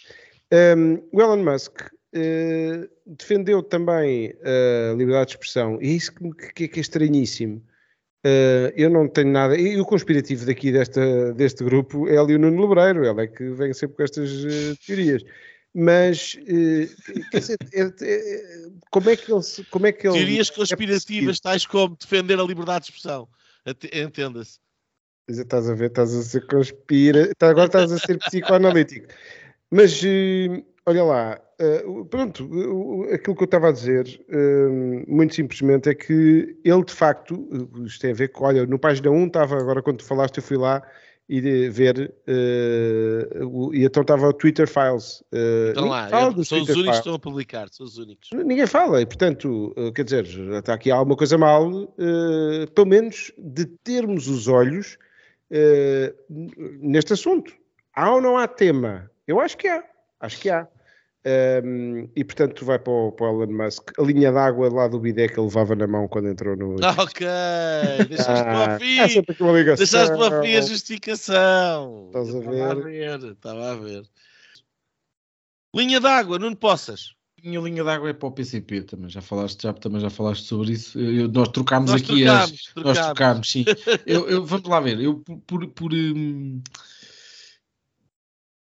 Um, 0.52 1.02
o 1.10 1.22
Elon 1.22 1.42
Musk 1.42 1.80
uh, 1.80 2.88
defendeu 3.06 3.62
também 3.62 4.34
a 4.42 4.94
liberdade 4.94 5.28
de 5.28 5.32
expressão, 5.36 5.78
e 5.80 5.88
é 5.88 5.92
isso 5.92 6.12
que, 6.54 6.68
que 6.68 6.78
é 6.78 6.82
estranhíssimo. 6.82 7.62
Uh, 8.26 8.68
eu 8.76 8.90
não 8.90 9.08
tenho 9.08 9.30
nada. 9.30 9.56
E 9.56 9.80
o 9.80 9.86
conspirativo 9.86 10.44
daqui 10.44 10.70
desta, 10.70 11.32
deste 11.32 11.64
grupo 11.64 12.08
é 12.08 12.18
ali 12.18 12.34
o 12.34 12.38
Nuno 12.38 12.66
Lebreiro, 12.66 13.06
ele 13.06 13.22
é 13.22 13.26
que 13.26 13.48
vem 13.50 13.72
sempre 13.72 13.96
com 13.96 14.02
estas 14.02 14.30
uh, 14.44 14.76
teorias. 14.86 15.22
Mas 15.74 16.34
uh, 16.34 17.30
dizer, 17.32 17.58
é, 17.72 17.82
é, 18.02 18.68
como 18.90 19.10
é 19.10 19.16
que 19.16 19.32
ele. 19.32 19.42
Como 19.70 19.86
é 19.86 19.92
que 19.92 20.06
ele 20.06 20.16
teorias 20.16 20.50
conspirativas, 20.50 21.36
é 21.36 21.40
tais 21.42 21.66
como 21.66 21.96
defender 21.96 22.38
a 22.38 22.42
liberdade 22.42 22.86
de 22.86 22.90
expressão. 22.90 23.28
Entenda-se. 23.92 24.58
Estás 25.28 25.68
a 25.68 25.74
ver, 25.74 25.90
estás 25.90 26.14
a 26.14 26.22
ser 26.22 26.46
conspira. 26.46 27.32
Tá, 27.36 27.50
agora 27.50 27.66
estás 27.66 27.92
a 27.92 27.98
ser 27.98 28.18
psicoanalítico. 28.18 29.08
Mas 29.70 30.00
olha 30.86 31.04
lá, 31.04 31.42
Uh, 31.60 32.04
pronto, 32.04 32.44
aquilo 33.12 33.34
que 33.34 33.42
eu 33.42 33.46
estava 33.46 33.70
a 33.70 33.72
dizer, 33.72 34.24
muito 35.08 35.34
simplesmente, 35.34 35.88
é 35.88 35.94
que 35.94 36.56
ele 36.64 36.84
de 36.84 36.92
facto, 36.92 37.48
isto 37.84 38.00
tem 38.00 38.12
a 38.12 38.14
ver 38.14 38.28
com, 38.28 38.44
olha, 38.44 38.64
no 38.64 38.78
página 38.78 39.10
1 39.10 39.26
estava, 39.26 39.56
agora 39.58 39.82
quando 39.82 39.98
tu 39.98 40.04
falaste, 40.04 40.36
eu 40.36 40.42
fui 40.42 40.56
lá 40.56 40.80
e 41.28 41.40
de 41.40 41.68
ver, 41.68 42.14
o, 43.52 43.74
e 43.74 43.84
então 43.84 44.00
estava 44.00 44.28
o 44.28 44.32
Twitter 44.32 44.66
Files. 44.66 45.22
então 45.70 45.86
lá, 45.86 46.08
fala 46.08 46.34
eu, 46.36 46.44
são 46.44 46.62
os 46.62 46.68
únicos 46.70 46.90
que 46.90 46.96
estão 46.96 47.14
a 47.14 47.18
publicar, 47.18 47.68
são 47.70 47.84
os 47.84 47.98
únicos. 47.98 48.30
Ninguém 48.32 48.66
fala, 48.66 49.02
e 49.02 49.06
portanto, 49.06 49.74
quer 49.94 50.04
dizer, 50.04 50.24
está 50.24 50.72
aqui 50.72 50.90
alguma 50.90 51.16
coisa 51.16 51.36
mal, 51.36 51.70
pelo 52.74 52.86
menos 52.86 53.30
de 53.36 53.66
termos 53.66 54.26
os 54.26 54.48
olhos 54.48 54.96
neste 56.80 57.12
assunto. 57.12 57.52
Há 57.94 58.14
ou 58.14 58.20
não 58.20 58.38
há 58.38 58.48
tema? 58.48 59.10
Eu 59.26 59.38
acho 59.40 59.56
que 59.58 59.68
há, 59.68 59.84
acho 60.20 60.40
que 60.40 60.48
há. 60.48 60.66
Um, 61.26 62.08
e 62.14 62.24
portanto 62.24 62.54
tu 62.54 62.64
vai 62.64 62.78
para 62.78 62.92
o, 62.92 63.10
para 63.10 63.26
o 63.26 63.42
Elon 63.42 63.64
Musk 63.64 63.90
a 63.98 64.02
linha 64.02 64.30
d'água 64.30 64.72
lá 64.72 64.86
do 64.86 65.00
bidé 65.00 65.26
que 65.26 65.34
ele 65.34 65.48
levava 65.48 65.74
na 65.74 65.86
mão 65.86 66.06
quando 66.06 66.28
entrou 66.28 66.56
no 66.56 66.76
ok, 66.96 67.26
deixaste 68.08 68.30
ah, 68.30 68.44
para 68.44 68.76
o 68.76 68.78
fim 68.78 68.98
é 68.98 69.74
deixaste 69.74 70.16
para 70.16 70.38
o 70.38 70.42
fim 70.42 70.54
a 70.54 70.60
justificação 70.60 72.06
estás 72.06 72.34
a 72.34 72.38
ver? 72.38 72.54
estava 72.54 72.70
a 72.70 72.74
ver 72.74 73.32
estava 73.32 73.70
a 73.72 73.74
ver 73.74 74.02
linha 75.74 76.00
d'água, 76.00 76.38
não 76.38 76.54
possas 76.54 77.18
minha 77.42 77.60
linha 77.60 77.84
d'água 77.84 78.10
é 78.10 78.12
para 78.12 78.28
o 78.28 78.32
PCP 78.32 78.82
também, 78.82 79.08
já 79.08 79.20
falaste, 79.20 79.62
já, 79.62 79.72
também 79.72 80.00
já 80.00 80.10
falaste 80.10 80.44
sobre 80.44 80.72
isso. 80.72 80.98
Eu, 80.98 81.28
nós 81.28 81.48
trocámos 81.48 81.90
nós 81.90 82.02
aqui 82.02 82.24
trocámos, 82.24 82.52
as, 82.52 82.62
trocámos. 82.62 82.98
nós 82.98 83.06
trocámos, 83.06 83.50
sim. 83.50 83.64
eu, 84.06 84.28
eu, 84.28 84.44
vamos 84.44 84.68
lá 84.68 84.80
ver, 84.80 85.00
eu 85.00 85.20
por, 85.20 85.38
por, 85.38 85.68
por, 85.68 85.92
hum, 85.94 86.60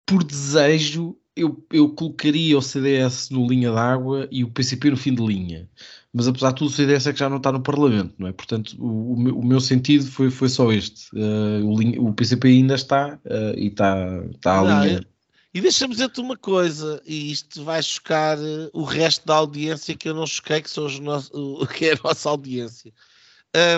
por 0.06 0.24
desejo 0.24 1.16
eu, 1.36 1.64
eu 1.72 1.88
colocaria 1.90 2.56
o 2.56 2.62
CDS 2.62 3.30
no 3.30 3.46
linha 3.46 3.72
d'água 3.72 4.28
e 4.30 4.44
o 4.44 4.50
PCP 4.50 4.90
no 4.90 4.96
fim 4.96 5.14
de 5.14 5.24
linha. 5.24 5.68
Mas 6.12 6.28
apesar 6.28 6.50
de 6.50 6.56
tudo, 6.56 6.68
o 6.68 6.72
CDS 6.72 7.08
é 7.08 7.12
que 7.12 7.18
já 7.18 7.28
não 7.28 7.38
está 7.38 7.50
no 7.50 7.60
Parlamento, 7.60 8.14
não 8.18 8.28
é? 8.28 8.32
Portanto, 8.32 8.76
o, 8.78 9.14
o, 9.14 9.20
meu, 9.20 9.38
o 9.38 9.44
meu, 9.44 9.60
sentido 9.60 10.06
foi, 10.06 10.30
foi 10.30 10.48
só 10.48 10.72
este. 10.72 11.08
Uh, 11.12 11.66
o, 11.66 11.76
linha, 11.76 12.00
o, 12.00 12.12
PCP 12.14 12.48
ainda 12.48 12.76
está 12.76 13.18
uh, 13.24 13.58
e 13.58 13.66
está, 13.66 14.22
está 14.32 14.60
a 14.60 14.84
linha. 14.84 15.06
E 15.52 15.60
deixa-me 15.60 15.92
dizer-te 15.92 16.20
uma 16.20 16.36
coisa, 16.36 17.02
e 17.04 17.32
isto 17.32 17.64
vai 17.64 17.82
chocar 17.82 18.38
uh, 18.38 18.70
o 18.72 18.84
resto 18.84 19.26
da 19.26 19.34
audiência 19.34 19.96
que 19.96 20.08
eu 20.08 20.14
não 20.14 20.26
choquei, 20.26 20.62
que, 20.62 20.70
são 20.70 20.86
os 20.86 21.00
nossos, 21.00 21.30
que 21.76 21.86
é 21.86 21.94
a 21.94 21.98
nossa 22.04 22.28
audiência. 22.28 22.92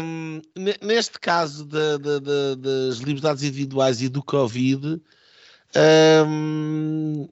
Um, 0.02 0.40
neste 0.82 1.18
caso 1.18 1.64
de, 1.64 1.98
de, 1.98 2.20
de, 2.20 2.56
das 2.56 2.98
liberdades 2.98 3.42
individuais 3.42 4.00
e 4.00 4.08
do 4.08 4.22
Covid, 4.22 5.00
um, 6.26 7.28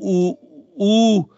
o, 0.00 0.36
o, 0.74 1.28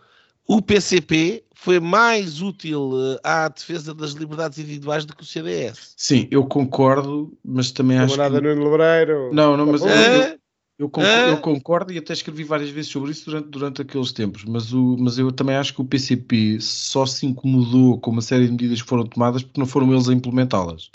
o 0.46 0.62
PCP 0.62 1.44
foi 1.54 1.80
mais 1.80 2.42
útil 2.42 2.92
eh, 2.94 3.20
à 3.24 3.48
defesa 3.48 3.94
das 3.94 4.10
liberdades 4.10 4.58
individuais 4.58 5.06
do 5.06 5.16
que 5.16 5.22
o 5.22 5.26
CDS. 5.26 5.94
Sim, 5.96 6.28
eu 6.30 6.44
concordo, 6.44 7.32
mas 7.42 7.70
também 7.70 7.98
acho 7.98 8.14
que... 8.14 8.30
no 8.30 8.70
Lebreiro. 8.70 9.32
Não, 9.32 9.56
não, 9.56 9.66
mas 9.66 9.80
eu, 9.80 10.38
eu, 10.78 10.88
concordo, 10.90 11.30
eu, 11.30 11.36
concordo, 11.38 11.92
e 11.92 11.98
até 11.98 12.12
escrevi 12.12 12.44
várias 12.44 12.68
vezes 12.68 12.90
sobre 12.90 13.12
isso 13.12 13.30
durante, 13.30 13.48
durante 13.48 13.82
aqueles 13.82 14.12
tempos, 14.12 14.44
mas, 14.44 14.74
o, 14.74 14.96
mas 14.98 15.16
eu 15.16 15.32
também 15.32 15.56
acho 15.56 15.72
que 15.72 15.80
o 15.80 15.86
PCP 15.86 16.58
só 16.60 17.06
se 17.06 17.24
incomodou 17.24 17.98
com 17.98 18.10
uma 18.10 18.20
série 18.20 18.44
de 18.44 18.52
medidas 18.52 18.82
que 18.82 18.88
foram 18.88 19.06
tomadas 19.06 19.42
porque 19.42 19.58
não 19.58 19.66
foram 19.66 19.90
eles 19.92 20.08
a 20.08 20.12
implementá-las. 20.12 20.90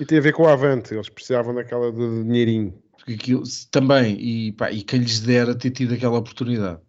E 0.00 0.06
tem 0.06 0.18
a 0.18 0.22
ver 0.22 0.32
com 0.32 0.44
o 0.44 0.48
Avante, 0.48 0.94
eles 0.94 1.08
precisavam 1.08 1.54
daquela 1.54 1.92
do 1.92 2.24
dinheirinho. 2.24 2.74
Porque 2.96 3.12
aquilo, 3.12 3.42
também, 3.70 4.16
e, 4.18 4.52
pá, 4.52 4.72
e 4.72 4.82
quem 4.82 5.00
lhes 5.00 5.20
dera 5.20 5.54
ter 5.54 5.70
tido 5.70 5.92
aquela 5.92 6.16
oportunidade. 6.16 6.80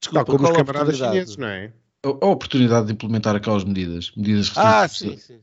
Desculpa, 0.00 0.24
Tal 0.24 0.36
como 0.36 0.48
os 0.48 0.56
camaradas 0.56 0.96
chineses, 0.96 1.36
não 1.36 1.48
é? 1.48 1.72
A, 2.02 2.08
a, 2.08 2.26
oportunidade 2.26 2.86
de 2.86 2.92
implementar 2.92 3.36
aquelas 3.36 3.64
medidas. 3.64 4.10
medidas 4.16 4.52
ah, 4.56 4.88
sim, 4.88 5.16
sim. 5.16 5.40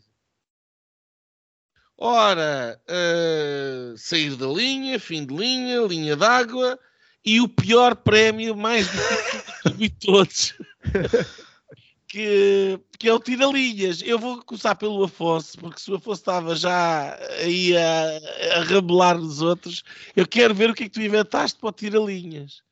Ora, 2.00 2.80
uh, 2.88 3.98
sair 3.98 4.36
da 4.36 4.48
linha, 4.48 5.00
fim 5.00 5.26
de 5.26 5.36
linha, 5.36 5.82
linha 5.82 6.16
d'água 6.16 6.78
e 7.26 7.42
o 7.42 7.48
pior 7.48 7.96
prémio 7.96 8.56
mais 8.56 8.88
difícil 8.92 9.78
de 9.78 9.90
todos. 9.90 10.54
que, 12.08 12.80
que 12.98 13.10
é 13.10 13.14
o 13.14 13.20
tira-linhas. 13.20 14.02
Eu 14.02 14.18
vou 14.18 14.44
começar 14.44 14.76
pelo 14.76 15.04
Afonso, 15.04 15.58
porque 15.58 15.80
se 15.80 15.92
o 15.92 15.96
Afonso 15.96 16.22
estava 16.22 16.56
já 16.56 17.18
aí 17.42 17.76
a, 17.76 18.60
a 18.60 18.64
rebelar 18.64 19.18
nos 19.18 19.42
outros, 19.42 19.84
eu 20.16 20.28
quero 20.28 20.56
ver 20.56 20.70
o 20.70 20.74
que 20.74 20.84
é 20.84 20.90
que 20.90 20.94
tu 20.94 21.02
inventaste 21.02 21.60
para 21.60 21.70
o 21.70 21.74
tira-linhas. 21.74 22.64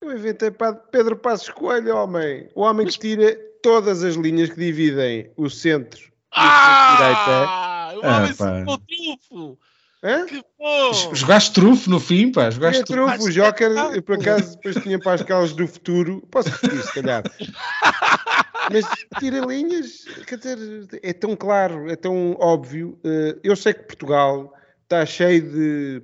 Eu 0.00 0.16
inventei 0.16 0.50
para 0.50 0.74
Pedro 0.74 1.16
Passos 1.16 1.50
Coelho, 1.50 1.94
homem. 1.94 2.48
O 2.54 2.62
homem 2.62 2.86
que 2.86 2.98
tira 2.98 3.36
todas 3.62 4.02
as 4.02 4.14
linhas 4.14 4.48
que 4.48 4.56
dividem 4.56 5.30
o 5.36 5.50
centro 5.50 6.10
ah, 6.32 7.92
o 7.94 7.98
homem 7.98 8.30
ah, 8.30 8.32
se 8.32 9.26
trufo. 9.26 9.58
Hã? 10.02 10.24
Que 10.24 10.42
bom! 10.58 11.14
Jogaste 11.14 11.52
trufo 11.52 11.90
no 11.90 12.00
fim, 12.00 12.32
pá. 12.32 12.50
Jogaste 12.50 12.84
trufo. 12.84 13.24
O 13.24 13.30
Joker, 13.30 13.70
eu, 13.70 14.02
por 14.02 14.16
acaso, 14.16 14.56
depois 14.56 14.82
tinha 14.82 14.98
para 14.98 15.14
as 15.14 15.22
calas 15.22 15.52
do 15.52 15.66
futuro. 15.66 16.26
Posso 16.30 16.48
repetir, 16.48 16.82
se 16.82 16.94
calhar. 16.94 17.22
Mas 18.72 18.84
tira 19.18 19.40
linhas, 19.40 20.04
quer 20.26 20.38
dizer, 20.38 21.00
é 21.02 21.12
tão 21.12 21.34
claro, 21.34 21.90
é 21.90 21.96
tão 21.96 22.36
óbvio. 22.38 22.98
Eh, 23.02 23.36
eu 23.42 23.56
sei 23.56 23.74
que 23.74 23.82
Portugal 23.82 24.54
está 24.84 25.04
cheio 25.04 25.42
de, 25.50 26.02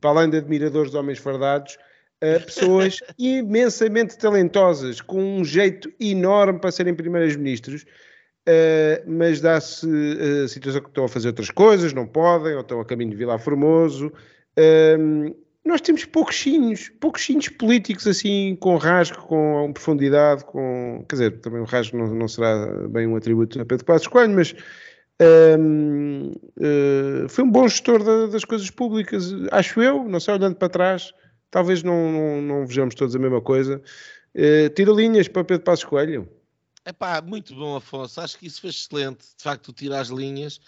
para 0.00 0.10
além 0.10 0.30
de 0.30 0.36
admiradores 0.36 0.92
de 0.92 0.96
homens 0.96 1.18
fardados, 1.18 1.76
pessoas 2.44 2.98
imensamente 3.18 4.18
talentosas, 4.18 5.00
com 5.00 5.40
um 5.40 5.44
jeito 5.44 5.92
enorme 6.00 6.58
para 6.58 6.70
serem 6.70 6.94
primeiros-ministros, 6.94 7.82
uh, 7.82 9.04
mas 9.06 9.40
dá-se 9.40 9.86
a 9.86 10.44
uh, 10.44 10.48
situação 10.48 10.80
que 10.82 10.88
estão 10.88 11.04
a 11.04 11.08
fazer 11.08 11.28
outras 11.28 11.50
coisas, 11.50 11.92
não 11.92 12.06
podem, 12.06 12.54
ou 12.54 12.60
estão 12.60 12.80
a 12.80 12.84
caminho 12.84 13.10
de 13.10 13.16
Vila 13.16 13.38
Formoso. 13.38 14.12
Uh, 14.58 15.34
nós 15.64 15.80
temos 15.80 16.04
poucos 16.04 16.36
chinhos 16.36 17.48
políticos 17.48 18.06
assim, 18.06 18.54
com 18.60 18.76
rasgo, 18.76 19.16
com 19.26 19.72
profundidade, 19.72 20.44
com... 20.44 21.04
Quer 21.08 21.14
dizer, 21.16 21.40
também 21.40 21.60
o 21.60 21.64
rasgo 21.64 21.96
não, 21.96 22.14
não 22.14 22.28
será 22.28 22.66
bem 22.88 23.06
um 23.06 23.16
atributo 23.16 23.58
a 23.60 23.64
Pedro 23.64 23.84
Passos 23.86 24.06
Coelho, 24.06 24.34
mas 24.34 24.54
um, 25.58 26.32
uh, 26.58 27.28
foi 27.28 27.44
um 27.44 27.50
bom 27.50 27.68
gestor 27.68 28.02
da, 28.02 28.26
das 28.26 28.44
coisas 28.44 28.68
públicas, 28.70 29.32
acho 29.52 29.80
eu, 29.80 30.04
não 30.04 30.20
sei, 30.20 30.34
olhando 30.34 30.56
para 30.56 30.68
trás, 30.68 31.12
talvez 31.54 31.84
não, 31.84 32.10
não, 32.10 32.42
não 32.42 32.66
vejamos 32.66 32.96
todos 32.96 33.14
a 33.14 33.18
mesma 33.18 33.40
coisa. 33.40 33.80
Uh, 34.34 34.68
tira 34.74 34.90
linhas 34.90 35.28
para 35.28 35.44
Pedro 35.44 35.62
Passos 35.62 35.84
Coelho. 35.84 36.28
É 36.84 36.92
pá, 36.92 37.22
muito 37.22 37.54
bom, 37.54 37.76
Afonso. 37.76 38.20
Acho 38.20 38.36
que 38.36 38.48
isso 38.48 38.60
foi 38.60 38.70
excelente. 38.70 39.20
De 39.38 39.42
facto, 39.44 39.72
tirar 39.72 40.00
as 40.00 40.08
linhas. 40.08 40.60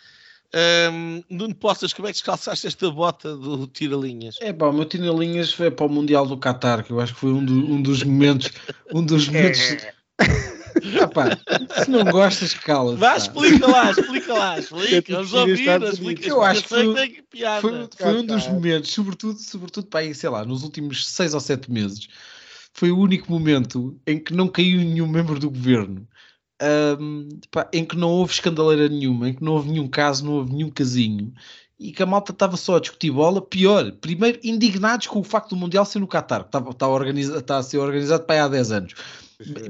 Um, 0.93 1.25
Nuno 1.29 1.57
Poças, 1.57 1.93
como 1.93 2.07
é 2.07 2.13
que 2.13 2.19
descalçaste 2.19 2.69
esta 2.69 2.89
bota 2.89 3.37
do 3.37 3.67
tira-linhas? 3.67 4.37
É 4.41 4.53
pá, 4.53 4.67
o 4.67 4.73
meu 4.73 4.85
tira-linhas 4.85 5.53
foi 5.53 5.73
para 5.73 5.87
o 5.87 5.89
Mundial 5.89 6.25
do 6.25 6.39
Qatar, 6.39 6.85
que 6.85 6.93
eu 6.93 7.01
acho 7.01 7.15
que 7.15 7.21
foi 7.21 7.33
um, 7.33 7.45
do, 7.45 7.53
um 7.53 7.83
dos 7.83 8.05
momentos. 8.05 8.53
Um 8.95 9.05
dos 9.05 9.27
momentos. 9.29 9.77
Pá, 11.13 11.39
se 11.83 11.91
não 11.91 12.05
gostas, 12.05 12.55
cala-te. 12.55 12.99
Vá, 12.99 13.17
explica 13.17 13.67
lá, 13.67 13.91
explica 13.91 14.35
lá, 14.35 14.59
explica. 14.59 15.21
Os 15.21 15.33
ouvidos, 15.35 15.93
explica. 15.95 16.29
Eu 16.29 16.43
acho 16.43 16.63
que 16.63 16.69
foi, 16.69 16.95
foi, 17.61 17.89
foi, 17.97 18.17
um 18.17 18.27
dos 18.27 18.47
momentos, 18.49 18.93
sobretudo, 18.93 19.39
sobretudo 19.39 19.87
para 19.87 20.01
aí, 20.01 20.15
sei 20.15 20.31
lá, 20.31 20.45
nos 20.45 20.63
últimos 20.63 21.07
seis 21.09 21.35
ou 21.35 21.41
sete 21.41 21.71
meses, 21.71 22.09
foi 22.73 22.91
o 22.91 22.99
único 22.99 23.31
momento 23.31 23.99
em 24.07 24.19
que 24.19 24.35
não 24.35 24.49
caiu 24.49 24.79
nenhum 24.79 25.07
membro 25.07 25.39
do 25.39 25.51
governo. 25.51 26.07
um, 27.01 27.29
pá, 27.51 27.69
em 27.73 27.85
que 27.85 27.97
não 27.97 28.09
houve 28.09 28.33
escandaleira 28.33 28.89
nenhuma, 28.89 29.29
em 29.31 29.35
que 29.35 29.45
não 29.45 29.53
houve 29.53 29.71
nenhum 29.71 29.89
caso, 29.89 30.25
não 30.25 30.35
houve 30.35 30.53
nenhum 30.53 30.71
casinho, 30.71 31.33
e 31.79 31.93
que 31.93 32.03
a 32.03 32.07
malta 32.07 32.33
estava 32.33 32.57
só 32.57 32.77
a 32.77 32.81
discutir 32.81 33.11
bola. 33.11 33.41
Pior, 33.41 33.93
primeiro 33.93 34.39
indignados 34.43 35.07
com 35.07 35.21
o 35.21 35.25
facto 35.25 35.51
do 35.51 35.57
Mundial 35.57 35.85
ser 35.85 35.99
no 35.99 36.09
Qatar, 36.09 36.45
que 36.45 36.49
está, 36.57 36.71
está, 36.71 36.89
organiza, 36.89 37.39
está 37.39 37.59
a 37.59 37.63
ser 37.63 37.79
organizado 37.79 38.25
para 38.25 38.37
aí 38.37 38.41
há 38.41 38.49
10 38.49 38.73
anos. 38.73 38.95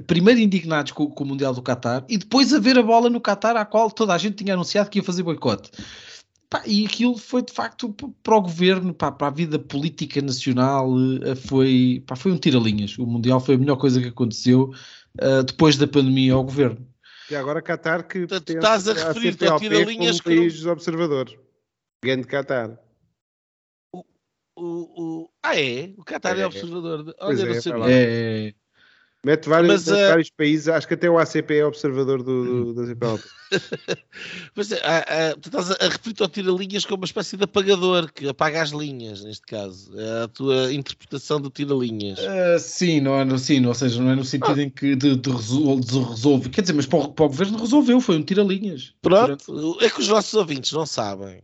Primeiro 0.07 0.41
indignados 0.41 0.93
com, 0.93 1.11
com, 1.11 1.25
o 1.25 1.27
Mundial 1.27 1.53
do 1.53 1.63
Qatar 1.63 2.05
e 2.09 2.17
depois 2.17 2.53
a 2.55 2.61
ver 2.61 2.79
a 2.79 2.83
bola 2.83 3.11
no 3.11 3.21
Qatar, 3.21 3.57
à 3.57 3.65
qual 3.65 3.91
toda 3.91 4.15
a 4.15 4.19
gente 4.19 4.37
tinha 4.37 4.55
anunciado 4.55 4.89
que 4.89 4.99
ia 4.99 5.03
fazer 5.03 5.23
boicote. 5.23 5.71
Pá, 6.49 6.63
e 6.65 6.87
aquilo 6.87 7.19
foi 7.19 7.43
de 7.43 7.53
facto 7.53 7.93
para 8.23 8.37
o 8.37 8.41
governo, 8.41 8.95
pá, 8.95 9.11
para 9.11 9.27
a 9.27 9.31
vida 9.31 9.59
política 9.59 10.23
nacional, 10.23 10.89
eh, 11.25 11.35
foi, 11.35 12.05
pá, 12.07 12.15
foi 12.15 12.31
um 12.31 12.39
tira-linhas. 12.39 12.97
O 12.99 13.07
Mundial 13.07 13.41
foi 13.41 13.57
a 13.57 13.59
melhor 13.59 13.77
coisa 13.77 14.01
que 14.01 14.09
aconteceu 14.09 14.73
uh, 15.21 15.43
depois 15.43 15.77
da 15.77 15.89
pandemia 15.89 16.35
ao 16.35 16.45
governo. 16.45 16.87
E 17.29 17.35
agora 17.35 17.61
Qatar 17.61 18.07
que 18.07 18.21
Portanto, 18.21 18.51
estás 18.51 18.89
a 18.89 18.93
referir-te 18.93 19.47
ao 19.47 19.59
tira-linhas 19.59 20.21
como 20.21 20.37
país 20.37 20.63
não... 20.63 20.73
observador. 20.73 21.37
Grande 22.05 22.29
Qatar. 22.29 22.79
O, 23.93 24.05
o, 24.57 25.25
o... 25.25 25.31
Ah, 25.43 25.61
é? 25.61 25.93
O 25.97 26.05
Qatar 26.05 26.39
é, 26.39 26.43
é 26.43 26.47
observador. 26.47 27.13
Olha, 27.19 27.43
é, 27.43 27.47
não 27.47 27.61
sabia. 27.61 27.85
É, 27.89 28.55
Mete 29.27 29.49
vários, 29.49 29.73
Mas, 29.73 29.87
mete 29.89 30.05
uh... 30.05 30.09
vários 30.09 30.31
países, 30.31 30.69
acho 30.69 30.87
que 30.87 30.95
até 30.95 31.11
o 31.11 31.19
ACP 31.19 31.55
é 31.57 31.67
observador 31.67 32.23
do, 32.23 32.73
do, 32.73 32.75
da 32.75 32.87
CPLP. 32.87 33.25
Mas, 34.55 34.71
uh, 34.71 34.75
uh, 34.77 35.41
tu 35.41 35.49
estás 35.49 35.73
a, 35.73 35.75
a 35.81 35.89
referir 35.89 36.15
ao 36.21 36.29
tira-linhas 36.29 36.85
como 36.85 36.99
uma 36.99 37.07
espécie 37.07 37.37
de 37.37 37.43
apagador 37.43 38.13
que 38.13 38.29
apaga 38.29 38.63
as 38.63 38.71
linhas, 38.71 39.25
neste 39.25 39.45
caso. 39.45 39.91
É 39.99 40.23
a 40.23 40.29
tua 40.29 40.73
interpretação 40.73 41.41
do 41.41 41.51
tira-linhas. 41.51 42.21
Uh, 42.21 42.61
sim, 42.61 43.01
não 43.01 43.19
é, 43.19 43.39
sim, 43.39 43.67
ou 43.67 43.75
seja, 43.75 44.01
não 44.01 44.13
é 44.13 44.15
no 44.15 44.25
sentido 44.25 44.61
ah. 44.61 44.63
em 44.63 44.71
que 44.71 44.95
de, 44.95 45.17
de, 45.17 45.31
resol, 45.31 45.81
de, 45.81 45.99
resolve. 45.99 46.49
Quer 46.49 46.61
dizer, 46.61 46.75
mas 46.75 46.87
para 46.87 47.01
o, 47.01 47.09
para 47.13 47.25
o 47.25 47.29
governo 47.29 47.59
resolveu, 47.59 48.01
foi 48.01 48.19
um 48.19 48.23
tira-linhas. 48.23 48.95
Pronto, 49.03 49.77
é 49.81 49.91
que 49.91 50.01
os 50.01 50.07
nossos 50.07 50.35
ouvintes 50.35 50.71
não 50.71 50.87
sabem 50.87 51.43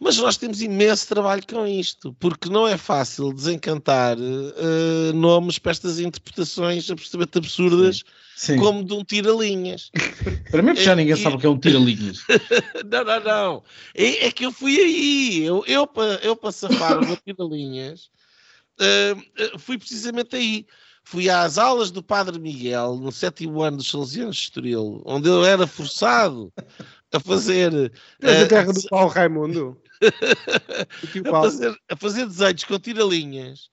mas 0.00 0.16
nós 0.16 0.38
temos 0.38 0.62
imenso 0.62 1.06
trabalho 1.06 1.42
com 1.46 1.66
isto, 1.66 2.16
porque 2.18 2.48
não 2.48 2.66
é 2.66 2.78
fácil 2.78 3.34
desencantar 3.34 4.16
uh, 4.18 5.12
nomes 5.12 5.58
para 5.58 5.72
estas 5.72 6.00
interpretações 6.00 6.90
absolutamente 6.90 7.36
absurdas, 7.36 8.02
Sim. 8.34 8.56
como 8.56 8.82
de 8.82 8.94
um 8.94 9.04
tira-linhas. 9.04 9.90
para 10.50 10.62
mim, 10.62 10.74
já 10.74 10.96
ninguém 10.96 11.16
sabe 11.16 11.36
o 11.36 11.38
que 11.38 11.44
é 11.44 11.50
um 11.50 11.58
tira-linhas. 11.58 12.24
não, 12.90 13.04
não, 13.04 13.20
não. 13.22 13.62
É, 13.94 14.28
é, 14.28 14.32
que 14.32 14.46
eu 14.46 14.52
fui 14.52 14.78
aí. 14.80 15.44
Eu, 15.44 15.62
eu, 15.66 15.86
eu 16.22 16.34
para 16.34 16.50
safar 16.50 16.98
o 16.98 17.16
tira-linhas, 17.22 18.08
uh, 18.80 19.58
fui 19.58 19.76
precisamente 19.76 20.34
aí. 20.34 20.66
Fui 21.04 21.28
às 21.28 21.58
aulas 21.58 21.90
do 21.90 22.02
Padre 22.02 22.38
Miguel, 22.38 22.96
no 22.96 23.10
sétimo 23.12 23.62
ano 23.62 23.78
dos 23.78 23.90
Salesianos 23.90 24.36
de 24.36 24.42
Estoril, 24.42 25.02
onde 25.04 25.28
eu 25.28 25.44
era 25.44 25.66
forçado 25.66 26.52
a 27.12 27.20
fazer. 27.20 27.92
É 28.22 28.42
a 28.42 28.48
terra 28.48 28.72
do 28.72 28.82
Paulo 28.88 29.10
Raimundo. 29.10 29.76
a, 31.26 31.30
fazer, 31.30 31.80
a 31.88 31.96
fazer 31.96 32.26
desenhos 32.26 32.64
com 32.64 32.78
tiralinhas. 32.78 33.70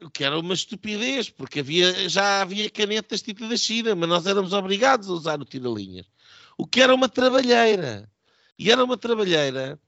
o 0.00 0.10
que 0.10 0.24
era 0.24 0.38
uma 0.38 0.54
estupidez, 0.54 1.28
porque 1.30 1.60
havia, 1.60 2.08
já 2.08 2.42
havia 2.42 2.70
canetas 2.70 3.22
tipo 3.22 3.48
da 3.48 3.56
China, 3.56 3.94
mas 3.94 4.08
nós 4.08 4.26
éramos 4.26 4.52
obrigados 4.52 5.08
a 5.08 5.12
usar 5.12 5.40
o 5.40 5.44
tiralinhas. 5.44 6.06
O 6.56 6.66
que 6.66 6.80
era 6.80 6.94
uma 6.94 7.08
trabalheira. 7.08 8.10
E 8.58 8.70
era 8.70 8.82
uma 8.82 8.96
trabalheira 8.96 9.80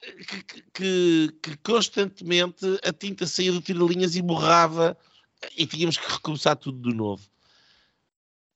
que, 0.00 0.62
que, 0.72 1.34
que 1.42 1.56
constantemente 1.58 2.64
a 2.84 2.92
tinta 2.92 3.26
saía 3.26 3.52
do 3.52 3.60
tiralinhas 3.60 4.16
e 4.16 4.22
borrava 4.22 4.96
e 5.56 5.66
tínhamos 5.66 5.96
que 5.96 6.10
recomeçar 6.10 6.56
tudo 6.56 6.90
de 6.90 6.96
novo. 6.96 7.22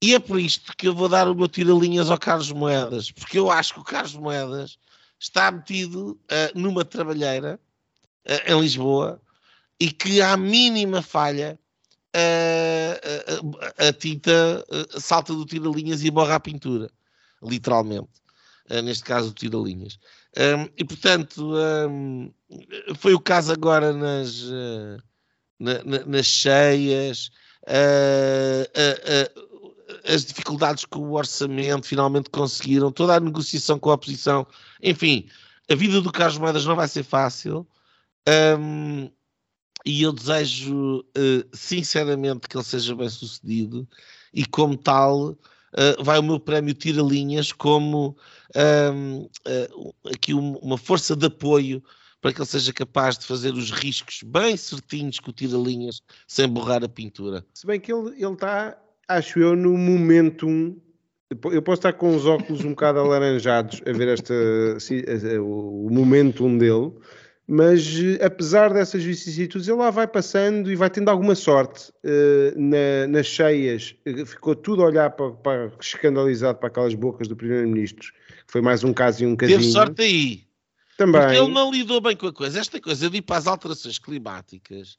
E 0.01 0.13
é 0.13 0.19
por 0.19 0.39
isto 0.39 0.75
que 0.75 0.87
eu 0.87 0.93
vou 0.93 1.07
dar 1.07 1.29
o 1.29 1.35
meu 1.35 1.47
tiralinhas 1.47 2.09
ao 2.09 2.17
Carlos 2.17 2.51
Moedas, 2.51 3.09
porque 3.11 3.39
eu 3.39 3.49
acho 3.49 3.73
que 3.73 3.79
o 3.79 3.85
Carlos 3.85 4.15
Moedas 4.15 4.77
está 5.23 5.49
metido 5.49 6.19
uh, 6.23 6.59
numa 6.59 6.83
trabalheira 6.83 7.57
uh, 8.27 8.51
em 8.51 8.59
Lisboa 8.59 9.21
e 9.79 9.89
que 9.89 10.21
à 10.21 10.35
mínima 10.35 11.01
falha 11.01 11.57
uh, 12.13 13.57
a 13.77 13.93
tinta 13.93 14.65
salta 14.99 15.33
do 15.33 15.45
tira-linhas 15.45 16.03
e 16.03 16.11
borra 16.11 16.35
a 16.35 16.39
pintura, 16.39 16.89
literalmente. 17.41 18.09
neste 18.83 19.05
caso, 19.05 19.29
o 19.29 19.33
tira-linhas. 19.33 19.97
Um, 20.37 20.69
e 20.77 20.83
portanto, 20.83 21.53
um, 21.89 22.33
foi 22.97 23.13
o 23.13 23.19
caso 23.19 23.51
agora 23.53 23.93
nas, 23.93 24.43
na, 25.59 25.83
na, 25.83 26.05
nas 26.05 26.25
cheias. 26.25 27.29
Uh, 27.63 28.67
uh, 28.75 29.42
as 30.05 30.25
dificuldades 30.25 30.85
com 30.85 30.99
o 30.99 31.13
orçamento, 31.13 31.87
finalmente 31.87 32.29
conseguiram, 32.29 32.91
toda 32.91 33.15
a 33.15 33.19
negociação 33.19 33.79
com 33.79 33.89
a 33.89 33.93
oposição, 33.93 34.45
enfim, 34.81 35.27
a 35.69 35.75
vida 35.75 36.01
do 36.01 36.11
Carlos 36.11 36.37
Moedas 36.37 36.65
não 36.65 36.75
vai 36.75 36.87
ser 36.87 37.03
fácil. 37.03 37.65
Um, 38.59 39.09
e 39.85 40.01
eu 40.01 40.13
desejo 40.13 40.99
uh, 40.99 41.49
sinceramente 41.53 42.47
que 42.47 42.55
ele 42.55 42.63
seja 42.63 42.95
bem 42.95 43.09
sucedido 43.09 43.87
e 44.33 44.45
como 44.45 44.77
tal 44.77 45.31
uh, 45.31 46.03
vai 46.03 46.19
o 46.19 46.23
meu 46.23 46.39
prémio 46.39 46.73
tira 46.73 47.01
linhas 47.01 47.51
como 47.51 48.15
um, 48.55 49.23
uh, 49.23 49.95
aqui 50.05 50.33
um, 50.33 50.55
uma 50.57 50.77
força 50.77 51.15
de 51.15 51.25
apoio 51.25 51.83
para 52.21 52.31
que 52.31 52.39
ele 52.39 52.47
seja 52.47 52.71
capaz 52.71 53.17
de 53.17 53.25
fazer 53.25 53.53
os 53.53 53.71
riscos 53.71 54.21
bem 54.23 54.55
certinhos 54.55 55.19
com 55.19 55.31
o 55.31 55.33
tira 55.33 55.57
linhas 55.57 56.01
sem 56.25 56.47
borrar 56.47 56.81
a 56.81 56.87
pintura. 56.87 57.45
Se 57.53 57.67
bem 57.67 57.81
que 57.81 57.91
ele 57.91 58.11
está 58.15 58.77
acho 59.17 59.39
eu, 59.39 59.55
no 59.55 59.77
momento 59.77 60.47
eu 61.51 61.61
posso 61.61 61.79
estar 61.79 61.93
com 61.93 62.15
os 62.15 62.25
óculos 62.25 62.63
um 62.63 62.69
bocado 62.69 62.99
alaranjados 62.99 63.81
a 63.85 63.91
ver 63.91 64.07
esta, 64.09 64.33
o 65.41 65.89
momentum 65.91 66.57
dele, 66.57 66.93
mas 67.47 67.83
apesar 68.21 68.73
dessas 68.73 69.03
vicissitudes, 69.03 69.67
ele 69.67 69.77
lá 69.77 69.89
vai 69.89 70.07
passando 70.07 70.71
e 70.71 70.75
vai 70.75 70.89
tendo 70.89 71.09
alguma 71.09 71.35
sorte 71.35 71.91
uh, 72.03 72.53
na, 72.55 73.07
nas 73.07 73.25
cheias. 73.25 73.95
Ficou 74.25 74.55
tudo 74.55 74.81
a 74.81 74.85
olhar 74.85 75.09
para, 75.09 75.31
para, 75.31 75.71
escandalizado 75.79 76.57
para 76.59 76.67
aquelas 76.67 76.93
bocas 76.93 77.27
do 77.27 77.35
Primeiro-Ministro. 77.35 78.13
Foi 78.47 78.61
mais 78.61 78.83
um 78.83 78.93
caso 78.93 79.23
e 79.23 79.27
um 79.27 79.35
casinho. 79.35 79.59
Teve 79.59 79.71
sorte 79.71 80.01
aí. 80.01 80.43
Também. 80.97 81.21
Porque 81.21 81.37
ele 81.37 81.51
não 81.51 81.71
lidou 81.71 81.99
bem 81.99 82.15
com 82.15 82.27
a 82.27 82.33
coisa. 82.33 82.59
Esta 82.59 82.79
coisa 82.79 83.09
de 83.09 83.17
ir 83.17 83.21
para 83.23 83.37
as 83.37 83.47
alterações 83.47 83.97
climáticas 83.97 84.97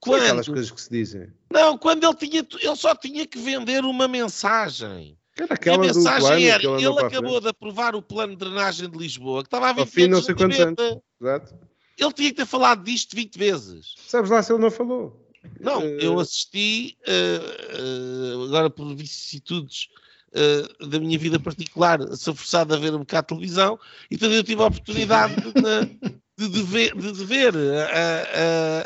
quando... 0.00 0.22
Aquelas 0.22 0.48
coisas 0.48 0.70
que 0.70 0.80
se 0.80 0.90
dizem. 0.90 1.32
Não, 1.50 1.76
quando 1.76 2.04
ele 2.04 2.14
tinha, 2.14 2.46
ele 2.60 2.76
só 2.76 2.94
tinha 2.94 3.26
que 3.26 3.38
vender 3.38 3.84
uma 3.84 4.06
mensagem. 4.06 5.18
Era 5.36 5.54
aquela 5.54 5.76
a 5.76 5.80
mensagem 5.80 6.20
plano, 6.20 6.44
era, 6.44 6.62
ele, 6.64 6.86
ele 6.86 7.00
acabou 7.00 7.40
de 7.40 7.48
aprovar 7.48 7.94
o 7.94 8.02
plano 8.02 8.32
de 8.32 8.38
drenagem 8.38 8.90
de 8.90 8.98
Lisboa, 8.98 9.42
que 9.42 9.46
estava 9.46 9.70
a 9.70 9.72
20 9.72 9.86
fim, 9.88 10.06
não 10.08 10.22
sei 10.22 10.34
quantos 10.34 10.58
anos. 10.58 10.98
Exato. 11.20 11.54
Ele 11.96 12.12
tinha 12.12 12.30
que 12.30 12.36
ter 12.36 12.46
falado 12.46 12.82
disto 12.84 13.14
20 13.14 13.38
vezes. 13.38 13.94
Sabes 14.06 14.30
lá 14.30 14.42
se 14.42 14.52
ele 14.52 14.62
não 14.62 14.70
falou? 14.70 15.28
Não, 15.60 15.80
uh... 15.80 15.98
eu 16.00 16.18
assisti, 16.18 16.96
uh, 17.06 18.40
uh, 18.40 18.44
agora 18.44 18.70
por 18.70 18.94
vicissitudes 18.94 19.88
uh, 20.32 20.86
da 20.86 20.98
minha 20.98 21.18
vida 21.18 21.38
particular, 21.38 22.00
sou 22.16 22.34
forçado 22.34 22.74
a 22.74 22.78
ver 22.78 22.94
um 22.94 23.00
bocado 23.00 23.26
de 23.26 23.34
televisão, 23.34 23.78
e 24.10 24.14
então 24.14 24.30
eu 24.30 24.44
tive 24.44 24.62
a 24.62 24.66
oportunidade 24.66 25.34
de, 25.36 26.18
de, 26.38 26.48
de 26.48 26.62
ver, 26.62 26.94
de, 26.94 27.10
de 27.10 27.24
ver 27.24 27.52
a, 27.56 27.58
a, 27.58 28.80
a, 28.80 28.84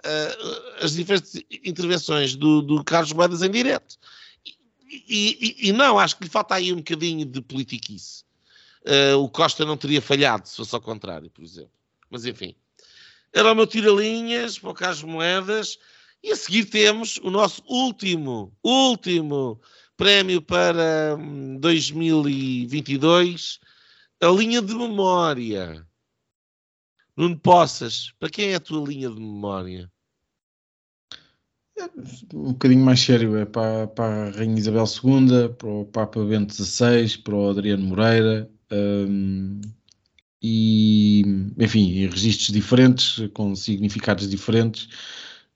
as 0.84 0.94
diferentes 0.94 1.34
intervenções 1.62 2.34
do, 2.34 2.62
do 2.62 2.82
Carlos 2.82 3.12
Moedas 3.12 3.42
em 3.42 3.50
direto. 3.50 3.98
E, 4.46 4.56
e, 5.08 5.68
e, 5.68 5.72
não, 5.72 5.98
acho 5.98 6.16
que 6.16 6.24
lhe 6.24 6.30
falta 6.30 6.54
aí 6.54 6.72
um 6.72 6.76
bocadinho 6.76 7.26
de 7.26 7.42
politiquice. 7.42 8.24
Uh, 8.86 9.18
o 9.18 9.28
Costa 9.28 9.66
não 9.66 9.76
teria 9.76 10.00
falhado 10.00 10.48
se 10.48 10.56
fosse 10.56 10.74
ao 10.74 10.80
contrário, 10.80 11.28
por 11.30 11.44
exemplo. 11.44 11.70
Mas 12.10 12.24
enfim, 12.24 12.56
era 13.32 13.52
o 13.52 13.54
meu 13.54 13.66
tira-linhas 13.66 14.58
para 14.58 14.70
o 14.70 14.74
Carlos 14.74 15.02
Moedas. 15.02 15.78
E 16.22 16.32
a 16.32 16.36
seguir 16.36 16.66
temos 16.66 17.18
o 17.18 17.30
nosso 17.30 17.62
último, 17.66 18.56
último 18.62 19.60
prémio 19.96 20.40
para 20.40 21.16
2022, 21.58 23.58
hum, 24.22 24.28
a 24.28 24.30
linha 24.30 24.62
de 24.62 24.72
memória. 24.74 25.84
Nuno 27.16 27.38
Poças, 27.38 28.12
para 28.18 28.30
quem 28.30 28.52
é 28.52 28.54
a 28.54 28.60
tua 28.60 28.86
linha 28.88 29.10
de 29.10 29.20
memória? 29.20 29.90
Um 32.32 32.52
bocadinho 32.52 32.84
mais 32.84 33.00
sério, 33.00 33.36
é 33.36 33.44
para, 33.44 33.86
para 33.88 34.28
a 34.28 34.30
Rainha 34.30 34.58
Isabel 34.58 34.84
II, 34.84 35.48
para 35.58 35.68
o 35.68 35.84
Papa 35.86 36.24
Bento 36.24 36.54
XVI, 36.54 37.18
para 37.18 37.34
o 37.34 37.50
Adriano 37.50 37.84
Moreira, 37.84 38.50
um, 38.70 39.60
e 40.40 41.22
enfim, 41.58 41.98
em 41.98 42.06
registros 42.06 42.48
diferentes, 42.48 43.28
com 43.32 43.54
significados 43.54 44.28
diferentes, 44.28 44.84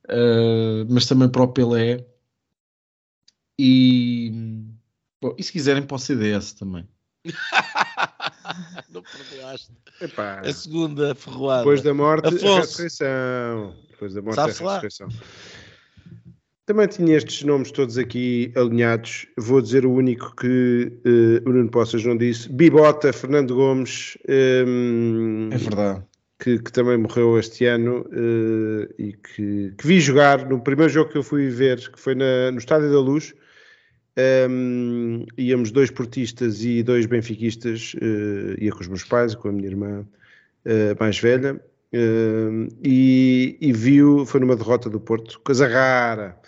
uh, 0.05 0.87
mas 0.89 1.07
também 1.07 1.29
para 1.29 1.43
o 1.43 1.49
Pelé. 1.49 2.07
E, 3.59 4.31
bom, 5.21 5.35
e 5.39 5.43
se 5.43 5.53
quiserem 5.53 5.87
para 5.87 5.97
o 5.97 5.99
CDS 5.99 6.53
também. 6.53 6.87
não 8.91 9.03
perdoaste. 9.03 9.73
Epá. 10.01 10.41
A 10.41 10.53
segunda 10.53 11.15
ferroada. 11.15 11.61
Depois 11.61 11.83
da 11.83 11.95
morte, 11.95 12.29
Afonso. 12.29 12.47
a 12.47 12.61
ressurreição. 12.61 13.75
Depois 13.91 14.15
da 14.15 14.23
morte, 14.23 14.37
Sabes 14.37 14.61
a 14.61 14.81
ressurreição. 14.81 15.09
Também 16.67 16.89
tinha 16.89 17.17
estes 17.17 17.45
nomes 17.45 17.71
todos 17.71 17.97
aqui 17.97 18.53
alinhados. 18.57 19.29
Vou 19.39 19.63
dizer 19.63 19.87
o 19.87 19.93
único 19.93 20.35
que 20.35 20.93
uh, 21.07 21.49
o 21.49 21.53
Nuno 21.53 21.71
Poças 21.71 22.05
não 22.05 22.17
disse. 22.17 22.49
Bibota, 22.49 23.13
Fernando 23.13 23.55
Gomes. 23.55 24.19
Um, 24.29 25.49
é 25.53 25.57
verdade. 25.57 26.03
Que, 26.41 26.59
que, 26.59 26.73
também 26.73 26.99
morreu 26.99 27.39
este 27.39 27.65
ano 27.65 28.01
uh, 28.01 28.95
e 28.99 29.13
que, 29.13 29.73
que, 29.79 29.87
vi 29.87 30.01
jogar 30.01 30.45
no 30.47 30.61
primeiro 30.61 30.93
jogo 30.93 31.11
que 31.11 31.17
eu 31.17 31.23
fui 31.23 31.49
ver, 31.49 31.91
que 31.91 31.99
foi 31.99 32.15
na, 32.15 32.51
no 32.51 32.59
Estádio 32.59 32.91
da 32.93 33.01
Luz. 33.01 33.33
Um, 34.19 35.27
íamos 35.37 35.71
dois 35.71 35.91
portistas 35.91 36.65
e 36.65 36.83
dois 36.83 37.05
benfiquistas, 37.05 37.93
uh, 37.95 38.57
ia 38.59 38.73
com 38.73 38.81
os 38.81 38.89
meus 38.89 39.05
pais, 39.05 39.35
com 39.35 39.49
a 39.49 39.53
minha 39.53 39.69
irmã 39.69 40.07
uh, 40.65 40.97
mais 40.99 41.19
velha, 41.19 41.55
uh, 41.55 42.69
e, 42.83 43.59
e, 43.61 43.73
viu, 43.75 44.25
foi 44.25 44.41
numa 44.41 44.57
derrota 44.57 44.89
do 44.89 44.99
Porto, 44.99 45.39
coisa 45.45 45.69
rara, 45.69 46.41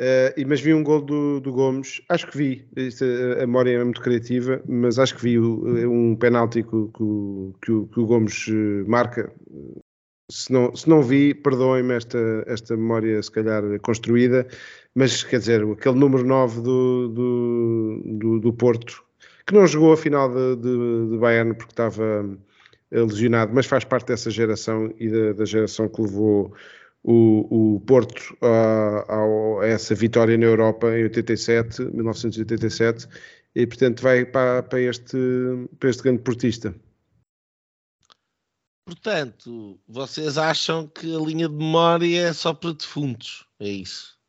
Uh, 0.00 0.48
mas 0.48 0.62
vi 0.62 0.72
um 0.72 0.82
gol 0.82 1.02
do, 1.02 1.40
do 1.40 1.52
Gomes, 1.52 2.00
acho 2.08 2.26
que 2.28 2.38
vi, 2.38 2.66
Isto, 2.74 3.04
a 3.34 3.40
memória 3.40 3.72
é 3.72 3.84
muito 3.84 4.00
criativa, 4.00 4.62
mas 4.66 4.98
acho 4.98 5.14
que 5.14 5.22
vi 5.22 5.38
um 5.38 6.16
penalti 6.16 6.62
que, 6.62 6.70
que, 6.70 7.52
que, 7.60 7.72
o, 7.72 7.86
que 7.86 8.00
o 8.00 8.06
Gomes 8.06 8.46
marca. 8.86 9.30
Se 10.30 10.50
não, 10.50 10.74
se 10.74 10.88
não 10.88 11.02
vi, 11.02 11.34
perdoem-me 11.34 11.92
esta, 11.92 12.18
esta 12.46 12.74
memória, 12.78 13.22
se 13.22 13.30
calhar 13.30 13.62
construída, 13.80 14.46
mas 14.94 15.22
quer 15.22 15.38
dizer, 15.38 15.62
aquele 15.64 15.98
número 15.98 16.24
9 16.24 16.60
do, 16.60 17.08
do, 17.08 18.02
do, 18.04 18.40
do 18.40 18.52
Porto, 18.52 19.04
que 19.46 19.54
não 19.54 19.66
jogou 19.66 19.92
a 19.92 19.96
final 19.96 20.28
de, 20.28 20.56
de, 20.56 21.10
de 21.10 21.18
Bayern 21.18 21.54
porque 21.54 21.72
estava 21.72 22.38
eh, 22.90 23.00
lesionado, 23.00 23.52
mas 23.54 23.66
faz 23.66 23.84
parte 23.84 24.08
dessa 24.08 24.30
geração 24.30 24.92
e 24.98 25.08
da, 25.08 25.32
da 25.32 25.44
geração 25.44 25.88
que 25.88 26.02
levou 26.02 26.52
o, 27.02 27.76
o 27.76 27.80
Porto 27.80 28.36
a, 28.42 29.60
a, 29.62 29.66
essa 29.66 29.94
vitória 29.94 30.36
na 30.36 30.46
Europa 30.46 30.86
em 30.96 31.04
87, 31.04 31.82
1987, 31.82 33.08
e 33.54 33.66
portanto 33.66 34.02
vai 34.02 34.24
para, 34.24 34.62
para, 34.62 34.80
este, 34.80 35.16
para 35.78 35.90
este 35.90 36.02
grande 36.02 36.22
portista. 36.22 36.74
Portanto, 38.84 39.80
vocês 39.86 40.36
acham 40.36 40.88
que 40.88 41.14
a 41.14 41.18
linha 41.20 41.48
de 41.48 41.54
memória 41.54 42.28
é 42.28 42.32
só 42.32 42.52
para 42.52 42.72
defuntos? 42.72 43.46
É 43.60 43.68
isso? 43.68 44.19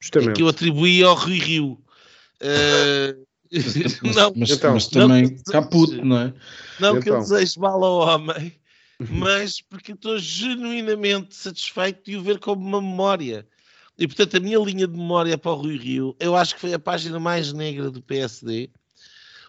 Justamente. 0.00 0.36
Que 0.36 0.42
eu 0.42 0.48
atribuí 0.48 1.02
ao 1.02 1.14
Rui 1.14 1.38
Rio. 1.38 1.78
Uh, 2.40 3.26
mas, 4.02 4.14
não, 4.14 4.32
mas, 4.34 4.50
então, 4.50 4.74
mas 4.74 4.86
também 4.86 5.22
não 5.22 5.42
caputo, 5.52 6.04
não 6.04 6.18
é? 6.18 6.34
Não 6.78 6.90
então. 6.90 7.02
que 7.02 7.10
eu 7.10 7.18
desejo 7.18 7.60
mal 7.60 7.82
ao 7.82 7.98
homem, 8.08 8.54
mas 9.10 9.60
porque 9.60 9.92
estou 9.92 10.18
genuinamente 10.18 11.34
satisfeito 11.34 12.10
de 12.10 12.16
o 12.16 12.22
ver 12.22 12.38
como 12.38 12.64
uma 12.64 12.80
memória. 12.80 13.46
E 13.98 14.06
portanto, 14.06 14.36
a 14.36 14.40
minha 14.40 14.58
linha 14.58 14.86
de 14.86 14.96
memória 14.96 15.36
para 15.36 15.50
o 15.50 15.56
Rui 15.56 15.76
Rio, 15.76 16.16
eu 16.18 16.34
acho 16.36 16.54
que 16.54 16.60
foi 16.60 16.72
a 16.72 16.78
página 16.78 17.18
mais 17.18 17.52
negra 17.52 17.90
do 17.90 18.00
PSD. 18.00 18.70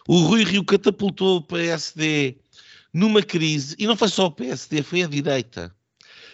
O 0.06 0.18
Rui 0.18 0.44
Rio 0.44 0.64
catapultou 0.64 1.38
o 1.38 1.42
PSD 1.42 2.36
numa 2.92 3.22
crise, 3.22 3.74
e 3.78 3.86
não 3.86 3.96
foi 3.96 4.08
só 4.08 4.26
o 4.26 4.32
PSD, 4.32 4.82
foi 4.82 5.04
a 5.04 5.06
direita. 5.06 5.74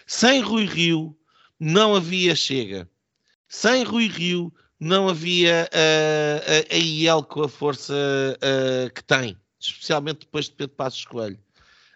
Sem 0.05 0.41
Rui 0.41 0.65
Rio 0.65 1.15
não 1.59 1.95
havia 1.95 2.35
Chega. 2.35 2.89
Sem 3.49 3.83
Rui 3.83 4.07
Rio 4.07 4.53
não 4.79 5.09
havia 5.09 5.67
uh, 5.73 6.71
a, 6.71 6.77
IEL 6.77 7.23
com 7.23 7.41
a 7.41 7.49
força 7.49 7.93
uh, 7.93 8.93
que 8.93 9.03
tem, 9.03 9.35
especialmente 9.59 10.19
depois 10.19 10.45
de 10.45 10.51
Pedro 10.51 10.75
Passos 10.75 11.03
Coelho. 11.03 11.39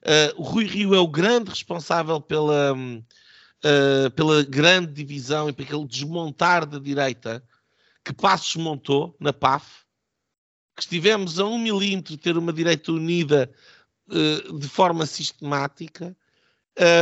Uh, 0.01 0.41
o 0.41 0.43
Rui 0.43 0.65
Rio 0.65 0.95
é 0.95 0.99
o 0.99 1.07
grande 1.07 1.51
responsável 1.51 2.19
pela, 2.19 2.75
pela 4.15 4.43
grande 4.43 4.91
divisão 4.91 5.47
e 5.47 5.53
pelo 5.53 5.87
desmontar 5.87 6.65
da 6.65 6.79
direita 6.79 7.41
que 8.03 8.11
Passos 8.11 8.55
montou 8.57 9.15
na 9.17 9.31
PAF, 9.31 9.83
que 10.75 10.81
estivemos 10.81 11.39
a 11.39 11.45
um 11.45 11.57
milímetro 11.57 12.15
de 12.15 12.19
ter 12.19 12.35
uma 12.35 12.51
direita 12.51 12.91
unida 12.91 13.49
de 14.59 14.67
forma 14.67 15.05
sistemática. 15.05 16.17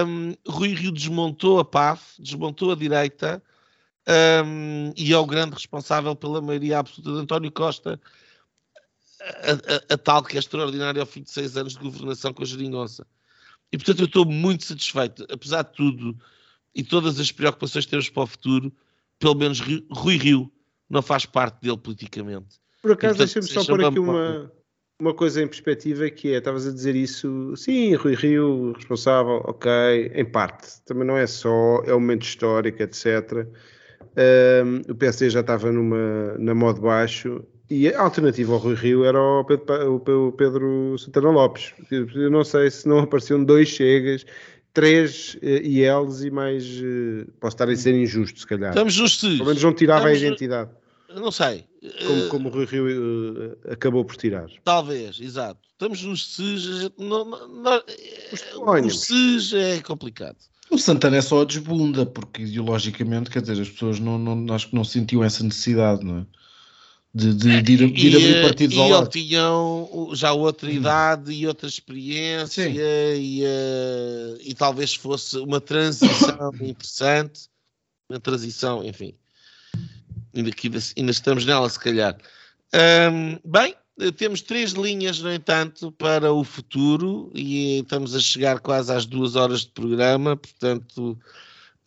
Um, 0.05 0.35
Rui 0.45 0.75
Rio 0.75 0.91
desmontou 0.91 1.57
a 1.57 1.65
PAF, 1.65 2.21
desmontou 2.21 2.71
a 2.71 2.75
direita 2.75 3.41
um, 4.07 4.93
e 4.97 5.13
é 5.13 5.17
o 5.17 5.25
grande 5.25 5.53
responsável 5.53 6.15
pela 6.15 6.41
maioria 6.41 6.79
absoluta 6.79 7.13
de 7.13 7.19
António 7.19 7.51
Costa 7.51 7.99
a, 9.21 9.51
a, 9.51 9.93
a, 9.93 9.97
tal 9.97 10.23
que 10.23 10.35
é 10.35 10.39
extraordinária 10.39 10.99
ao 10.99 11.05
fim 11.05 11.21
de 11.21 11.29
seis 11.29 11.55
anos 11.55 11.73
de 11.73 11.79
governação 11.79 12.33
com 12.33 12.41
a 12.41 12.45
geringonça. 12.45 13.05
E 13.71 13.77
portanto 13.77 13.99
eu 13.99 14.05
estou 14.05 14.25
muito 14.25 14.65
satisfeito, 14.65 15.25
apesar 15.31 15.63
de 15.63 15.73
tudo 15.73 16.17
e 16.73 16.83
todas 16.83 17.19
as 17.19 17.31
preocupações 17.31 17.85
que 17.85 17.91
temos 17.91 18.09
para 18.09 18.23
o 18.23 18.27
futuro, 18.27 18.73
pelo 19.19 19.35
menos 19.35 19.61
Rui 19.91 20.17
Rio 20.17 20.51
não 20.89 21.01
faz 21.01 21.25
parte 21.25 21.61
dele 21.61 21.77
politicamente. 21.77 22.59
Por 22.81 22.91
acaso, 22.91 23.19
deixa-me 23.19 23.45
só 23.45 23.63
pôr 23.63 23.85
aqui 23.85 23.99
uma, 23.99 24.51
uma 24.99 25.13
coisa 25.13 25.41
em 25.41 25.47
perspectiva 25.47 26.09
que 26.09 26.33
é, 26.33 26.37
estavas 26.37 26.67
a 26.67 26.71
dizer 26.71 26.95
isso, 26.95 27.55
sim, 27.55 27.93
Rui 27.95 28.15
Rio, 28.15 28.73
responsável, 28.73 29.41
ok, 29.45 30.11
em 30.13 30.25
parte, 30.25 30.81
também 30.85 31.05
não 31.05 31.15
é 31.15 31.27
só, 31.27 31.81
é 31.85 31.93
um 31.93 31.99
momento 31.99 32.23
histórico, 32.23 32.81
etc. 32.81 33.47
Um, 34.17 34.91
o 34.91 34.95
PSD 34.95 35.29
já 35.29 35.39
estava 35.39 35.71
numa, 35.71 36.35
na 36.37 36.53
modo 36.53 36.81
baixo 36.81 37.43
e 37.69 37.87
a 37.87 38.01
alternativa 38.01 38.51
ao 38.51 38.59
Rui 38.59 38.75
Rio 38.75 39.05
era 39.05 39.17
o 39.17 39.45
Pedro, 39.45 40.27
o 40.27 40.31
Pedro 40.33 40.97
Santana 40.97 41.29
Lopes. 41.29 41.73
Eu 41.89 42.29
não 42.29 42.43
sei 42.43 42.69
se 42.69 42.85
não 42.85 42.99
apareciam 42.99 43.41
dois 43.41 43.69
chegas, 43.69 44.25
três 44.73 45.35
uh, 45.35 45.65
IELs 45.65 46.21
e 46.21 46.29
mais. 46.29 46.65
Uh, 46.65 47.31
posso 47.39 47.55
estar 47.55 47.69
a 47.69 47.75
ser 47.77 47.95
injusto, 47.95 48.41
se 48.41 48.45
calhar. 48.47 48.71
Estamos 48.71 48.93
justos. 48.93 49.37
Pelo 49.37 49.45
menos 49.45 49.63
não 49.63 49.73
tirava 49.73 50.11
Estamos, 50.11 50.21
a 50.21 50.27
identidade. 50.27 50.71
Não 51.15 51.31
sei. 51.31 51.65
Como, 52.05 52.27
como 52.27 52.49
o 52.49 52.51
Rui 52.51 52.65
Rio 52.65 52.87
uh, 52.87 53.57
acabou 53.71 54.03
por 54.03 54.17
tirar. 54.17 54.49
Talvez, 54.65 55.21
exato. 55.21 55.61
Estamos 55.71 56.03
nos 56.03 56.35
SES. 56.35 56.91
Não, 56.97 57.23
não, 57.23 58.85
o 58.85 58.89
SES 58.89 59.53
é 59.53 59.81
complicado. 59.81 60.37
O 60.71 60.77
Santana 60.77 61.17
é 61.17 61.21
só 61.21 61.41
a 61.41 61.45
desbunda, 61.45 62.05
porque 62.05 62.43
ideologicamente, 62.43 63.29
quer 63.29 63.41
dizer, 63.41 63.61
as 63.61 63.69
pessoas 63.69 63.99
não, 63.99 64.17
não, 64.17 64.55
acho 64.55 64.69
que 64.69 64.75
não 64.75 64.85
sentiam 64.85 65.23
essa 65.23 65.43
necessidade, 65.43 66.03
não 66.03 66.19
é? 66.19 66.25
de, 67.13 67.33
de, 67.33 67.61
de, 67.61 67.73
ir, 67.73 67.91
de 67.91 68.07
ir 68.07 68.15
abrir 68.15 68.41
partidos 68.41 68.77
e, 68.77 68.79
ao 68.79 68.89
lado. 68.89 69.07
E 69.07 69.09
tinham 69.09 70.09
já 70.13 70.31
outra 70.31 70.69
hum. 70.69 70.73
idade 70.73 71.31
e 71.33 71.45
outra 71.45 71.67
experiência 71.67 72.67
e, 72.67 73.43
uh, 73.43 74.37
e, 74.41 74.53
talvez 74.53 74.93
fosse 74.93 75.37
uma 75.37 75.59
transição 75.59 76.53
interessante, 76.61 77.49
uma 78.09 78.19
transição, 78.19 78.83
enfim, 78.85 79.13
ainda, 80.33 80.51
ainda 80.97 81.11
estamos 81.11 81.45
nela 81.45 81.69
se 81.69 81.79
calhar. 81.79 82.17
Bem, 83.43 83.75
temos 84.17 84.41
três 84.41 84.71
linhas, 84.71 85.19
no 85.19 85.31
entanto, 85.31 85.91
para 85.91 86.31
o 86.33 86.43
futuro 86.43 87.31
e 87.35 87.79
estamos 87.79 88.15
a 88.15 88.19
chegar 88.19 88.59
quase 88.59 88.93
às 88.93 89.05
duas 89.05 89.35
horas 89.35 89.61
de 89.61 89.69
programa, 89.69 90.35
portanto 90.35 91.17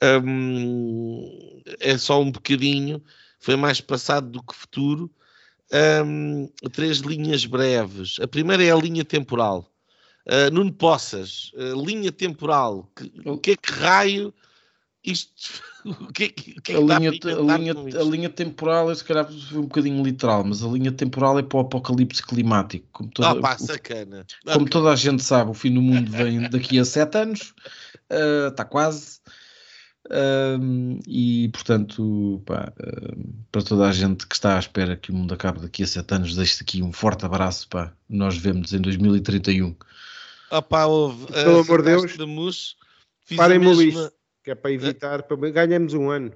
um, 0.03 1.63
é 1.81 1.97
só 1.97 2.21
um 2.21 2.31
bocadinho 2.31 3.03
foi 3.45 3.57
mais 3.57 3.79
passado 3.79 4.31
do 4.31 4.43
que 4.43 4.57
futuro. 4.57 5.11
Um, 6.03 6.49
três 6.73 6.99
linhas 6.99 7.45
breves. 7.45 8.17
A 8.19 8.27
primeira 8.27 8.65
é 8.65 8.71
a 8.71 8.77
linha 8.77 9.05
temporal. 9.05 9.71
Uh, 10.27 10.51
Nuno 10.51 10.73
Poças, 10.73 11.53
uh, 11.53 11.85
linha 11.85 12.11
temporal. 12.11 12.91
Que, 12.97 13.13
o 13.27 13.37
que 13.37 13.51
é 13.51 13.57
que 13.57 13.71
raio 13.71 14.33
isto. 15.05 15.63
o 15.85 16.13
que 16.13 16.25
é 16.25 16.29
que, 16.29 16.61
que, 16.61 16.73
é 16.73 16.77
a, 16.77 16.81
linha, 16.81 17.11
a, 17.11 17.57
linha, 17.57 17.73
a 17.73 18.05
linha 18.05 18.31
temporal, 18.31 18.91
é 18.91 18.95
se 18.95 19.05
calhar 19.05 19.31
foi 19.31 19.59
um 19.59 19.63
bocadinho 19.63 20.03
literal, 20.03 20.43
mas 20.45 20.63
a 20.63 20.69
linha 20.69 20.91
temporal 20.91 21.39
é 21.39 21.43
para 21.43 21.59
o 21.59 21.61
apocalipse 21.61 22.23
climático. 22.23 22.87
Como 22.93 23.11
toda, 23.11 23.33
oh, 23.33 23.41
pá, 23.41 23.59
sacana. 23.59 24.27
Como 24.45 24.57
okay. 24.63 24.71
toda 24.71 24.91
a 24.91 24.97
gente 24.97 25.23
sabe, 25.23 25.51
o 25.51 25.55
fim 25.55 25.75
do 25.75 25.83
mundo 25.83 26.11
vem 26.11 26.49
daqui 26.49 26.79
a 26.79 26.85
sete 26.85 27.19
anos, 27.19 27.55
uh, 28.11 28.49
está 28.49 28.65
quase. 28.65 29.21
Um, 30.11 30.99
e 31.07 31.49
portanto, 31.49 32.43
pá, 32.45 32.73
um, 32.79 33.33
para 33.51 33.63
toda 33.63 33.89
a 33.89 33.93
gente 33.93 34.27
que 34.27 34.35
está 34.35 34.57
à 34.57 34.59
espera 34.59 34.97
que 34.97 35.11
o 35.11 35.15
mundo 35.15 35.33
acabe 35.33 35.61
daqui 35.61 35.83
a 35.83 35.87
sete 35.87 36.15
anos, 36.15 36.35
deixo 36.35 36.63
aqui 36.63 36.83
um 36.83 36.93
forte 36.93 37.25
abraço. 37.25 37.69
Pá. 37.69 37.93
Nós 38.09 38.37
vemos 38.37 38.73
em 38.73 38.81
2031. 38.81 39.75
Ah, 40.51 40.63
pá, 40.63 40.87
houve, 40.87 41.27
Pelo 41.33 41.61
amor 41.61 41.83
de 41.83 41.91
Deus, 41.91 42.77
de 43.29 43.37
parem-me 43.37 43.75
mesma... 43.75 44.13
que 44.45 44.51
é 44.51 44.55
para 44.55 44.71
evitar, 44.71 45.23
para... 45.23 45.51
ganhamos 45.51 45.95
um 45.95 46.11
ano. 46.11 46.31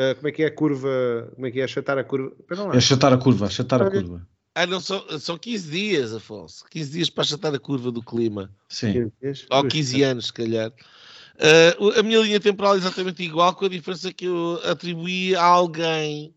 Uh, 0.00 0.14
como 0.16 0.28
é 0.28 0.32
que 0.32 0.42
é 0.42 0.46
a 0.46 0.54
curva? 0.54 1.30
Como 1.34 1.46
é 1.46 1.50
que 1.50 1.60
é 1.60 1.64
achatar 1.64 1.98
a 1.98 2.04
curva? 2.04 2.34
É 2.72 2.78
achatar 2.78 3.12
a 3.12 3.18
curva, 3.18 3.46
achatar 3.46 3.82
a 3.82 3.90
curva. 3.90 4.26
Ah, 4.54 4.66
não, 4.66 4.80
são, 4.80 5.04
são 5.18 5.38
15 5.38 5.70
dias, 5.70 6.14
Afonso. 6.14 6.64
15 6.70 6.90
dias 6.90 7.10
para 7.10 7.22
achatar 7.22 7.54
a 7.54 7.58
curva 7.58 7.90
do 7.90 8.02
clima. 8.02 8.50
Sim. 8.68 9.10
Ou 9.50 9.64
15 9.66 10.02
anos, 10.02 10.26
se 10.26 10.32
calhar. 10.32 10.70
Uh, 10.70 11.98
a 11.98 12.02
minha 12.02 12.20
linha 12.20 12.40
temporal 12.40 12.74
é 12.74 12.78
exatamente 12.78 13.22
igual, 13.22 13.54
com 13.54 13.66
a 13.66 13.68
diferença 13.68 14.12
que 14.12 14.26
eu 14.26 14.60
atribuí 14.64 15.34
a 15.34 15.44
alguém 15.44 16.34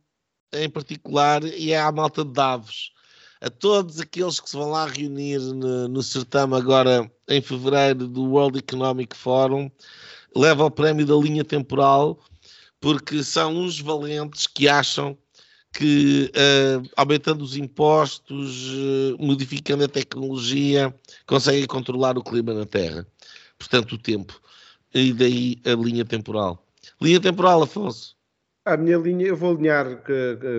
em 0.53 0.69
particular 0.69 1.43
e 1.43 1.71
é 1.71 1.79
à 1.79 1.91
malta 1.91 2.23
de 2.23 2.31
Davos. 2.31 2.91
A 3.41 3.49
todos 3.49 3.99
aqueles 3.99 4.39
que 4.39 4.49
se 4.49 4.55
vão 4.55 4.71
lá 4.71 4.87
reunir 4.87 5.39
no, 5.39 5.87
no 5.87 6.01
certame 6.01 6.55
agora 6.55 7.09
em 7.27 7.41
fevereiro 7.41 8.07
do 8.07 8.23
World 8.23 8.59
Economic 8.59 9.15
Forum, 9.15 9.69
leva 10.35 10.65
o 10.65 10.71
prémio 10.71 11.05
da 11.05 11.15
linha 11.15 11.43
temporal, 11.43 12.19
porque 12.79 13.23
são 13.23 13.55
uns 13.55 13.79
valentes 13.79 14.47
que 14.47 14.67
acham 14.67 15.17
que 15.71 16.31
uh, 16.31 16.89
aumentando 16.95 17.43
os 17.43 17.57
impostos, 17.57 18.73
uh, 18.73 19.17
modificando 19.19 19.83
a 19.83 19.87
tecnologia, 19.87 20.93
conseguem 21.25 21.65
controlar 21.65 22.17
o 22.17 22.23
clima 22.23 22.53
na 22.53 22.65
Terra. 22.65 23.05
Portanto, 23.57 23.93
o 23.93 23.97
tempo. 23.97 24.39
E 24.93 25.11
daí 25.13 25.57
a 25.65 25.73
linha 25.73 26.05
temporal. 26.05 26.65
Linha 27.01 27.19
temporal, 27.19 27.61
Afonso. 27.61 28.15
A 28.63 28.77
minha 28.77 28.97
linha, 28.97 29.27
eu 29.27 29.35
vou 29.35 29.55
alinhar 29.55 30.01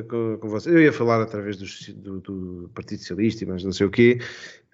com, 0.08 0.38
com, 0.38 0.48
você. 0.48 0.70
Eu 0.70 0.80
ia 0.80 0.92
falar 0.92 1.22
através 1.22 1.56
do, 1.56 2.20
do, 2.20 2.70
Partido 2.72 3.00
Socialista, 3.00 3.44
mas 3.46 3.64
não 3.64 3.72
sei 3.72 3.86
o 3.86 3.90
quê. 3.90 4.20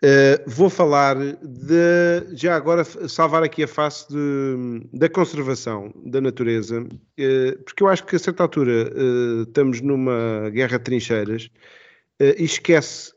Uh, 0.04 0.42
vou 0.48 0.68
falar 0.68 1.16
de, 1.16 2.34
já 2.34 2.56
agora, 2.56 2.82
salvar 2.82 3.44
aqui 3.44 3.62
a 3.62 3.68
face 3.68 4.08
de, 4.08 4.88
da 4.92 5.08
conservação 5.08 5.94
da 6.04 6.20
natureza, 6.20 6.80
uh, 6.82 7.62
porque 7.64 7.84
eu 7.84 7.88
acho 7.88 8.04
que 8.04 8.16
a 8.16 8.18
certa 8.18 8.42
altura 8.42 8.92
uh, 8.92 9.42
estamos 9.42 9.80
numa 9.80 10.50
guerra 10.50 10.76
de 10.78 10.84
trincheiras 10.84 11.48
e 12.20 12.44
esquece 12.44 13.12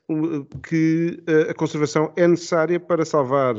que 0.68 1.20
a 1.48 1.54
conservação 1.54 2.12
é 2.16 2.28
necessária 2.28 2.80
para 2.80 3.06
salvar 3.06 3.56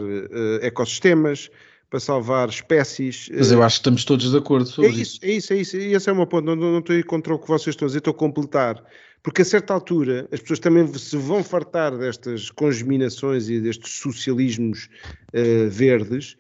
ecossistemas, 0.60 1.48
para 1.88 2.00
salvar 2.00 2.48
espécies. 2.48 3.28
Mas 3.32 3.52
eu 3.52 3.62
acho 3.62 3.76
que 3.76 3.80
estamos 3.80 4.04
todos 4.04 4.28
de 4.28 4.36
acordo 4.36 4.66
sobre 4.66 4.90
é 4.90 4.92
isso. 4.94 5.20
isso. 5.22 5.24
É 5.24 5.30
isso, 5.30 5.52
é 5.52 5.56
isso. 5.56 5.76
E 5.76 5.94
esse 5.94 6.08
é 6.08 6.12
o 6.12 6.16
meu 6.16 6.26
ponto. 6.26 6.46
Não, 6.46 6.56
não 6.56 6.78
estou 6.80 7.00
contra 7.04 7.32
o 7.32 7.38
que 7.38 7.46
vocês 7.46 7.74
estão 7.74 7.86
a 7.86 7.88
dizer, 7.88 7.98
estou 7.98 8.10
a 8.10 8.16
completar. 8.16 8.82
Porque 9.26 9.42
a 9.42 9.44
certa 9.44 9.74
altura 9.74 10.28
as 10.30 10.38
pessoas 10.38 10.60
também 10.60 10.86
se 10.94 11.16
vão 11.16 11.42
fartar 11.42 11.98
destas 11.98 12.48
congeminações 12.48 13.48
e 13.48 13.60
destes 13.60 13.94
socialismos 13.94 14.88
uh, 15.34 15.68
verdes 15.68 16.36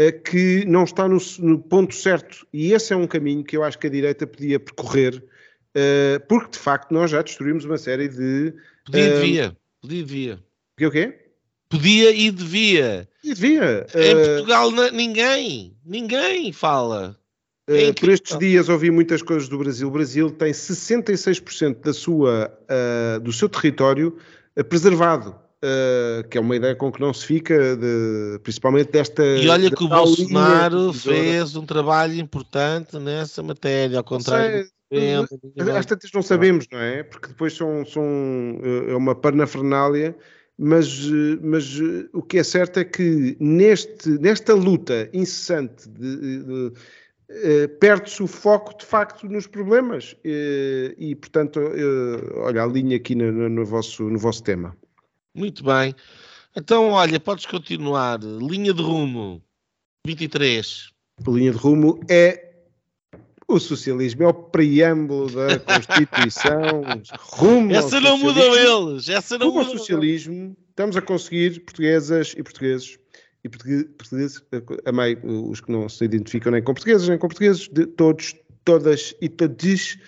uh, 0.00 0.20
que 0.20 0.64
não 0.66 0.82
está 0.82 1.06
no, 1.06 1.18
no, 1.38 1.60
ponto 1.60 1.94
certo. 1.94 2.44
E 2.52 2.72
esse 2.72 2.92
é 2.92 2.96
um 2.96 3.06
caminho 3.06 3.44
que 3.44 3.56
eu 3.56 3.62
acho 3.62 3.78
que 3.78 3.86
a 3.86 3.90
direita 3.90 4.26
podia 4.26 4.58
percorrer, 4.58 5.14
uh, 5.14 6.26
porque 6.28 6.50
de 6.50 6.58
facto 6.58 6.90
nós 6.90 7.12
já 7.12 7.22
destruímos 7.22 7.64
uma 7.64 7.78
série 7.78 8.08
de. 8.08 8.52
Podia 8.84 9.06
e 9.06 9.12
devia. 9.12 9.56
Podia 9.80 10.00
e 10.00 10.02
devia. 10.02 10.44
O 10.80 10.90
quê? 10.90 11.18
Podia 11.68 12.10
e 12.10 12.30
devia. 12.32 13.08
E 13.22 13.32
devia. 13.32 13.86
Em 13.94 14.12
Portugal 14.12 14.72
ninguém, 14.90 15.76
ninguém 15.84 16.52
fala. 16.52 17.16
Uh, 17.68 17.94
por 17.98 18.10
estes 18.10 18.38
dias 18.38 18.68
ouvi 18.68 18.90
muitas 18.90 19.22
coisas 19.22 19.48
do 19.48 19.58
Brasil. 19.58 19.88
O 19.88 19.90
Brasil 19.90 20.30
tem 20.30 20.52
66% 20.52 21.80
da 21.80 21.94
sua, 21.94 22.52
uh, 22.64 23.20
do 23.20 23.32
seu 23.32 23.48
território 23.48 24.16
uh, 24.58 24.64
preservado. 24.64 25.34
que 26.30 26.36
é 26.36 26.40
uma 26.40 26.56
ideia 26.56 26.74
com 26.74 26.92
que 26.92 27.00
não 27.00 27.14
se 27.14 27.24
fica, 27.24 27.74
de, 27.74 28.38
principalmente 28.42 28.92
desta. 28.92 29.24
E 29.24 29.48
olha 29.48 29.70
que 29.70 29.82
o 29.82 29.88
Bolsonaro 29.88 30.92
fez 30.92 31.56
um 31.56 31.64
trabalho 31.64 32.20
importante 32.20 32.98
nessa 32.98 33.42
matéria, 33.42 33.96
ao 33.96 34.04
contrário. 34.04 34.68
Às 35.74 35.86
tantas 35.86 36.10
não 36.12 36.20
sabemos, 36.20 36.66
não 36.70 36.78
é? 36.78 37.02
Porque 37.02 37.28
depois 37.28 37.54
são, 37.54 37.84
são 37.86 38.04
é 38.88 38.94
uma 38.94 39.14
parnafernália 39.14 40.14
mas, 40.56 41.08
mas 41.42 41.80
o 42.12 42.22
que 42.22 42.38
é 42.38 42.44
certo 42.44 42.78
é 42.78 42.84
que 42.84 43.36
neste, 43.40 44.08
nesta 44.20 44.54
luta 44.54 45.08
incessante 45.12 45.88
de, 45.88 46.44
de, 46.44 46.72
eh, 47.36 47.66
perde-se 47.66 48.22
o 48.22 48.26
foco 48.28 48.78
de 48.78 48.84
facto 48.84 49.28
nos 49.28 49.46
problemas 49.46 50.14
e, 50.24 50.94
e 50.96 51.14
portanto, 51.16 51.58
eh, 51.58 52.38
olha, 52.38 52.62
alinha 52.62 52.96
aqui 52.96 53.14
no, 53.14 53.48
no, 53.48 53.64
vosso, 53.64 54.04
no 54.04 54.18
vosso 54.18 54.42
tema. 54.42 54.76
Muito 55.34 55.64
bem. 55.64 55.94
Então, 56.56 56.90
olha, 56.90 57.18
podes 57.18 57.46
continuar. 57.46 58.20
Linha 58.22 58.72
de 58.72 58.80
rumo 58.80 59.42
23. 60.06 60.90
A 61.26 61.30
linha 61.30 61.50
de 61.50 61.58
rumo 61.58 61.98
é 62.08 62.52
o 63.48 63.58
socialismo, 63.58 64.22
é 64.22 64.28
o 64.28 64.34
preâmbulo 64.34 65.28
da 65.30 65.58
Constituição. 65.74 66.82
rumo 67.18 67.74
essa 67.74 68.00
não 68.00 68.16
mudam 68.16 68.54
eles. 68.54 69.08
Essa 69.08 69.36
não 69.36 69.48
rumo 69.48 69.60
ao 69.60 69.64
socialismo, 69.66 70.56
estamos 70.70 70.96
a 70.96 71.02
conseguir, 71.02 71.60
portuguesas 71.60 72.32
e 72.36 72.42
portugueses, 72.44 72.96
e 73.44 73.48
portugueses, 73.48 74.42
amei 74.86 75.18
os 75.22 75.60
que 75.60 75.70
não 75.70 75.88
se 75.88 76.04
identificam 76.04 76.50
nem 76.50 76.62
com 76.62 76.72
portugueses 76.72 77.08
nem 77.08 77.18
com 77.18 77.28
portugueses, 77.28 77.68
de 77.68 77.86
todos, 77.86 78.34
todas 78.64 79.14
e 79.20 79.28
todos, 79.28 79.98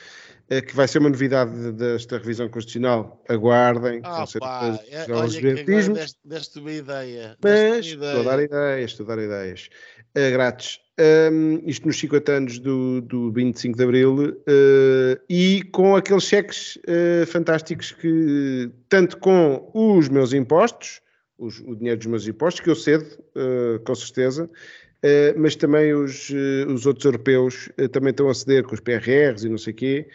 eh, 0.49 0.63
que 0.63 0.75
vai 0.75 0.89
ser 0.89 0.99
uma 0.99 1.11
novidade 1.11 1.73
desta 1.73 2.17
revisão 2.17 2.49
constitucional. 2.49 3.23
Aguardem, 3.29 4.01
ah, 4.03 4.19
vão 4.19 4.27
ser 4.27 4.39
pá, 4.39 4.81
é, 4.91 5.13
olha 5.13 5.41
que 5.41 5.65
deste, 5.65 6.19
deste 6.25 6.59
uma 6.59 6.73
ideia. 6.73 7.37
Mas, 7.43 7.87
ideia. 7.87 8.11
estou 8.11 8.21
a 8.21 8.37
dar 8.37 8.43
ideias, 8.43 8.91
estou 8.91 9.05
a 9.05 9.09
dar 9.15 9.23
ideias. 9.23 9.69
Uh, 10.17 10.33
grátis. 10.33 10.81
Um, 10.99 11.61
isto 11.67 11.87
nos 11.87 11.99
50 11.99 12.33
anos 12.33 12.59
do, 12.59 13.03
do 13.03 13.31
25 13.31 13.77
de 13.77 13.85
Abril, 13.85 14.31
uh, 14.31 15.23
e 15.29 15.63
com 15.73 15.95
aqueles 15.95 16.25
cheques 16.25 16.77
uh, 16.77 17.27
fantásticos 17.27 17.93
que, 17.93 18.71
tanto 18.89 19.19
com 19.19 19.71
os 19.75 20.09
meus 20.09 20.33
impostos, 20.33 21.03
os, 21.39 21.61
o 21.61 21.75
dinheiro 21.75 21.99
dos 21.99 22.07
meus 22.07 22.27
impostos, 22.27 22.61
que 22.61 22.71
eu 22.71 22.77
cedo, 22.77 23.07
uh, 23.37 23.81
com 23.85 23.95
certeza, 23.95 24.45
uh, 24.45 25.39
mas 25.39 25.57
também 25.57 25.95
os, 25.95 26.31
uh, 26.31 26.73
os 26.73 26.87
outros 26.87 27.05
europeus 27.05 27.69
também 27.93 28.11
estão 28.11 28.29
a 28.29 28.35
ceder 28.35 28.65
com 28.65 28.75
os 28.75 28.81
PRRs 28.81 29.45
e 29.45 29.49
não 29.49 29.59
sei 29.59 29.73
o 29.73 29.77
quê, 29.77 30.09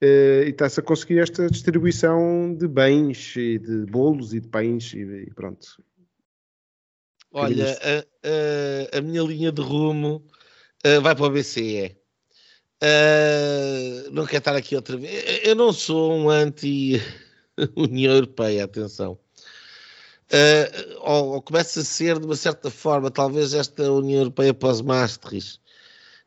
e 0.00 0.50
está-se 0.50 0.78
a 0.78 0.82
conseguir 0.82 1.18
esta 1.18 1.48
distribuição 1.50 2.54
de 2.54 2.68
bens 2.68 3.34
e 3.36 3.58
de 3.58 3.84
bolos 3.86 4.32
e 4.32 4.40
de 4.40 4.46
pães 4.46 4.92
e, 4.94 5.00
e 5.00 5.34
pronto. 5.34 5.66
Olha, 7.32 7.66
a, 7.82 8.94
a, 8.94 8.98
a, 8.98 9.00
minha 9.00 9.22
linha 9.22 9.50
de 9.50 9.60
rumo 9.60 10.24
vai 11.02 11.16
para 11.16 11.26
o 11.26 11.30
BCE. 11.30 11.96
não 14.12 14.24
quero 14.24 14.38
estar 14.38 14.54
aqui 14.54 14.76
outra 14.76 14.96
vez. 14.96 15.40
Eu 15.42 15.56
não 15.56 15.72
sou 15.72 16.12
um 16.12 16.30
anti-União 16.30 18.14
Europeia, 18.14 18.64
atenção 18.64 19.18
uh, 20.32 20.98
ou, 21.00 21.34
ou, 21.34 21.42
começa 21.42 21.80
a 21.80 21.84
ser 21.84 22.18
de 22.18 22.26
uma 22.26 22.36
certa 22.36 22.70
forma, 22.70 23.10
talvez 23.10 23.54
esta 23.54 23.90
União 23.92 24.20
Europeia 24.20 24.54
pós-Maastricht, 24.54 25.60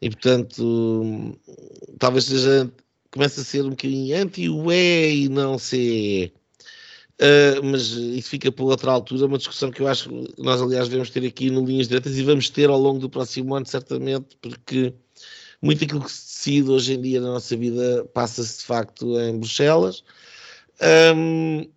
e 0.01 0.09
portanto, 0.09 1.37
talvez 1.99 2.25
seja, 2.25 2.71
comece 3.11 3.41
a 3.41 3.43
ser 3.43 3.63
um 3.63 3.71
bocadinho 3.71 4.17
anti-UE 4.17 5.25
e 5.25 5.29
não 5.29 5.59
CE. 5.59 6.33
Uh, 7.21 7.63
mas 7.63 7.91
isso 7.91 8.29
fica 8.29 8.51
para 8.51 8.65
outra 8.65 8.91
altura, 8.91 9.27
uma 9.27 9.37
discussão 9.37 9.69
que 9.69 9.79
eu 9.79 9.87
acho 9.87 10.09
que 10.09 10.41
nós, 10.41 10.59
aliás, 10.59 10.87
devemos 10.89 11.11
ter 11.11 11.23
aqui 11.23 11.51
no 11.51 11.63
Linhas 11.63 11.87
Diretas 11.87 12.17
e 12.17 12.23
vamos 12.23 12.49
ter 12.49 12.67
ao 12.67 12.79
longo 12.79 12.97
do 12.97 13.09
próximo 13.11 13.53
ano, 13.53 13.67
certamente, 13.67 14.35
porque 14.41 14.91
muito 15.61 15.83
aquilo 15.83 16.03
que 16.03 16.11
se 16.11 16.25
decide 16.25 16.71
hoje 16.71 16.93
em 16.93 17.01
dia 17.01 17.21
na 17.21 17.27
nossa 17.27 17.55
vida 17.55 18.03
passa-se 18.13 18.59
de 18.59 18.65
facto 18.65 19.19
em 19.19 19.37
Bruxelas. 19.37 20.03
Um, 21.15 21.69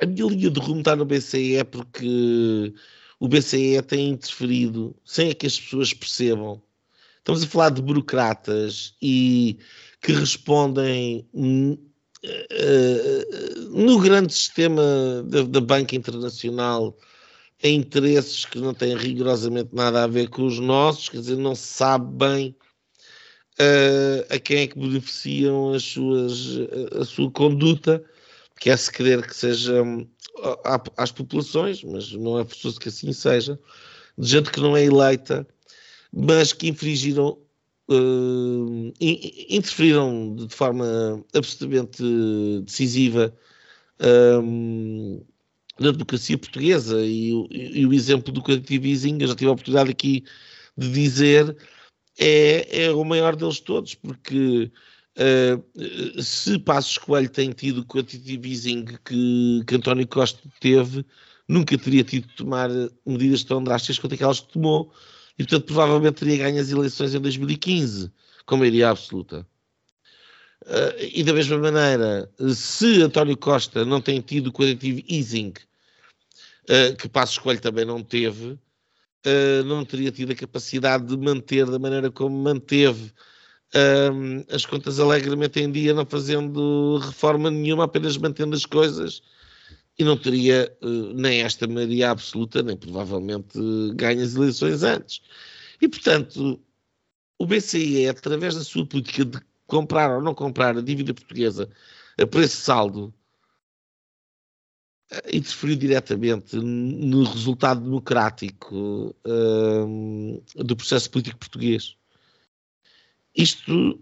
a 0.00 0.06
minha 0.06 0.26
linha 0.26 0.50
de 0.50 0.60
rumo 0.60 0.80
está 0.80 0.96
no 0.96 1.04
BCE 1.04 1.56
é 1.56 1.64
porque 1.64 2.74
o 3.20 3.28
BCE 3.28 3.80
tem 3.82 4.10
interferido 4.10 4.94
sem 5.04 5.32
que 5.34 5.46
as 5.46 5.58
pessoas 5.58 5.92
percebam. 5.92 6.62
Estamos 7.18 7.42
a 7.42 7.46
falar 7.46 7.70
de 7.70 7.80
burocratas 7.80 8.94
e 9.00 9.58
que 10.02 10.12
respondem 10.12 11.26
uh, 11.32 11.78
no 13.70 13.98
grande 13.98 14.34
sistema 14.34 14.82
da, 15.26 15.42
da 15.42 15.60
banca 15.60 15.96
internacional 15.96 16.96
a 17.62 17.68
interesses 17.68 18.44
que 18.44 18.58
não 18.58 18.74
têm 18.74 18.94
rigorosamente 18.96 19.70
nada 19.72 20.04
a 20.04 20.06
ver 20.06 20.28
com 20.28 20.44
os 20.44 20.58
nossos, 20.58 21.08
quer 21.08 21.18
dizer, 21.18 21.36
não 21.36 21.54
se 21.54 21.66
sabe 21.68 22.14
bem 22.14 22.54
uh, 23.58 24.26
a 24.34 24.38
quem 24.38 24.58
é 24.58 24.66
que 24.66 24.78
beneficiam 24.78 25.72
as 25.72 25.82
suas, 25.82 26.58
a 27.00 27.04
sua 27.06 27.30
conduta 27.30 28.04
quer-se 28.58 28.90
querer 28.90 29.26
que 29.26 29.34
seja 29.34 29.82
hum, 29.82 30.08
às 30.96 31.12
populações, 31.12 31.82
mas 31.84 32.12
não 32.12 32.38
é 32.38 32.44
forçoso 32.44 32.80
que 32.80 32.88
assim 32.88 33.12
seja, 33.12 33.58
de 34.18 34.28
gente 34.28 34.50
que 34.50 34.60
não 34.60 34.76
é 34.76 34.84
eleita, 34.84 35.46
mas 36.12 36.52
que 36.52 36.68
infringiram, 36.68 37.38
uh, 37.88 38.92
interferiram 39.00 40.36
de 40.36 40.48
forma 40.54 41.24
absolutamente 41.34 42.02
decisiva 42.64 43.34
um, 44.42 45.24
na 45.78 45.90
democracia 45.90 46.38
portuguesa. 46.38 47.00
E, 47.02 47.30
e, 47.50 47.80
e, 47.80 47.86
o 47.86 47.92
exemplo 47.92 48.32
do 48.32 48.42
easing, 48.70 49.18
eu 49.20 49.28
já 49.28 49.34
tive 49.34 49.50
a 49.50 49.52
oportunidade 49.52 49.90
aqui 49.90 50.24
de 50.76 50.90
dizer, 50.90 51.56
é, 52.18 52.84
é 52.86 52.90
o 52.92 53.04
maior 53.04 53.34
deles 53.36 53.60
todos, 53.60 53.94
porque 53.94 54.70
Uh, 55.16 56.20
se 56.20 56.58
Passos 56.58 56.98
Coelho 56.98 57.28
tem 57.28 57.52
tido 57.52 57.82
o 57.82 57.84
quantitative 57.84 58.50
easing 58.50 58.84
que, 59.04 59.62
que 59.64 59.74
António 59.76 60.08
Costa 60.08 60.40
teve, 60.58 61.06
nunca 61.46 61.78
teria 61.78 62.02
tido 62.02 62.26
de 62.26 62.34
tomar 62.34 62.68
medidas 63.06 63.44
tão 63.44 63.62
drásticas 63.62 63.98
quanto 63.98 64.14
aquelas 64.14 64.40
que 64.40 64.52
tomou 64.52 64.92
e, 65.38 65.44
portanto, 65.44 65.66
provavelmente 65.66 66.16
teria 66.16 66.38
ganho 66.38 66.60
as 66.60 66.70
eleições 66.70 67.14
em 67.14 67.20
2015, 67.20 68.10
com 68.44 68.56
maioria 68.56 68.90
absoluta. 68.90 69.46
Uh, 70.62 70.98
e 71.12 71.22
da 71.22 71.32
mesma 71.32 71.58
maneira, 71.58 72.28
se 72.52 73.02
António 73.02 73.36
Costa 73.36 73.84
não 73.84 74.00
tem 74.00 74.20
tido 74.20 74.48
o 74.48 74.52
quantitative 74.52 75.04
easing 75.08 75.52
uh, 76.68 76.96
que 76.96 77.08
Passos 77.08 77.38
Coelho 77.38 77.60
também 77.60 77.84
não 77.84 78.02
teve, 78.02 78.58
não 79.64 79.86
teria 79.86 80.12
tido 80.12 80.32
a 80.32 80.36
capacidade 80.36 81.06
de 81.06 81.16
manter 81.16 81.64
da 81.64 81.78
maneira 81.78 82.10
como 82.10 82.36
manteve 82.36 83.10
um, 83.74 84.44
as 84.54 84.64
contas 84.64 85.00
alegremente 85.00 85.60
em 85.60 85.70
dia, 85.70 85.92
não 85.92 86.06
fazendo 86.06 86.98
reforma 86.98 87.50
nenhuma, 87.50 87.84
apenas 87.84 88.16
mantendo 88.16 88.54
as 88.54 88.64
coisas 88.64 89.22
e 89.98 90.04
não 90.04 90.16
teria 90.16 90.76
uh, 90.82 91.12
nem 91.14 91.42
esta 91.42 91.66
maioria 91.66 92.10
absoluta, 92.10 92.62
nem 92.62 92.76
provavelmente 92.76 93.58
uh, 93.58 93.94
ganha 93.94 94.22
as 94.24 94.34
eleições 94.34 94.82
antes. 94.82 95.20
E, 95.80 95.88
portanto, 95.88 96.60
o 97.38 97.46
BCE, 97.46 98.08
através 98.08 98.54
da 98.54 98.64
sua 98.64 98.86
política 98.86 99.24
de 99.24 99.40
comprar 99.66 100.16
ou 100.16 100.22
não 100.22 100.34
comprar 100.34 100.76
a 100.76 100.82
dívida 100.82 101.14
portuguesa 101.14 101.70
a 102.18 102.26
preço 102.26 102.56
saldo, 102.60 103.14
uh, 105.12 105.36
interferiu 105.36 105.76
diretamente 105.76 106.56
no 106.56 107.24
resultado 107.24 107.80
democrático 107.80 109.14
do 110.56 110.76
processo 110.76 111.10
político 111.10 111.38
português. 111.38 111.96
Isto, 113.34 114.00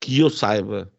que 0.00 0.20
eu 0.20 0.30
saiba, 0.30 0.92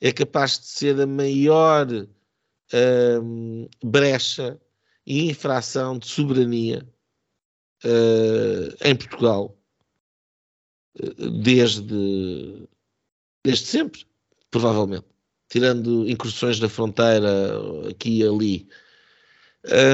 é 0.00 0.12
capaz 0.12 0.58
de 0.58 0.66
ser 0.66 1.00
a 1.00 1.06
maior 1.06 1.86
uh, 1.90 3.70
brecha 3.82 4.60
e 5.06 5.30
infração 5.30 5.98
de 5.98 6.06
soberania 6.06 6.86
uh, 7.84 8.76
em 8.84 8.94
Portugal 8.94 9.58
desde, 11.42 12.68
desde 13.44 13.66
sempre, 13.66 14.06
provavelmente, 14.50 15.06
tirando 15.48 16.08
incursões 16.08 16.58
da 16.58 16.68
fronteira 16.68 17.30
aqui 17.88 18.18
e 18.18 18.24
ali. 18.24 18.68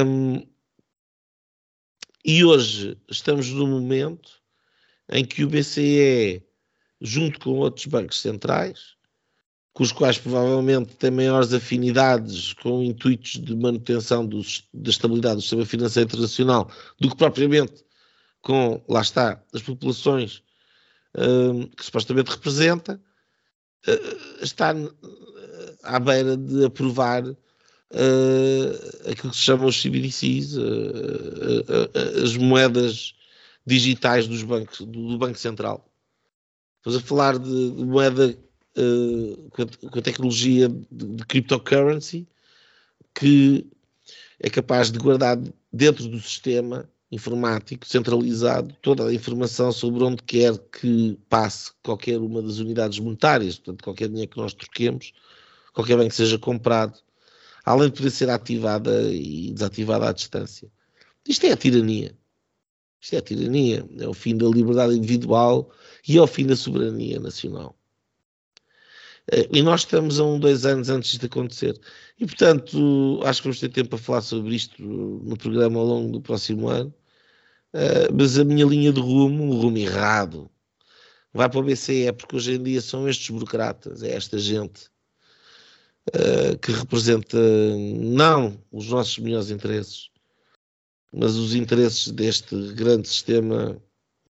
Um, 0.07 0.47
e 2.25 2.45
hoje 2.45 2.99
estamos 3.11 3.51
num 3.51 3.67
momento 3.67 4.43
em 5.11 5.25
que 5.25 5.45
o 5.45 5.49
BCE, 5.49 6.43
junto 7.05 7.39
com 7.39 7.51
outros 7.51 7.85
bancos 7.85 8.21
centrais, 8.21 8.95
com 9.75 9.83
os 9.83 9.93
quais 9.93 10.17
provavelmente 10.17 10.95
tem 10.97 11.11
maiores 11.11 11.53
afinidades 11.53 12.55
com 12.55 12.83
intuitos 12.83 13.33
de 13.33 13.55
manutenção 13.55 14.27
da 14.27 14.91
estabilidade 14.91 15.37
do 15.37 15.43
sistema 15.43 15.67
financeiro 15.67 16.09
internacional 16.09 16.71
do 16.99 17.11
que 17.11 17.17
propriamente 17.17 17.85
com, 18.41 18.83
lá 18.89 19.03
está, 19.03 19.43
as 19.53 19.61
populações 19.61 20.43
uh, 21.17 21.67
que 21.77 21.85
supostamente 21.85 22.31
representa, 22.31 23.01
uh, 23.87 24.45
está 24.45 24.75
uh, 24.75 24.97
à 25.83 25.99
beira 25.99 26.37
de 26.37 26.65
aprovar 26.65 27.25
aquilo 29.09 29.31
que 29.31 29.37
se 29.37 29.45
chama 29.45 29.67
os 29.67 29.81
CBDCs, 29.81 30.57
as 32.21 32.37
moedas 32.37 33.15
digitais 33.65 34.27
dos 34.27 34.43
bancos, 34.43 34.81
do, 34.81 35.11
do 35.11 35.19
Banco 35.19 35.39
Central. 35.39 35.94
Estamos 36.85 37.03
a 37.03 37.07
falar 37.07 37.39
de, 37.39 37.71
de 37.71 37.83
moeda 37.83 38.37
uh, 38.77 39.51
com, 39.51 39.63
a, 39.63 39.91
com, 39.91 39.99
a, 39.99 40.03
tecnologia 40.03 40.69
de, 40.69 41.07
de 41.17 41.25
cryptocurrency 41.25 42.29
que 43.15 43.67
é 44.39 44.51
capaz 44.51 44.93
de 44.93 44.99
guardar 44.99 45.39
dentro 45.73 46.07
do 46.07 46.21
sistema 46.21 46.87
informático 47.11 47.87
centralizado 47.87 48.77
toda 48.83 49.09
a 49.09 49.15
informação 49.15 49.73
sobre 49.73 50.05
onde 50.05 50.23
quer 50.25 50.59
que 50.59 51.19
passe 51.27 51.73
qualquer 51.83 52.19
uma 52.19 52.43
das 52.43 52.59
unidades 52.59 52.99
monetárias, 52.99 53.57
portanto, 53.57 53.83
qualquer 53.83 54.09
dinheiro 54.09 54.31
que 54.31 54.37
nós 54.37 54.53
troquemos, 54.53 55.15
qualquer 55.73 55.97
bem 55.97 56.09
que 56.09 56.15
seja 56.15 56.39
comprado, 56.39 56.99
além 57.65 57.89
de 57.89 57.97
poder 57.97 58.11
ser 58.11 58.29
ativada 58.29 59.11
e 59.11 59.55
desativada 59.55 60.11
à 60.11 60.13
distância. 60.13 60.71
Isto 61.27 61.47
é 61.47 61.53
a 61.53 61.57
tirania. 61.57 62.15
Isto 63.05 63.17
é 63.17 63.21
tirania. 63.21 63.87
É 63.99 64.09
o 64.09 64.15
fim 64.15 64.35
da 64.35 64.47
liberdade 64.49 64.95
individual 64.95 65.71
e 66.09 66.17
é 66.17 66.23
o 66.23 66.27
fim 66.27 66.47
da 66.47 66.57
soberania 66.57 67.21
nacional. 67.21 67.77
Eh, 69.31 69.47
e 69.53 69.63
nós 69.63 69.83
estamos 69.83 70.19
a 70.19 70.25
um, 70.25 70.39
dois 70.41 70.65
anos 70.65 70.89
antes 70.89 71.19
de 71.19 71.27
acontecer. 71.27 71.79
E, 72.19 72.25
portanto, 72.25 73.21
acho 73.25 73.43
que 73.43 73.49
vamos 73.49 73.61
ter 73.61 73.69
tempo 73.69 73.91
para 73.91 73.99
falar 73.99 74.23
sobre 74.23 74.55
isto 74.55 74.83
no 74.83 75.37
programa 75.37 75.79
ao 75.79 75.85
longo 75.85 76.13
do 76.13 76.21
próximo 76.21 76.69
ano. 76.69 76.95
Uh, 77.75 78.09
mas 78.15 78.39
a 78.39 78.45
minha 78.45 78.65
linha 78.65 78.93
de 78.93 79.01
rumo, 79.01 79.51
o 79.51 79.61
rumo 79.61 79.77
errado, 79.77 80.51
vai 81.33 81.49
para 81.51 81.61
o 81.61 81.63
BCE, 81.65 82.13
porque 82.13 82.37
hoje 82.37 82.55
em 82.55 82.63
dia 82.63 82.81
são 82.81 83.09
estes 83.09 83.29
burocratas, 83.31 84.03
é 84.03 84.15
esta 84.15 84.39
gente 84.39 84.89
uh, 86.15 86.57
que 86.59 86.71
representa 86.73 87.37
não 88.01 88.57
os 88.71 88.89
nossos 88.89 89.19
melhores 89.19 89.51
interesses, 89.51 90.09
mas 91.17 91.37
os 91.37 91.55
interesses 91.55 92.11
deste 92.11 92.73
grande 92.73 93.07
sistema, 93.09 93.81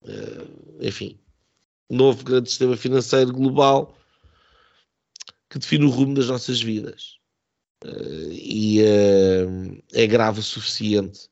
uh, 0.03 0.77
enfim, 0.79 1.19
novo 1.89 2.23
grande 2.23 2.49
sistema 2.49 2.77
financeiro 2.77 3.33
global 3.33 3.97
que 5.49 5.57
define 5.57 5.85
o 5.85 5.89
rumo 5.89 6.13
das 6.13 6.27
nossas 6.27 6.61
vidas. 6.61 7.17
Uh, 7.83 8.31
e 8.31 8.81
uh, 8.81 9.83
é 9.93 10.05
grave 10.05 10.39
o 10.39 10.43
suficiente 10.43 11.27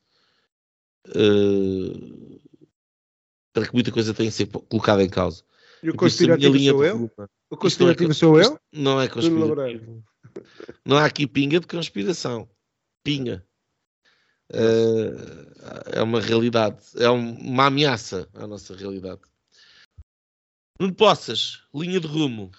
para 3.52 3.66
que 3.66 3.74
muita 3.74 3.92
coisa 3.92 4.14
tenha 4.14 4.30
de 4.30 4.34
ser 4.34 4.46
colocada 4.46 5.02
em 5.02 5.08
causa. 5.08 5.44
E 5.82 5.90
o 5.90 5.94
conspirativo 5.94 6.58
sou 6.58 6.84
eu? 6.84 7.10
O 7.50 7.56
conspirativo 7.56 8.10
é, 8.10 8.14
sou 8.14 8.40
eu? 8.40 8.58
Não 8.72 9.00
é 9.00 9.06
conspirativo. 9.06 10.02
Não 10.84 10.96
há 10.96 11.04
aqui 11.04 11.26
pinga 11.26 11.60
de 11.60 11.66
conspiração. 11.66 12.48
Pinga. 14.52 15.54
é 15.92 16.02
uma 16.02 16.20
realidade. 16.20 16.78
É 16.96 17.08
uma 17.08 17.66
ameaça 17.66 18.28
à 18.34 18.46
nossa 18.46 18.74
realidade. 18.74 19.20
Nuno 20.80 20.94
Poças, 20.94 21.60
linha 21.74 22.00
de 22.00 22.06
rumo. 22.06 22.50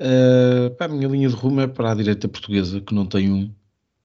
Uh, 0.00 0.74
a 0.78 0.88
minha 0.88 1.08
linha 1.08 1.28
de 1.28 1.34
rumo 1.34 1.60
é 1.60 1.66
para 1.66 1.90
a 1.90 1.94
direita 1.94 2.28
portuguesa, 2.28 2.80
que 2.80 2.94
não 2.94 3.06
tem 3.06 3.32
um. 3.32 3.52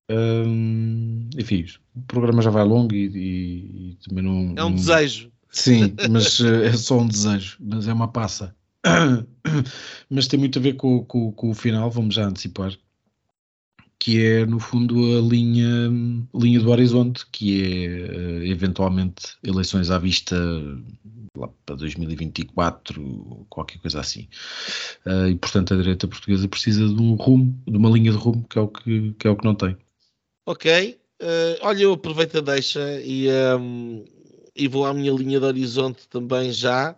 Um, 0.10 1.30
enfim, 1.38 1.66
o 1.96 2.02
programa 2.02 2.42
já 2.42 2.50
vai 2.50 2.64
longo 2.64 2.94
e, 2.94 3.08
e, 3.08 3.92
e 3.92 3.98
também 4.08 4.24
não. 4.24 4.54
É 4.58 4.64
um 4.64 4.70
não... 4.70 4.76
desejo. 4.76 5.32
Sim, 5.50 5.94
mas 6.10 6.40
é 6.42 6.74
só 6.74 7.00
um 7.00 7.08
desejo, 7.08 7.58
mas 7.60 7.88
é 7.88 7.94
uma 7.94 8.08
passa. 8.08 8.56
mas 10.10 10.28
tem 10.28 10.40
muito 10.40 10.58
a 10.58 10.62
ver 10.62 10.74
com, 10.74 11.06
com, 11.06 11.32
com 11.32 11.52
o 11.52 11.54
final, 11.54 11.92
vamos 11.92 12.16
já 12.16 12.26
antecipar 12.26 12.76
que 14.04 14.22
é 14.22 14.46
no 14.46 14.60
fundo 14.60 14.98
a 15.18 15.22
linha, 15.22 15.90
linha 16.36 16.60
do 16.60 16.70
horizonte, 16.70 17.26
que 17.32 17.64
é 17.64 17.88
uh, 17.88 18.44
eventualmente 18.44 19.38
eleições 19.42 19.90
à 19.90 19.98
vista 19.98 20.36
lá 21.38 21.48
para 21.66 21.76
2024, 21.76 23.46
qualquer 23.50 23.78
coisa 23.78 24.02
assim. 24.02 24.28
Uh, 25.06 25.30
e 25.30 25.36
portanto 25.36 25.74
a 25.74 25.78
direita 25.78 26.06
portuguesa 26.06 26.50
precisa 26.50 26.86
de 26.86 27.02
um 27.02 27.14
rumo, 27.14 27.58
de 27.66 27.78
uma 27.78 27.90
linha 27.90 28.12
de 28.12 28.18
rumo, 28.18 28.46
que 28.50 28.58
é 28.58 28.62
o 28.62 28.68
que, 28.68 29.14
que, 29.14 29.26
é 29.26 29.30
o 29.30 29.38
que 29.38 29.46
não 29.46 29.56
tem. 29.56 29.78
Ok, 30.46 31.00
uh, 31.22 31.26
olha, 31.62 31.84
eu 31.84 31.94
aproveito 31.94 32.40
a 32.40 32.42
deixa 32.42 33.02
e, 33.02 33.30
um, 33.58 34.04
e 34.54 34.68
vou 34.68 34.86
à 34.86 34.94
minha 34.94 35.14
linha 35.14 35.40
de 35.40 35.46
horizonte 35.46 36.10
também 36.10 36.52
já. 36.52 36.94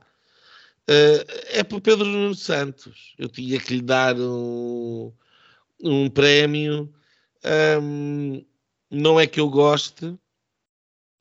é 0.88 1.64
para 1.64 1.82
Pedro 1.82 2.06
Nuno 2.06 2.34
Santos. 2.34 3.14
Eu 3.16 3.30
tinha 3.30 3.60
que 3.60 3.76
lhe 3.76 3.84
dar 3.84 4.16
um 4.20 5.14
um 5.82 6.10
prémio. 6.10 6.94
Um, 7.82 8.44
não 8.90 9.20
é 9.20 9.28
que 9.28 9.40
eu 9.40 9.50
goste, 9.50 10.18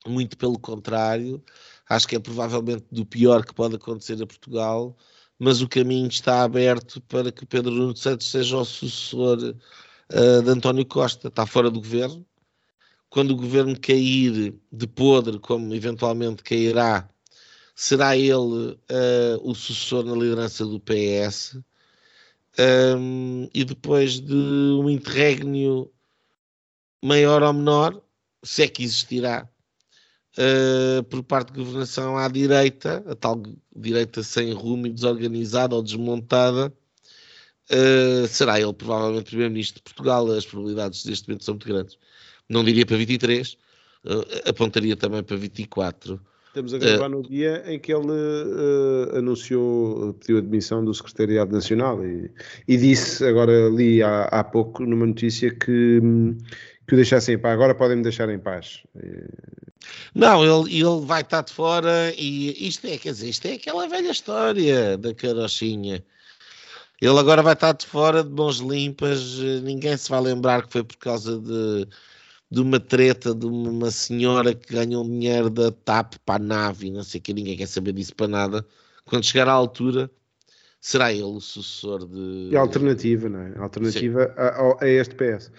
muito 0.07 0.36
pelo 0.36 0.59
contrário, 0.59 1.42
acho 1.88 2.07
que 2.07 2.16
é 2.16 2.18
provavelmente 2.18 2.86
do 2.90 3.05
pior 3.05 3.44
que 3.44 3.55
pode 3.55 3.76
acontecer 3.76 4.20
a 4.22 4.26
Portugal, 4.26 4.96
mas 5.38 5.61
o 5.61 5.68
caminho 5.68 6.09
está 6.09 6.42
aberto 6.42 7.00
para 7.02 7.32
que 7.32 7.46
Pedro 7.46 7.72
Nuno 7.72 7.96
Santos 7.96 8.30
seja 8.30 8.57
o 8.57 8.64
sucessor 8.64 9.38
uh, 10.12 10.42
de 10.42 10.50
António 10.50 10.86
Costa, 10.86 11.28
está 11.28 11.46
fora 11.46 11.70
do 11.70 11.80
governo. 11.80 12.24
Quando 13.11 13.32
o 13.32 13.36
governo 13.36 13.78
cair 13.78 14.55
de 14.72 14.86
podre, 14.86 15.38
como 15.38 15.74
eventualmente 15.74 16.42
cairá, 16.42 17.09
será 17.74 18.16
ele 18.16 18.32
uh, 18.72 19.40
o 19.42 19.55
sucessor 19.55 20.05
na 20.05 20.14
liderança 20.14 20.64
do 20.64 20.80
PS 20.80 21.59
um, 22.59 23.48
e 23.52 23.64
depois 23.64 24.20
de 24.20 24.34
um 24.34 24.88
interregno 24.88 25.90
maior 27.02 27.42
ou 27.42 27.52
menor, 27.52 28.00
se 28.42 28.62
é 28.62 28.68
que 28.68 28.82
existirá, 28.82 29.48
uh, 30.38 31.02
por 31.05 31.22
parte 31.22 31.52
de 31.52 31.59
governação 31.59 32.16
à 32.16 32.28
direita, 32.28 33.05
a 33.07 33.14
tal 33.14 33.42
direita 33.74 34.22
sem 34.22 34.52
rumo 34.52 34.86
e 34.86 34.90
desorganizada 34.90 35.74
ou 35.74 35.82
desmontada, 35.82 36.72
uh, 37.70 38.28
será 38.28 38.61
ele 38.61 38.72
provavelmente 38.72 39.24
Primeiro-Ministro 39.26 39.78
de 39.78 39.82
Portugal. 39.82 40.30
As 40.30 40.46
probabilidades 40.46 41.05
deste 41.05 41.28
momento 41.28 41.44
são 41.44 41.55
muito 41.55 41.66
grandes. 41.66 41.98
Não 42.48 42.64
diria 42.64 42.86
para 42.86 42.96
23, 42.96 43.52
uh, 43.52 43.57
ah, 44.46 44.50
apontaria 44.50 44.96
também 44.96 45.22
para 45.22 45.36
24. 45.36 46.20
Estamos 46.55 46.72
a 46.72 46.78
gravar 46.78 47.09
no 47.09 47.20
dia 47.20 47.64
em 47.66 47.80
que 47.80 47.92
ele 47.92 48.12
uh, 48.12 49.18
anunciou, 49.18 50.14
pediu 50.14 50.38
a 50.38 50.40
demissão 50.40 50.84
do 50.84 50.94
Secretariado 50.94 51.50
Nacional 51.50 52.07
e, 52.07 52.30
e 52.68 52.76
disse, 52.76 53.26
agora 53.26 53.68
li 53.70 54.00
há, 54.05 54.26
há, 54.26 54.44
pouco 54.44 54.84
numa 54.84 55.05
notícia 55.05 55.50
que, 55.50 56.00
que 56.86 56.92
o 56.92 56.94
deixassem 56.94 57.34
em 57.34 57.38
paz. 57.38 57.55
Agora 57.55 57.74
podem 57.74 57.96
me 57.96 58.05
deixar 58.05 58.28
em 58.28 58.38
paz. 58.38 58.84
Não, 60.14 60.44
ele, 60.44 60.76
ele 60.76 61.05
vai 61.05 61.22
estar 61.22 61.42
de 61.42 61.52
fora 61.52 62.14
e 62.16 62.68
isto 62.68 62.86
é, 62.86 62.98
quer 62.98 63.11
dizer, 63.11 63.30
isto 63.30 63.46
é 63.46 63.55
aquela 63.55 63.88
velha 63.88 64.12
história 64.12 64.96
da 64.96 65.12
carochinha. 65.12 66.05
Ele 67.02 67.18
agora 67.18 67.42
vai 67.42 67.55
estar 67.55 67.72
de 67.72 67.84
fora 67.84 68.22
de 68.22 68.30
mãos 68.30 68.59
limpas, 68.59 69.38
ninguém 69.64 69.96
se 69.96 70.09
vai 70.09 70.20
lembrar 70.20 70.62
que 70.62 70.72
foi 70.72 70.84
por 70.84 70.98
causa 70.98 71.36
de, 71.36 71.88
de 72.51 72.61
uma 72.61 72.78
treta 72.78 73.34
de 73.34 73.47
uma 73.47 73.90
senhora 73.90 74.55
que 74.55 74.72
ganhou 74.72 75.05
dinheiro 75.05 75.51
da 75.51 75.72
TAP 75.72 76.14
para 76.24 76.42
a 76.42 76.47
nave, 76.47 76.90
não 76.90 77.03
sei 77.03 77.18
o 77.20 77.22
que, 77.22 77.32
ninguém 77.32 77.57
quer 77.57 77.66
saber 77.66 77.92
disso 77.92 78.14
para 78.14 78.28
nada. 78.28 78.66
Quando 79.05 79.24
chegar 79.24 79.49
à 79.49 79.53
altura, 79.53 80.11
será 80.80 81.12
ele 81.12 81.22
o 81.22 81.40
sucessor 81.40 82.07
de. 82.07 82.55
A 82.57 82.61
alternativa, 82.61 83.28
não 83.28 83.40
é? 83.40 83.59
A 83.59 83.62
alternativa 83.62 84.34
a, 84.36 84.84
a, 84.84 84.88
este 84.88 85.14
PS. 85.14 85.51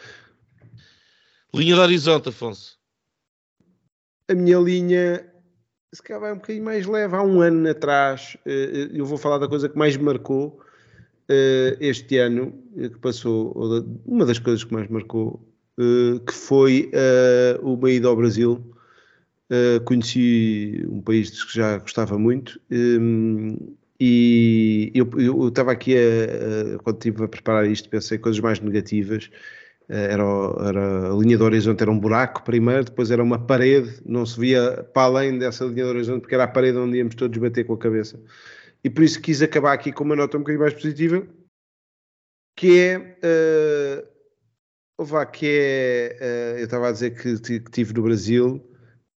Linha 1.53 1.75
de 1.75 1.81
horizonte, 1.81 2.29
Afonso. 2.29 2.77
A 4.27 4.33
minha 4.33 4.57
linha, 4.57 5.25
se 5.93 6.03
calhar 6.03 6.21
vai 6.21 6.33
um 6.33 6.37
bocadinho 6.37 6.65
mais 6.65 6.85
leve. 6.85 7.15
Há 7.15 7.23
um 7.23 7.41
ano 7.41 7.69
atrás, 7.69 8.37
eh, 8.45 8.51
eh, 8.73 8.89
eu 8.93 9.05
vou 9.05 9.17
falar 9.17 9.37
da 9.37 9.47
coisa 9.47 9.69
que 9.69 9.77
mais 9.77 9.95
me 9.97 10.03
marcou 10.03 10.59
eh, 11.29 11.77
este 11.79 12.17
ano, 12.17 12.53
que 12.75 12.99
passou, 12.99 13.53
uma 14.05 14.25
das 14.25 14.39
coisas 14.39 14.63
que 14.63 14.73
mais 14.73 14.89
marcou, 14.89 15.54
que 16.25 16.33
foi 16.33 16.91
uma 17.61 17.91
ida 17.91 18.07
ao 18.07 18.15
Brasil. 18.15 18.63
Conheci 19.85 20.85
um 20.89 21.01
país 21.01 21.43
que 21.43 21.55
já 21.55 21.77
gostava 21.77 22.17
muito 22.17 22.59
e 23.99 24.91
eu, 24.93 25.47
estava 25.47 25.71
aqui, 25.71 25.95
a, 25.95 26.75
a, 26.75 26.79
quando 26.79 26.97
estive 26.97 27.23
a 27.23 27.27
preparar 27.27 27.65
isto, 27.65 27.89
pensei 27.89 28.17
coisas 28.17 28.41
mais 28.41 28.59
negativas. 28.59 29.29
Eh, 29.87 30.13
era, 30.13 30.23
era, 30.67 31.13
a 31.13 31.15
linha 31.15 31.37
do 31.37 31.45
horizonte 31.45 31.81
era 31.81 31.91
um 31.91 31.99
buraco 31.99 32.43
primeiro, 32.43 32.85
depois 32.85 33.11
era 33.11 33.23
uma 33.23 33.39
parede, 33.39 34.01
não 34.05 34.25
se 34.25 34.39
via 34.39 34.83
para 34.93 35.03
além 35.03 35.37
dessa 35.37 35.65
linha 35.65 35.85
do 35.85 35.91
horizonte, 35.91 36.21
porque 36.21 36.35
era 36.35 36.45
a 36.45 36.47
parede 36.47 36.77
onde 36.77 36.97
íamos 36.97 37.15
todos 37.15 37.37
bater 37.37 37.65
com 37.65 37.73
a 37.73 37.77
cabeça. 37.77 38.19
E 38.83 38.89
por 38.89 39.03
isso 39.03 39.21
quis 39.21 39.41
acabar 39.41 39.73
aqui 39.73 39.91
com 39.91 40.03
uma 40.03 40.15
nota 40.15 40.37
um 40.37 40.41
bocadinho 40.41 40.61
mais 40.61 40.73
positiva, 40.73 41.25
que 42.55 42.79
é. 42.79 42.97
Uh, 43.23 44.14
vá, 44.97 45.25
que 45.25 45.45
é. 45.47 46.17
Uh, 46.21 46.59
eu 46.59 46.65
estava 46.65 46.89
a 46.89 46.91
dizer 46.91 47.11
que, 47.11 47.39
que 47.39 47.53
estive 47.53 47.93
no 47.93 48.03
Brasil, 48.03 48.63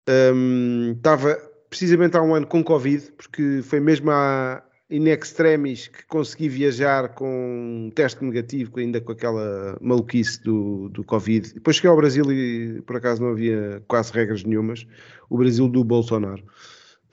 um, 0.10 0.94
estava 0.94 1.36
precisamente 1.70 2.16
há 2.16 2.22
um 2.22 2.34
ano 2.34 2.48
com 2.48 2.64
Covid, 2.64 3.12
porque 3.18 3.62
foi 3.64 3.80
mesmo 3.80 4.10
há, 4.10 4.64
in 4.90 5.08
extremis 5.08 5.88
que 5.88 6.06
consegui 6.06 6.48
viajar 6.48 7.10
com 7.10 7.88
um 7.88 7.92
teste 7.92 8.24
negativo, 8.24 8.80
ainda 8.80 9.02
com 9.02 9.12
aquela 9.12 9.78
maluquice 9.82 10.42
do, 10.42 10.90
do 10.90 11.04
Covid. 11.04 11.54
Depois 11.54 11.76
cheguei 11.76 11.90
ao 11.90 11.98
Brasil 11.98 12.32
e 12.32 12.82
por 12.84 12.96
acaso 12.96 13.22
não 13.22 13.32
havia 13.32 13.84
quase 13.88 14.14
regras 14.14 14.44
nenhumas. 14.44 14.88
O 15.30 15.38
Brasil 15.38 15.68
do 15.68 15.84
Bolsonaro. 15.84 16.44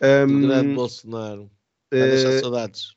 Um, 0.00 0.40
do 0.40 0.46
grande 0.46 0.74
Bolsonaro. 0.74 1.50
Vai 1.92 2.00
uh, 2.00 2.10
deixar 2.10 2.40
saudades. 2.40 2.94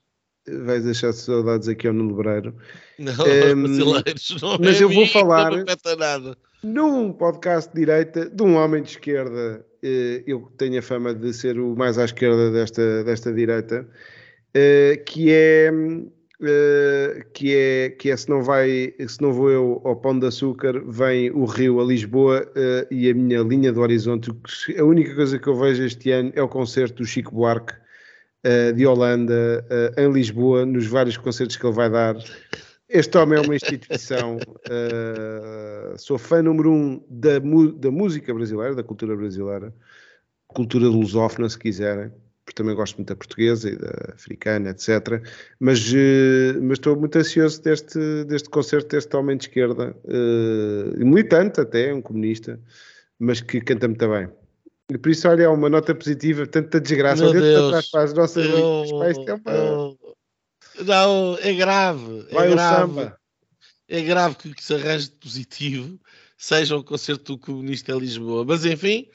Vai 0.66 0.80
deixar 0.80 1.14
saudades 1.14 1.68
aqui 1.68 1.88
ao 1.88 1.94
Nuno 1.94 2.16
Lebreiro. 2.16 2.56
Não, 2.98 3.14
um, 3.14 3.62
brasileiros, 3.64 4.42
não 4.42 4.58
mas 4.60 4.80
é 4.80 4.84
eu 4.84 4.90
vou 4.90 5.06
falar 5.08 5.52
nada. 5.98 6.38
num 6.64 7.12
podcast 7.12 7.72
de 7.74 7.80
direita 7.82 8.30
de 8.30 8.44
um 8.44 8.56
homem 8.56 8.82
de 8.82 8.92
esquerda. 8.92 9.66
Eh, 9.84 10.24
eu 10.26 10.52
tenho 10.58 10.80
a 10.80 10.82
fama 10.82 11.14
de 11.14 11.32
ser 11.34 11.60
o 11.60 11.76
mais 11.76 11.98
à 12.00 12.06
esquerda 12.06 12.52
desta, 12.52 13.04
desta 13.04 13.32
direita 13.32 13.88
uh, 14.56 15.04
que 15.06 15.32
é 15.32 15.72
Uh, 16.40 17.26
que 17.34 17.56
é 17.56 17.90
que 17.90 18.12
é 18.12 18.16
se 18.16 18.30
não 18.30 18.44
vai 18.44 18.94
se 19.08 19.20
não 19.20 19.34
vou 19.34 19.50
eu 19.50 19.82
ao 19.84 19.96
Pão 19.96 20.20
de 20.20 20.28
Açúcar 20.28 20.80
vem 20.86 21.32
o 21.32 21.46
Rio 21.46 21.82
a 21.82 21.84
Lisboa 21.84 22.48
e 22.92 23.10
a 23.10 23.14
minha 23.16 23.42
linha 23.42 23.74
do 23.74 23.82
horizonte 23.82 24.30
a 24.78 24.84
única 24.84 25.16
coisa 25.16 25.40
que 25.40 25.48
eu 25.48 25.56
vejo 25.56 25.84
este 25.84 26.12
ano 26.12 26.32
é 26.36 26.44
o 26.44 26.48
concerto 26.48 26.98
do 26.98 27.08
Chico 27.08 27.34
Buarque 27.34 27.74
uh, 28.48 28.74
de 28.74 28.86
Holanda 28.86 29.66
em 29.98 30.12
Lisboa 30.12 30.66
nos 30.66 30.88
vários 30.88 31.18
concertos 31.18 31.58
que 31.58 31.66
ele 31.66 31.76
vai 31.76 31.90
dar 31.90 32.16
este 32.90 33.18
homem 33.18 33.40
é 33.40 33.42
uma 33.42 33.56
instituição 33.56 34.38
sou 35.98 36.18
fã 36.18 36.42
número 36.42 36.72
um 36.72 37.04
da, 37.10 37.40
da 37.78 37.92
música 37.92 38.34
brasileira 38.34 38.76
da 38.76 38.84
cultura 38.84 39.16
brasileira 39.16 39.74
cultura 40.48 40.88
lusófona 40.88 41.50
se 41.50 41.60
quiserem 41.60 42.12
porque 42.48 42.64
também 42.64 42.76
gosto 42.76 42.96
muito 42.96 43.10
da 43.10 43.16
portuguesa 43.16 43.70
e 43.70 43.76
da 43.76 44.14
africana, 44.14 44.70
etc. 44.70 45.22
Mas, 45.60 45.94
eh, 45.94 46.54
mas 46.62 46.78
estou 46.78 46.96
muito 46.96 47.18
ansioso 47.18 47.62
deste, 47.62 48.24
deste 48.24 48.50
concerto 48.50 48.88
deste 48.88 49.14
homem 49.18 49.36
de 49.36 49.44
esquerda, 49.44 49.94
uh, 50.06 51.06
militante 51.06 51.60
até, 51.60 51.94
um 51.94 52.02
comunista, 52.02 52.58
mas 53.20 53.42
que 53.42 53.60
canta 53.60 53.90
muito 53.90 54.08
bem. 54.08 54.30
E 54.90 54.98
por 54.98 55.12
isso, 55.12 55.28
olha, 55.28 55.44
é 55.44 55.50
uma 55.50 55.70
nota 55.70 55.94
positiva, 55.94 56.48
tanta 56.48 56.80
desgraça. 56.80 57.24
Meu 57.24 57.34
Deus. 57.34 57.68
Atrás 57.68 57.92
para 57.92 58.04
as 58.04 58.14
nossas 58.14 58.46
eu, 58.46 59.04
é 59.04 59.34
uma... 59.34 59.98
Não, 60.86 61.38
é 61.42 61.54
grave. 61.54 62.26
É 62.30 62.34
Vai 62.34 62.48
é 62.48 62.52
grave. 62.52 63.12
É 63.90 64.02
grave 64.02 64.36
que 64.36 64.54
que 64.54 64.64
se 64.64 64.76
arranje 64.76 65.10
de 65.10 65.16
positivo 65.16 66.00
seja 66.38 66.76
o 66.78 66.84
concerto 66.84 67.34
do 67.34 67.40
comunista 67.40 67.92
em 67.92 68.00
Lisboa. 68.00 68.46
Mas 68.46 68.64
enfim, 68.64 69.10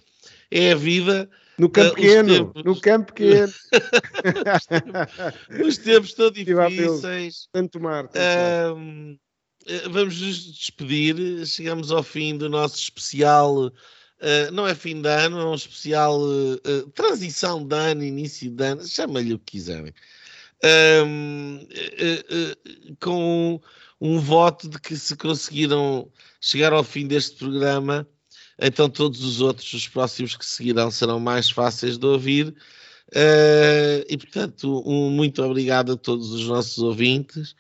é 0.51 0.73
a 0.73 0.75
vida 0.75 1.31
no 1.59 1.71
campo 1.71 1.93
uh, 1.93 1.95
pequeno, 1.95 2.47
tempos... 2.47 2.65
no 2.65 2.81
campo 2.81 3.13
pequeno. 3.13 3.53
os 5.67 5.79
tempos 5.79 6.11
estão 6.11 6.31
difíceis. 6.31 7.49
Tanto 7.53 7.81
mar. 7.81 8.07
Uh, 8.07 9.19
vamos 9.91 10.21
nos 10.21 10.53
despedir. 10.53 11.47
Chegamos 11.47 11.91
ao 11.93 12.03
fim 12.03 12.37
do 12.37 12.49
nosso 12.49 12.77
especial. 12.77 13.73
Uh, 14.23 14.53
não 14.53 14.69
é 14.69 14.75
fim 14.75 15.03
de 15.03 15.09
ano, 15.09 15.41
é 15.41 15.45
um 15.45 15.55
especial 15.55 16.17
uh, 16.23 16.91
transição 16.95 17.67
de 17.67 17.75
ano, 17.75 18.05
início 18.05 18.49
de 18.49 18.65
ano, 18.65 18.87
chama-lhe 18.87 19.35
o 19.35 19.39
que 19.41 19.59
quiserem. 19.59 19.93
com 23.01 23.61
um 24.01 24.21
voto 24.21 24.69
de 24.69 24.81
que 24.81 24.97
se 24.97 25.17
conseguiram 25.17 26.09
chegar 26.41 26.73
ao 26.73 26.85
fim 26.85 27.07
deste 27.07 27.37
programa, 27.37 28.07
então 28.61 28.89
todos 28.89 29.25
os 29.25 29.41
outros, 29.41 29.73
os 29.73 29.89
próximos 29.89 30.37
que 30.37 30.47
seguirão, 30.47 30.89
serão 30.91 31.19
mais 31.19 31.51
fáceis 31.51 31.99
de 31.99 32.07
ouvir. 32.07 32.55
Uh, 33.09 34.07
e 34.09 34.17
portanto, 34.17 34.83
um 34.87 35.11
muito 35.11 35.43
obrigado 35.43 35.93
a 35.93 35.97
todos 35.97 36.31
os 36.31 36.47
nossos 36.47 36.79
ouvintes. 36.79 37.57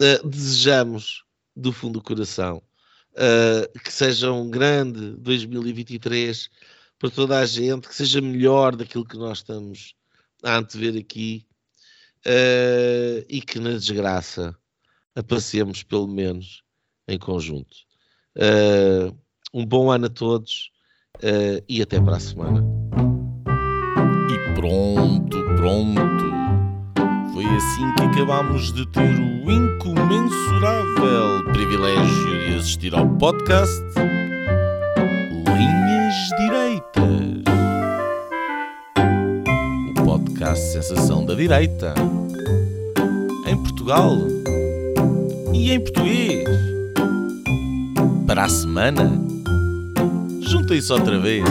Uh, 0.00 0.28
desejamos 0.28 1.24
do 1.54 1.72
fundo 1.72 2.00
do 2.00 2.02
coração 2.02 2.60
uh, 3.14 3.78
que 3.80 3.92
seja 3.92 4.32
um 4.32 4.50
grande 4.50 5.16
2023 5.16 6.48
para 6.98 7.10
toda 7.10 7.38
a 7.38 7.46
gente, 7.46 7.88
que 7.88 7.94
seja 7.94 8.20
melhor 8.20 8.76
daquilo 8.76 9.04
que 9.04 9.16
nós 9.16 9.38
estamos 9.38 9.94
a 10.42 10.56
antever 10.56 11.00
aqui 11.00 11.44
e 13.28 13.40
que 13.40 13.58
na 13.58 13.70
desgraça 13.70 14.56
a 15.14 15.22
passemos 15.22 15.82
pelo 15.82 16.06
menos 16.06 16.62
em 17.06 17.18
conjunto. 17.18 17.76
Uh, 18.36 19.16
um 19.52 19.66
bom 19.66 19.90
ano 19.90 20.06
a 20.06 20.10
todos 20.10 20.70
uh, 21.16 21.62
e 21.68 21.82
até 21.82 22.00
para 22.00 22.16
a 22.16 22.20
semana. 22.20 22.64
E 24.30 24.54
pronto, 24.54 25.36
pronto. 25.56 26.41
Foi 27.32 27.44
assim 27.44 27.94
que 27.94 28.02
acabámos 28.04 28.72
de 28.72 28.86
ter 28.86 29.00
o 29.00 29.50
incomensurável 29.50 31.44
privilégio 31.52 32.48
de 32.48 32.54
assistir 32.56 32.94
ao 32.94 33.08
podcast 33.08 33.82
Linhas 35.46 36.14
Direitas. 36.38 37.42
O 39.90 40.04
podcast 40.04 40.72
Sensação 40.72 41.24
da 41.24 41.34
Direita. 41.34 41.94
Em 43.46 43.56
Portugal 43.56 44.16
e 45.52 45.72
em 45.72 45.80
português. 45.80 46.48
Para 48.26 48.44
a 48.44 48.48
semana 48.48 49.32
Juntem-se 50.52 50.92
outra 50.92 51.18
vez. 51.18 51.44